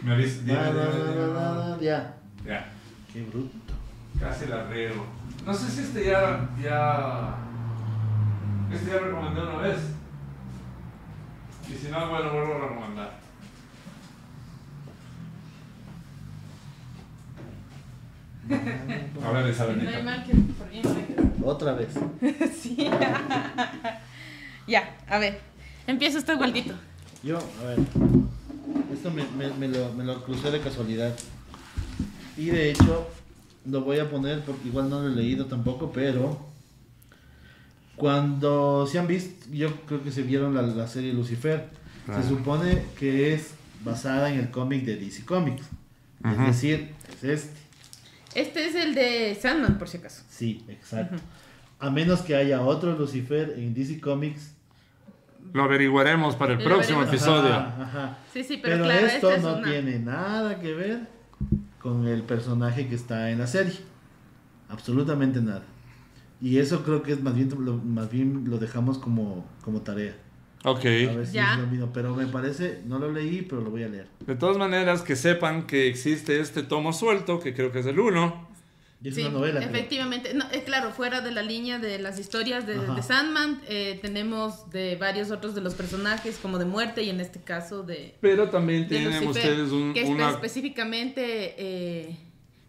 Me 0.04 0.16
na, 0.16 1.78
Ya. 1.80 2.14
Ya, 2.44 2.66
Qué 3.10 3.22
bruto. 3.22 3.72
casi 4.20 4.46
la 4.46 4.64
riego. 4.68 5.06
No 5.46 5.54
sé 5.54 5.70
si 5.70 5.80
este 5.80 6.04
ya. 6.04 6.46
ya... 6.62 7.36
Este 8.70 8.90
ya 8.90 8.98
recomendé 8.98 9.40
una 9.40 9.56
vez. 9.58 9.78
Y 11.70 11.72
si 11.72 11.90
no, 11.90 12.10
bueno, 12.10 12.32
vuelvo 12.32 12.54
a 12.54 12.68
recomendar. 12.68 13.10
A 19.24 19.30
ver, 19.32 19.54
No 19.82 19.88
hay 19.90 20.02
mal 20.02 20.24
que 20.24 20.34
por 20.34 20.68
bien 20.68 20.82
no 20.84 20.90
hay 20.90 21.04
que- 21.04 21.44
Otra 21.44 21.72
vez. 21.72 21.94
Sí. 22.60 22.76
ya, 24.66 24.96
a 25.08 25.18
ver. 25.18 25.40
Empieza 25.86 26.18
usted, 26.18 26.38
Waldito. 26.38 26.74
Yo, 27.22 27.38
a 27.38 27.64
ver. 27.68 27.78
Esto 28.92 29.10
me, 29.10 29.24
me, 29.36 29.52
me 29.54 29.68
lo, 29.68 29.92
me 29.92 30.04
lo 30.04 30.24
crucé 30.24 30.50
de 30.50 30.60
casualidad. 30.60 31.14
Y 32.36 32.46
de 32.46 32.70
hecho, 32.70 33.08
lo 33.66 33.82
voy 33.82 33.98
a 33.98 34.10
poner 34.10 34.42
porque 34.44 34.68
igual 34.68 34.90
no 34.90 35.00
lo 35.00 35.08
he 35.08 35.14
leído 35.14 35.46
tampoco, 35.46 35.92
pero. 35.92 36.52
Cuando 37.96 38.88
se 38.88 38.98
han 38.98 39.06
visto, 39.06 39.46
yo 39.52 39.72
creo 39.86 40.02
que 40.02 40.10
se 40.10 40.22
vieron 40.22 40.54
la, 40.54 40.62
la 40.62 40.88
serie 40.88 41.12
Lucifer. 41.12 41.68
Claro. 42.06 42.22
Se 42.22 42.28
supone 42.28 42.82
que 42.98 43.32
es 43.34 43.50
basada 43.84 44.32
en 44.32 44.40
el 44.40 44.50
cómic 44.50 44.84
de 44.84 44.96
DC 44.96 45.24
Comics. 45.24 45.64
Es 46.24 46.38
decir, 46.38 46.94
es 47.08 47.24
este. 47.24 47.60
Este 48.34 48.66
es 48.66 48.74
el 48.74 48.94
de 48.94 49.38
Sandman, 49.40 49.78
por 49.78 49.88
si 49.88 49.98
acaso. 49.98 50.22
Sí, 50.28 50.64
exacto. 50.68 51.16
A 51.78 51.90
menos 51.90 52.22
que 52.22 52.34
haya 52.34 52.62
otro 52.62 52.96
Lucifer 52.98 53.54
en 53.56 53.74
DC 53.74 54.00
Comics. 54.00 54.54
Lo 55.54 55.62
averiguaremos 55.62 56.34
para 56.34 56.54
el 56.54 56.58
Lo 56.58 56.64
próximo 56.64 57.04
episodio. 57.04 57.54
Ajá, 57.54 57.76
ajá. 57.82 58.18
Sí, 58.32 58.42
sí, 58.42 58.58
pero, 58.60 58.74
Pero, 58.74 58.84
claro, 58.86 59.06
esto 59.06 59.30
es 59.30 59.42
no 59.42 59.54
una- 59.56 59.70
tiene 59.70 60.00
nada 60.00 60.58
que 60.58 60.74
ver 60.74 61.08
con 61.80 62.08
el 62.08 62.22
personaje 62.24 62.88
que 62.88 62.96
está 62.96 63.30
en 63.30 63.38
la 63.38 63.46
serie. 63.46 63.74
Absolutamente 64.68 65.40
nada. 65.40 65.62
Y 66.40 66.58
eso 66.58 66.82
creo 66.82 67.04
que 67.04 67.12
es 67.12 67.22
más 67.22 67.36
bien 67.36 67.50
lo, 67.60 67.76
más 67.76 68.10
bien 68.10 68.44
lo 68.50 68.58
dejamos 68.58 68.98
como, 68.98 69.46
como 69.62 69.80
tarea. 69.82 70.16
Ok. 70.64 70.80
A 70.80 71.14
ver 71.14 71.26
si 71.28 71.34
Ya. 71.34 71.52
es 71.54 71.60
lo 71.60 71.66
mismo. 71.68 71.90
Pero 71.92 72.16
me 72.16 72.26
parece, 72.26 72.82
no 72.86 72.98
lo 72.98 73.12
leí, 73.12 73.42
pero 73.42 73.62
lo 73.62 73.70
voy 73.70 73.84
a 73.84 73.88
leer. 73.88 74.08
De 74.26 74.34
todas 74.34 74.56
maneras, 74.58 75.02
que 75.02 75.14
sepan 75.14 75.68
que 75.68 75.86
existe 75.86 76.40
este 76.40 76.64
tomo 76.64 76.92
suelto, 76.92 77.38
que 77.38 77.54
creo 77.54 77.70
que 77.70 77.78
es 77.78 77.86
el 77.86 78.00
1. 78.00 78.48
Y 79.04 79.08
es 79.10 79.14
Sí, 79.16 79.20
una 79.20 79.30
novela. 79.30 79.60
efectivamente. 79.62 80.32
No, 80.34 80.46
eh, 80.50 80.62
claro, 80.64 80.90
fuera 80.90 81.20
de 81.20 81.30
la 81.30 81.42
línea 81.42 81.78
de 81.78 81.98
las 81.98 82.18
historias 82.18 82.66
de, 82.66 82.78
de 82.78 83.02
Sandman, 83.02 83.60
eh, 83.68 83.98
tenemos 84.00 84.70
de 84.70 84.96
varios 84.96 85.30
otros 85.30 85.54
de 85.54 85.60
los 85.60 85.74
personajes, 85.74 86.38
como 86.40 86.58
de 86.58 86.64
muerte 86.64 87.02
y 87.02 87.10
en 87.10 87.20
este 87.20 87.40
caso 87.42 87.82
de, 87.82 88.16
Pero 88.22 88.48
también 88.48 88.82
de 88.82 88.88
tienen 88.88 89.08
Lucifer, 89.26 89.52
ustedes 89.52 89.70
un, 89.72 89.92
que 89.92 90.02
es 90.02 90.08
una... 90.08 90.30
específicamente 90.30 91.54
eh, 91.58 92.16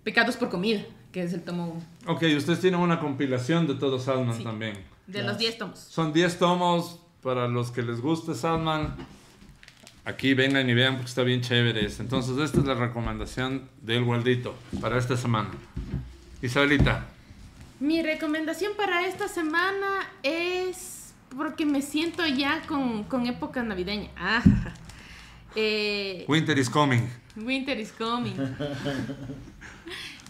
Pecados 0.04 0.36
por 0.36 0.50
comida, 0.50 0.84
que 1.12 1.24
es 1.24 1.34
el 1.34 1.42
tomo 1.42 1.68
uno, 2.06 2.14
Ok, 2.14 2.24
ustedes 2.38 2.60
tienen 2.60 2.80
una 2.80 3.00
compilación 3.00 3.66
de 3.66 3.76
todo 3.76 3.98
Sandman 3.98 4.38
Sí. 4.38 4.44
también. 4.44 4.78
de 5.08 5.20
Ya. 5.20 5.24
los 5.26 5.38
10 5.38 5.58
tomos. 5.58 5.80
Son 5.80 6.12
10 6.14 6.38
tomos 6.38 7.00
para 7.24 7.48
los 7.48 7.72
que 7.72 7.82
les 7.82 8.02
guste 8.02 8.36
Sandman. 8.36 8.94
Aquí 10.04 10.34
vengan 10.36 10.70
y 10.70 10.74
vean 10.76 10.96
porque 10.96 11.08
está 11.08 11.24
bien 11.24 11.42
chévere. 11.42 11.86
este. 11.86 12.04
Entonces, 12.04 12.38
esta 12.38 12.60
es 12.60 12.66
la 12.66 12.74
recomendación 12.76 13.70
del 13.82 14.04
Waldito 14.04 14.54
para 14.82 15.00
esta 15.00 15.16
semana. 15.18 15.50
Isabelita, 16.42 17.06
Mi 17.80 18.02
recomendación 18.02 18.74
para 18.78 19.08
esta 19.08 19.28
semana 19.28 20.08
es 20.24 21.14
porque 21.36 21.66
me 21.66 21.82
siento 21.82 22.26
ya 22.26 22.62
con, 22.68 23.04
con 23.06 23.26
época 23.26 23.64
navideña. 23.64 24.10
Ah, 24.18 24.44
eh, 25.56 26.26
Winter 26.28 26.58
is 26.58 26.70
coming. 26.70 27.08
Winter 27.38 27.80
is 27.80 27.92
coming. 27.92 28.36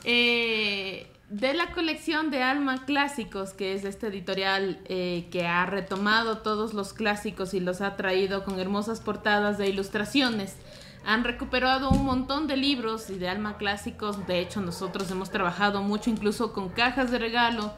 Eh, 0.08 1.08
de 1.30 1.56
la 1.56 1.72
colección 1.72 2.30
de 2.30 2.44
Alma 2.44 2.86
Clásicos, 2.86 3.54
que 3.54 3.74
es 3.74 3.84
este 3.86 4.08
editorial 4.08 4.80
eh, 4.86 5.28
que 5.32 5.48
ha 5.48 5.66
retomado 5.66 6.38
todos 6.40 6.76
los 6.76 6.94
clásicos 6.94 7.56
y 7.56 7.60
los 7.60 7.82
ha 7.82 7.96
traído 7.96 8.44
con 8.44 8.60
hermosas 8.60 9.02
portadas 9.02 9.58
de 9.58 9.68
ilustraciones. 9.68 10.58
Han 11.06 11.24
recuperado 11.24 11.92
un 11.92 12.04
montón 12.04 12.48
de 12.48 12.58
libros 12.58 13.10
y 13.12 13.20
de 13.20 13.30
Alma 13.30 13.58
Clásicos. 13.58 14.26
De 14.26 14.40
hecho, 14.40 14.60
nosotros 14.60 15.10
hemos 15.12 15.30
trabajado 15.30 15.84
mucho 15.84 16.10
incluso 16.10 16.52
con 16.52 16.70
cajas 16.70 17.12
de 17.12 17.20
regalo, 17.20 17.74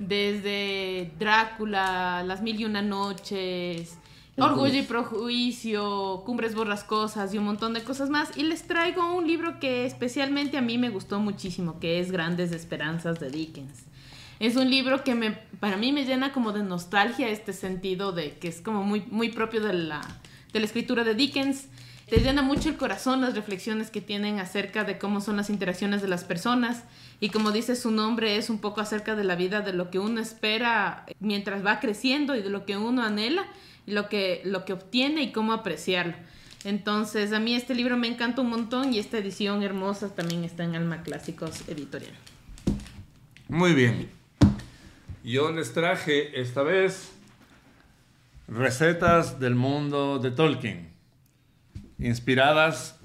desde 0.00 1.12
Drácula, 1.18 2.24
Las 2.24 2.42
Mil 2.42 2.60
y 2.60 2.64
Una 2.64 2.82
Noches, 2.82 3.98
Orgullo 4.36 4.78
y 4.78 4.82
Prejuicio, 4.82 6.22
Cumbres 6.24 6.54
Borrascosas 6.54 7.32
y 7.32 7.38
un 7.38 7.44
montón 7.44 7.72
de 7.72 7.84
cosas 7.84 8.10
más. 8.10 8.36
Y 8.36 8.42
les 8.42 8.66
traigo 8.66 9.14
un 9.14 9.28
libro 9.28 9.60
que 9.60 9.86
especialmente 9.86 10.56
a 10.58 10.62
mí 10.62 10.76
me 10.76 10.88
gustó 10.88 11.20
muchísimo, 11.20 11.78
que 11.78 12.00
es 12.00 12.10
Grandes 12.10 12.50
Esperanzas 12.50 13.20
de 13.20 13.30
Dickens. 13.30 13.84
Es 14.40 14.56
un 14.56 14.70
libro 14.70 15.04
que 15.04 15.14
me, 15.14 15.30
para 15.60 15.76
mí 15.76 15.92
me 15.92 16.04
llena 16.04 16.32
como 16.32 16.52
de 16.52 16.64
nostalgia 16.64 17.28
este 17.28 17.52
sentido 17.52 18.10
de 18.10 18.38
que 18.38 18.48
es 18.48 18.60
como 18.60 18.82
muy, 18.82 19.04
muy 19.08 19.28
propio 19.28 19.60
de 19.60 19.72
la, 19.72 20.00
de 20.52 20.58
la 20.58 20.66
escritura 20.66 21.04
de 21.04 21.14
Dickens. 21.14 21.68
Te 22.12 22.20
llena 22.20 22.42
mucho 22.42 22.68
el 22.68 22.76
corazón 22.76 23.22
las 23.22 23.34
reflexiones 23.34 23.90
que 23.90 24.02
tienen 24.02 24.38
acerca 24.38 24.84
de 24.84 24.98
cómo 24.98 25.22
son 25.22 25.38
las 25.38 25.48
interacciones 25.48 26.02
de 26.02 26.08
las 26.08 26.24
personas 26.24 26.84
y 27.20 27.30
como 27.30 27.52
dice 27.52 27.74
su 27.74 27.90
nombre 27.90 28.36
es 28.36 28.50
un 28.50 28.58
poco 28.58 28.82
acerca 28.82 29.16
de 29.16 29.24
la 29.24 29.34
vida, 29.34 29.62
de 29.62 29.72
lo 29.72 29.90
que 29.90 29.98
uno 29.98 30.20
espera 30.20 31.06
mientras 31.20 31.64
va 31.64 31.80
creciendo 31.80 32.36
y 32.36 32.42
de 32.42 32.50
lo 32.50 32.66
que 32.66 32.76
uno 32.76 33.02
anhela 33.02 33.46
lo 33.86 34.10
que, 34.10 34.42
lo 34.44 34.66
que 34.66 34.74
obtiene 34.74 35.22
y 35.22 35.32
cómo 35.32 35.54
apreciarlo. 35.54 36.12
Entonces 36.64 37.32
a 37.32 37.40
mí 37.40 37.54
este 37.54 37.74
libro 37.74 37.96
me 37.96 38.08
encanta 38.08 38.42
un 38.42 38.50
montón 38.50 38.92
y 38.92 38.98
esta 38.98 39.16
edición 39.16 39.62
hermosa 39.62 40.14
también 40.14 40.44
está 40.44 40.64
en 40.64 40.76
Alma 40.76 41.02
Clásicos 41.04 41.66
Editorial. 41.66 42.12
Muy 43.48 43.72
bien. 43.72 44.10
Yo 45.24 45.50
les 45.50 45.72
traje 45.72 46.38
esta 46.38 46.62
vez 46.62 47.10
recetas 48.48 49.40
del 49.40 49.54
mundo 49.54 50.18
de 50.18 50.30
Tolkien, 50.30 50.91
inspiradas 52.06 52.98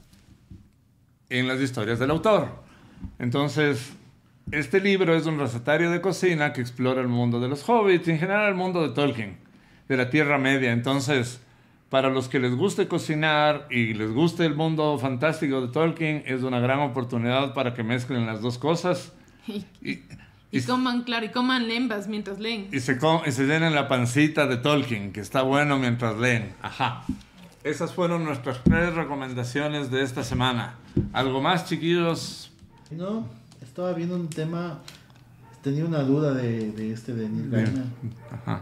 en 1.30 1.48
las 1.48 1.60
historias 1.60 2.00
del 2.00 2.12
autor. 2.12 2.50
Entonces, 3.20 3.94
este 4.52 4.80
libro 4.80 5.16
es 5.16 5.26
un 5.26 5.40
recetario 5.40 5.92
de 5.92 6.02
cocina 6.02 6.54
que 6.54 6.62
explora 6.62 7.02
el 7.02 7.08
mundo 7.08 7.40
de 7.40 7.48
los 7.50 7.68
hobbits 7.68 8.08
y 8.08 8.12
en 8.12 8.20
general 8.20 8.50
el 8.50 8.56
mundo 8.56 8.82
de 8.88 8.94
Tolkien, 8.94 9.38
de 9.90 9.98
la 9.98 10.10
Tierra 10.10 10.38
Media. 10.38 10.72
Entonces, 10.72 11.42
para 11.90 12.10
los 12.10 12.28
que 12.28 12.40
les 12.40 12.56
guste 12.56 12.88
cocinar 12.88 13.68
y 13.70 13.94
les 13.94 14.12
guste 14.12 14.46
el 14.46 14.56
mundo 14.56 14.98
fantástico 15.00 15.62
de 15.62 15.68
Tolkien, 15.72 16.24
es 16.26 16.44
una 16.44 16.60
gran 16.60 16.80
oportunidad 16.80 17.54
para 17.54 17.74
que 17.74 17.84
mezclen 17.84 18.26
las 18.26 18.42
dos 18.42 18.58
cosas. 18.58 19.14
Y, 19.48 19.66
Y, 19.82 19.92
y 20.52 20.60
y- 20.60 20.62
coman, 20.64 21.04
claro, 21.04 21.26
y 21.26 21.30
coman 21.30 21.68
lembas 21.68 22.08
mientras 22.08 22.40
leen. 22.40 22.68
y 22.72 22.80
se, 22.80 22.98
y 23.26 23.32
se 23.32 23.44
llenen 23.46 23.76
la 23.76 23.88
pancita 23.90 24.48
de 24.48 24.58
Tolkien, 24.58 25.12
que 25.12 25.20
está 25.22 25.42
bueno 25.42 25.78
mientras 25.78 26.18
leen. 26.18 26.54
Ajá. 26.62 27.04
Esas 27.68 27.94
fueron 27.94 28.24
nuestras 28.24 28.64
tres 28.64 28.94
recomendaciones 28.94 29.92
de 29.92 30.02
esta 30.02 30.24
semana. 30.24 30.76
¿Algo 31.12 31.42
más, 31.42 31.66
chiquillos? 31.66 32.50
No, 32.92 33.28
estaba 33.62 33.92
viendo 33.92 34.16
un 34.16 34.30
tema. 34.30 34.80
Tenía 35.62 35.84
una 35.86 36.00
duda 36.04 36.34
de, 36.34 36.72
de 36.72 36.94
este 36.94 37.14
de 37.14 37.28
Neil. 37.28 37.50
Gaiman, 37.52 37.94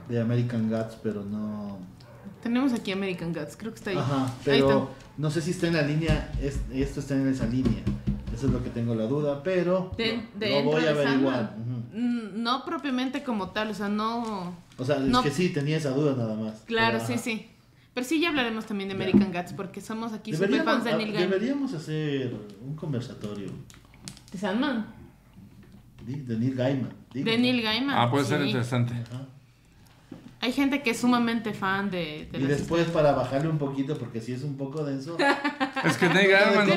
de 0.10 0.20
American 0.22 0.70
Gods, 0.72 0.98
pero 1.04 1.24
no. 1.24 1.78
Tenemos 2.42 2.74
aquí 2.74 2.92
American 2.92 3.32
Gods, 3.32 3.56
creo 3.58 3.72
que 3.74 3.78
está 3.78 3.92
ahí. 3.92 3.98
Ajá, 3.98 4.26
Ahí 4.26 4.32
pero 4.44 4.90
no 5.18 5.30
sé 5.30 5.42
si 5.42 5.52
está 5.52 5.68
en 5.68 5.74
la 5.74 5.84
línea. 5.84 6.32
es- 6.42 6.62
esto 6.74 7.00
está 7.00 7.14
en 7.16 7.28
esa 7.28 7.46
línea. 7.46 7.84
Eso 8.34 8.48
es 8.48 8.52
lo 8.54 8.64
que 8.64 8.70
tengo 8.72 8.96
la 8.96 9.06
duda, 9.06 9.44
pero 9.44 9.92
De, 9.98 10.18
lo- 10.18 10.40
de 10.40 10.48
dentro 10.50 10.72
voy 10.72 10.86
a 10.86 10.90
averiguar. 10.90 11.56
Mm, 11.94 12.42
No 12.42 12.66
propiamente 12.66 13.24
como 13.24 13.50
tal, 13.52 13.70
o 13.70 13.74
sea, 13.76 13.88
no... 13.88 14.56
O 14.78 14.84
sea, 14.84 14.96
es 14.98 15.04
No. 15.04 15.22
que 15.24 15.30
sí, 15.32 15.50
tenía 15.50 15.78
esa 15.78 15.92
duda 15.92 16.16
nada 16.18 16.36
más. 16.36 16.64
Claro, 16.66 16.98
Pero, 17.06 17.08
sí, 17.08 17.24
sí. 17.24 17.48
Pero 17.96 18.06
sí, 18.06 18.20
ya 18.20 18.30
hablaremos 18.30 18.66
también 18.68 18.90
de. 18.90 18.96
American 18.96 19.32
Gods, 19.34 19.54
porque 19.54 19.82
somos 19.82 20.14
aquí 20.14 20.32
super 20.34 20.50
Deberíamos, 20.50 20.74
fans 20.74 20.84
de 20.86 20.98
Neil 20.98 21.14
Gaiman. 21.14 21.30
deberíamos 21.32 21.74
hacer 21.74 22.36
un 22.64 22.76
conversatorio 22.76 23.48
¿De 24.32 24.38
Sandman? 24.38 24.86
de, 26.06 26.38
Neil 26.38 26.54
Gaiman. 26.56 26.90
digo, 27.14 27.26
De 27.32 27.38
¿no? 27.38 27.42
Neil 27.44 27.62
Gaiman. 27.64 27.98
Ah, 27.98 28.12
puede 28.12 28.26
ser 28.26 28.46
interesante. 28.46 28.94
Ajá. 28.94 29.26
Hay 30.46 30.52
gente 30.52 30.84
que 30.84 30.92
es 30.92 30.98
sumamente 31.00 31.54
fan 31.54 31.90
de, 31.90 32.28
de 32.32 32.38
Y 32.40 32.44
después 32.44 32.86
para 32.90 33.14
bajarle 33.14 33.50
un 33.50 33.58
poquito, 33.58 33.98
porque 33.98 34.22
si 34.22 34.32
es 34.34 34.44
un 34.44 34.56
poco 34.58 34.84
denso. 34.84 35.18
Es 35.84 35.98
que 35.98 36.08
Neil 36.10 36.32
Gaiman... 36.32 36.70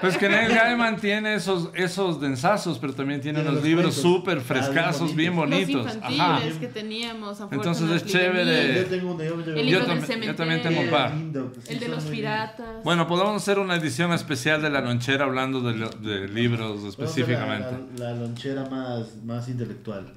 Pues 0.00 0.16
que 0.18 0.28
Neil 0.28 0.48
Gaiman 0.54 0.96
tiene 0.96 1.34
esos, 1.34 1.70
esos 1.74 2.20
densazos, 2.20 2.78
pero 2.78 2.92
también 2.92 3.20
tiene 3.20 3.38
Tiene 3.38 3.50
unos 3.50 3.62
los 3.62 3.68
libros 3.68 3.94
súper 3.94 4.38
Ah, 4.38 4.40
frescazos, 4.42 5.14
bien 5.14 5.16
bien 5.16 5.36
bonitos. 5.36 5.84
Los 5.86 5.96
Ajá. 5.96 6.10
infantiles 6.12 6.56
que 6.58 6.66
teníamos. 6.68 7.40
Entonces 7.50 7.90
es 7.90 8.04
chévere. 8.06 8.74
Yo 8.82 8.84
tengo 8.86 9.12
uno, 9.14 9.22
yo, 9.24 9.40
yo- 9.44 9.54
El 9.54 9.68
Yo 9.68 9.78
del 9.78 9.86
también- 9.86 10.22
yo 10.22 10.34
también 10.34 10.62
tengo 10.62 10.80
un 10.80 10.90
par. 10.90 11.14
lindo, 11.14 11.52
que 11.52 11.60
sí 11.62 11.72
El 11.74 11.80
de 11.80 11.88
los 11.88 12.04
piratas. 12.04 12.82
Bueno, 12.84 13.06
podemos 13.06 13.36
hacer 13.36 13.58
una 13.58 13.76
edición 13.76 14.12
especial 14.12 14.60
de 14.62 14.70
La 14.70 14.80
Lonchera 14.80 15.24
hablando 15.26 15.60
de, 15.60 15.74
lo- 15.74 15.90
de 15.90 16.28
libros 16.28 16.84
a 16.84 16.88
específicamente. 16.88 17.68
La, 17.98 18.04
la, 18.06 18.10
la 18.14 18.20
lonchera 18.20 18.64
más, 18.68 19.16
más 19.24 19.48
intelectual. 19.48 20.12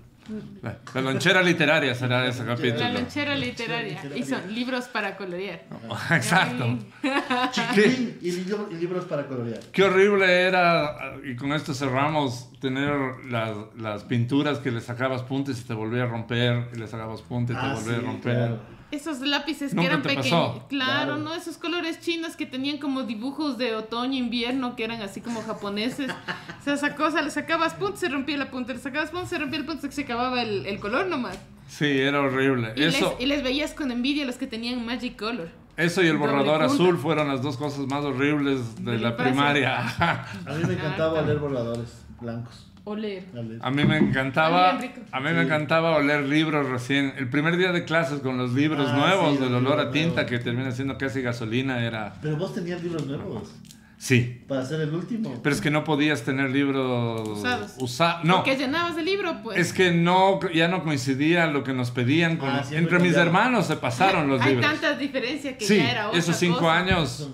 La, 0.61 0.77
la 0.93 1.01
lonchera 1.01 1.41
literaria 1.41 1.95
será 1.95 2.27
ese 2.27 2.45
capítulo. 2.45 2.79
La 2.79 2.91
lonchera 2.91 3.35
literaria. 3.35 3.99
Y 4.15 4.23
son 4.23 4.53
libros 4.53 4.85
para 4.87 5.17
colorear. 5.17 5.63
Exacto. 6.11 6.77
Chiquitín 7.51 8.17
y, 8.21 8.31
libro- 8.31 8.69
y 8.71 8.75
libros 8.75 9.05
para 9.05 9.25
colorear. 9.27 9.59
Qué 9.71 9.83
horrible 9.83 10.41
era, 10.41 11.15
y 11.23 11.35
con 11.35 11.51
esto 11.53 11.73
cerramos, 11.73 12.51
tener 12.59 12.91
las, 13.29 13.55
las 13.77 14.03
pinturas 14.03 14.59
que 14.59 14.71
le 14.71 14.81
sacabas 14.81 15.23
puntos 15.23 15.59
y 15.59 15.63
te 15.63 15.73
volvía 15.73 16.03
a 16.03 16.07
romper, 16.07 16.67
y 16.73 16.77
le 16.77 16.87
sacabas 16.87 17.21
puntos 17.21 17.55
y 17.55 17.59
te 17.59 17.65
Ah, 17.65 17.73
volvía 17.75 17.97
a 17.97 17.99
sí, 17.99 18.05
romper. 18.05 18.35
claro. 18.35 18.78
Esos 18.91 19.19
lápices 19.21 19.75
que 19.75 19.85
eran 19.85 20.01
pequeños. 20.01 20.25
Claro, 20.29 20.63
Claro. 20.69 21.17
¿no? 21.17 21.35
Esos 21.35 21.57
colores 21.57 21.99
chinos 22.01 22.35
que 22.35 22.45
tenían 22.47 22.79
como 22.79 23.03
dibujos 23.03 23.57
de 23.57 23.75
otoño, 23.75 24.17
invierno, 24.17 24.75
que 24.75 24.83
eran 24.83 25.01
así 25.01 25.21
como 25.21 25.41
japoneses. 25.43 26.11
O 26.59 26.63
sea, 26.63 26.73
esa 26.73 26.95
cosa, 26.95 27.21
le 27.21 27.29
sacabas 27.31 27.73
puntos, 27.75 27.99
se 28.01 28.09
rompía 28.09 28.37
la 28.37 28.51
punta, 28.51 28.73
le 28.73 28.79
sacabas 28.79 29.11
puntos, 29.11 29.29
se 29.29 29.37
rompía 29.39 29.59
el 29.59 29.65
punto, 29.65 29.89
se 29.89 30.01
acababa 30.01 30.41
el, 30.41 30.65
el 30.65 30.79
color 30.79 31.05
nomás. 31.07 31.39
Sí, 31.69 31.85
era 31.85 32.19
horrible. 32.19 32.73
Y, 32.75 32.83
Eso, 32.83 33.11
les, 33.17 33.21
y 33.21 33.25
les 33.27 33.43
veías 33.43 33.73
con 33.73 33.91
envidia 33.91 34.25
los 34.25 34.35
que 34.35 34.45
tenían 34.47 34.85
Magic 34.85 35.15
Color. 35.17 35.49
eso 35.77 36.03
y 36.03 36.07
el 36.07 36.17
borrador 36.17 36.61
azul 36.61 36.97
fueron 36.97 37.27
las 37.29 37.41
dos 37.41 37.55
cosas 37.57 37.87
más 37.87 38.03
horribles 38.03 38.83
de 38.83 38.91
De 38.93 38.97
la 38.99 39.15
primaria. 39.15 39.77
A 39.99 40.53
mí 40.53 40.63
me 40.67 40.73
encantaba 40.73 41.19
Ah, 41.19 41.21
leer 41.21 41.37
borradores 41.39 42.05
blancos. 42.19 42.68
Oler. 42.89 43.23
A 43.33 43.41
leer. 43.41 43.59
A 43.61 43.69
mí 43.71 43.83
me 43.85 43.97
encantaba, 43.97 44.71
a 45.11 45.19
mí 45.19 45.29
me 45.33 45.41
encantaba 45.41 45.95
oler 45.97 46.23
libros 46.27 46.67
recién. 46.69 47.13
El 47.17 47.29
primer 47.29 47.55
día 47.57 47.71
de 47.71 47.85
clases 47.85 48.19
con 48.19 48.37
los 48.37 48.53
libros 48.53 48.89
Ah, 48.91 48.97
nuevos, 48.97 49.37
sí, 49.37 49.43
del 49.43 49.53
olor 49.53 49.79
a 49.79 49.91
tinta 49.91 50.25
que 50.25 50.39
termina 50.39 50.71
siendo 50.71 50.97
casi 50.97 51.21
gasolina, 51.21 51.83
era... 51.85 52.15
Pero 52.21 52.37
vos 52.37 52.53
tenías 52.53 52.81
libros 52.83 53.05
nuevos. 53.05 53.51
Sí. 53.97 54.43
Para 54.47 54.65
ser 54.65 54.79
el 54.79 54.93
último. 54.95 55.41
Pero 55.43 55.53
es 55.53 55.59
que 55.61 55.69
no 55.69 55.83
podías 55.83 56.23
tener 56.23 56.49
libros 56.51 57.27
Usados. 57.27 57.73
usa- 57.79 58.21
No. 58.23 58.37
Porque 58.37 58.55
llenabas 58.55 58.97
el 58.97 59.03
libro, 59.03 59.35
pues. 59.43 59.57
Es 59.59 59.73
que 59.73 59.91
no, 59.91 60.39
ya 60.53 60.69
no 60.69 60.83
coincidía 60.85 61.47
lo 61.47 61.65
que 61.65 61.73
nos 61.73 61.91
pedían. 61.91 62.37
con- 62.37 62.47
Ah, 62.49 62.63
entre 62.71 62.97
mis 62.99 63.13
hermanos 63.15 63.67
se 63.67 63.75
pasaron 63.75 64.27
los 64.29 64.41
Hay 64.41 64.55
libros. 64.55 64.71
tantas 64.71 64.97
diferencias 64.97 65.57
que 65.57 65.65
Sí, 65.65 65.75
ya 65.77 65.91
era 65.91 66.07
otra 66.07 66.17
esos 66.19 66.35
cinco 66.37 66.59
cosa. 66.59 66.77
años. 66.77 67.29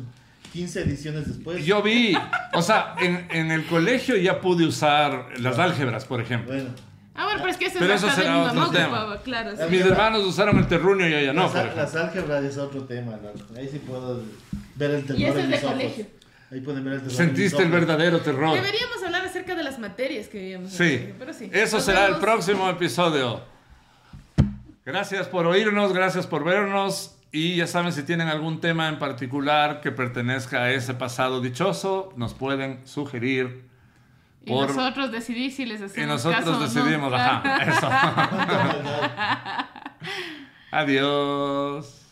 Son 0.55 0.63
15 0.63 0.81
ediciones 0.81 1.27
después. 1.27 1.65
Yo 1.65 1.81
vi, 1.83 2.17
o 2.53 2.61
sea, 2.61 2.95
en, 2.99 3.27
en 3.31 3.51
el 3.51 3.65
colegio 3.65 4.15
ya 4.15 4.39
pude 4.39 4.65
usar 4.65 5.27
las 5.39 5.59
álgebras, 5.59 6.05
por 6.05 6.21
ejemplo. 6.21 6.53
Bueno. 6.53 6.69
Ah, 7.13 7.25
bueno, 7.25 7.39
pero 7.39 7.51
es 7.51 7.57
que 7.57 7.65
ese 7.67 7.79
Pero 7.79 7.93
es 7.93 8.03
eso 8.03 8.11
será 8.13 8.33
mi 8.35 8.39
otro 8.45 8.53
mamá 8.55 8.71
tema. 8.71 8.85
ocupaba, 8.87 9.21
claro. 9.21 9.51
sí. 9.55 9.63
Mis 9.69 9.81
hermanos 9.81 10.23
usaron 10.25 10.57
el 10.57 10.67
terruño 10.67 11.07
y 11.07 11.11
yo 11.11 11.19
ya 11.19 11.33
no. 11.33 11.43
las, 11.53 11.75
las 11.75 11.95
álgebras 11.95 12.43
es 12.43 12.57
otro 12.57 12.83
tema. 12.83 13.13
loco. 13.13 13.39
Ahí 13.57 13.69
sí 13.69 13.79
puedo 13.79 14.21
ver 14.75 14.91
el 14.91 15.05
terror 15.05 15.19
Y 15.21 15.25
ese 15.25 15.39
en 15.41 15.53
es 15.53 15.61
de 15.61 15.67
colegio. 15.67 16.05
Ahí 16.51 16.59
pueden 16.61 16.83
ver 16.83 16.93
el 16.95 16.99
terror. 17.01 17.11
en 17.21 17.27
mis 17.27 17.35
Sentiste 17.35 17.63
el 17.63 17.71
verdadero 17.71 18.19
terror. 18.21 18.53
Deberíamos 18.55 19.03
hablar 19.03 19.25
acerca 19.25 19.55
de 19.55 19.63
las 19.63 19.79
materias 19.79 20.27
que 20.27 20.39
vivíamos 20.39 20.77
en 20.79 20.85
el 20.85 20.89
Sí, 20.91 20.97
colegio, 20.97 21.15
pero 21.19 21.33
sí. 21.33 21.49
eso 21.53 21.75
Nos 21.77 21.85
será 21.85 22.01
el 22.05 22.13
vemos. 22.15 22.19
próximo 22.23 22.69
episodio. 22.69 23.41
Gracias 24.85 25.27
por 25.27 25.47
oírnos, 25.47 25.93
gracias 25.93 26.27
por 26.27 26.43
vernos 26.43 27.14
y 27.31 27.55
ya 27.57 27.67
saben 27.67 27.91
si 27.91 28.03
tienen 28.03 28.27
algún 28.29 28.61
tema 28.61 28.87
en 28.87 28.97
particular 28.99 29.81
que 29.81 29.91
pertenezca 29.91 30.63
a 30.63 30.71
ese 30.71 30.93
pasado 30.93 31.41
dichoso, 31.41 32.13
nos 32.15 32.33
pueden 32.33 32.85
sugerir 32.87 33.65
Y 34.45 34.51
por- 34.51 34.67
nosotros 34.73 35.11
decidimos 35.11 35.53
si 35.55 35.65
les 35.65 35.81
hacemos 35.81 35.97
y 35.97 36.09
nosotros 36.09 36.39
caso 36.45 36.51
o 36.57 36.59
no. 36.59 36.65
decidimos, 36.65 37.13
ajá, 37.13 37.63
eso. 37.63 37.89
Adiós. 40.71 42.04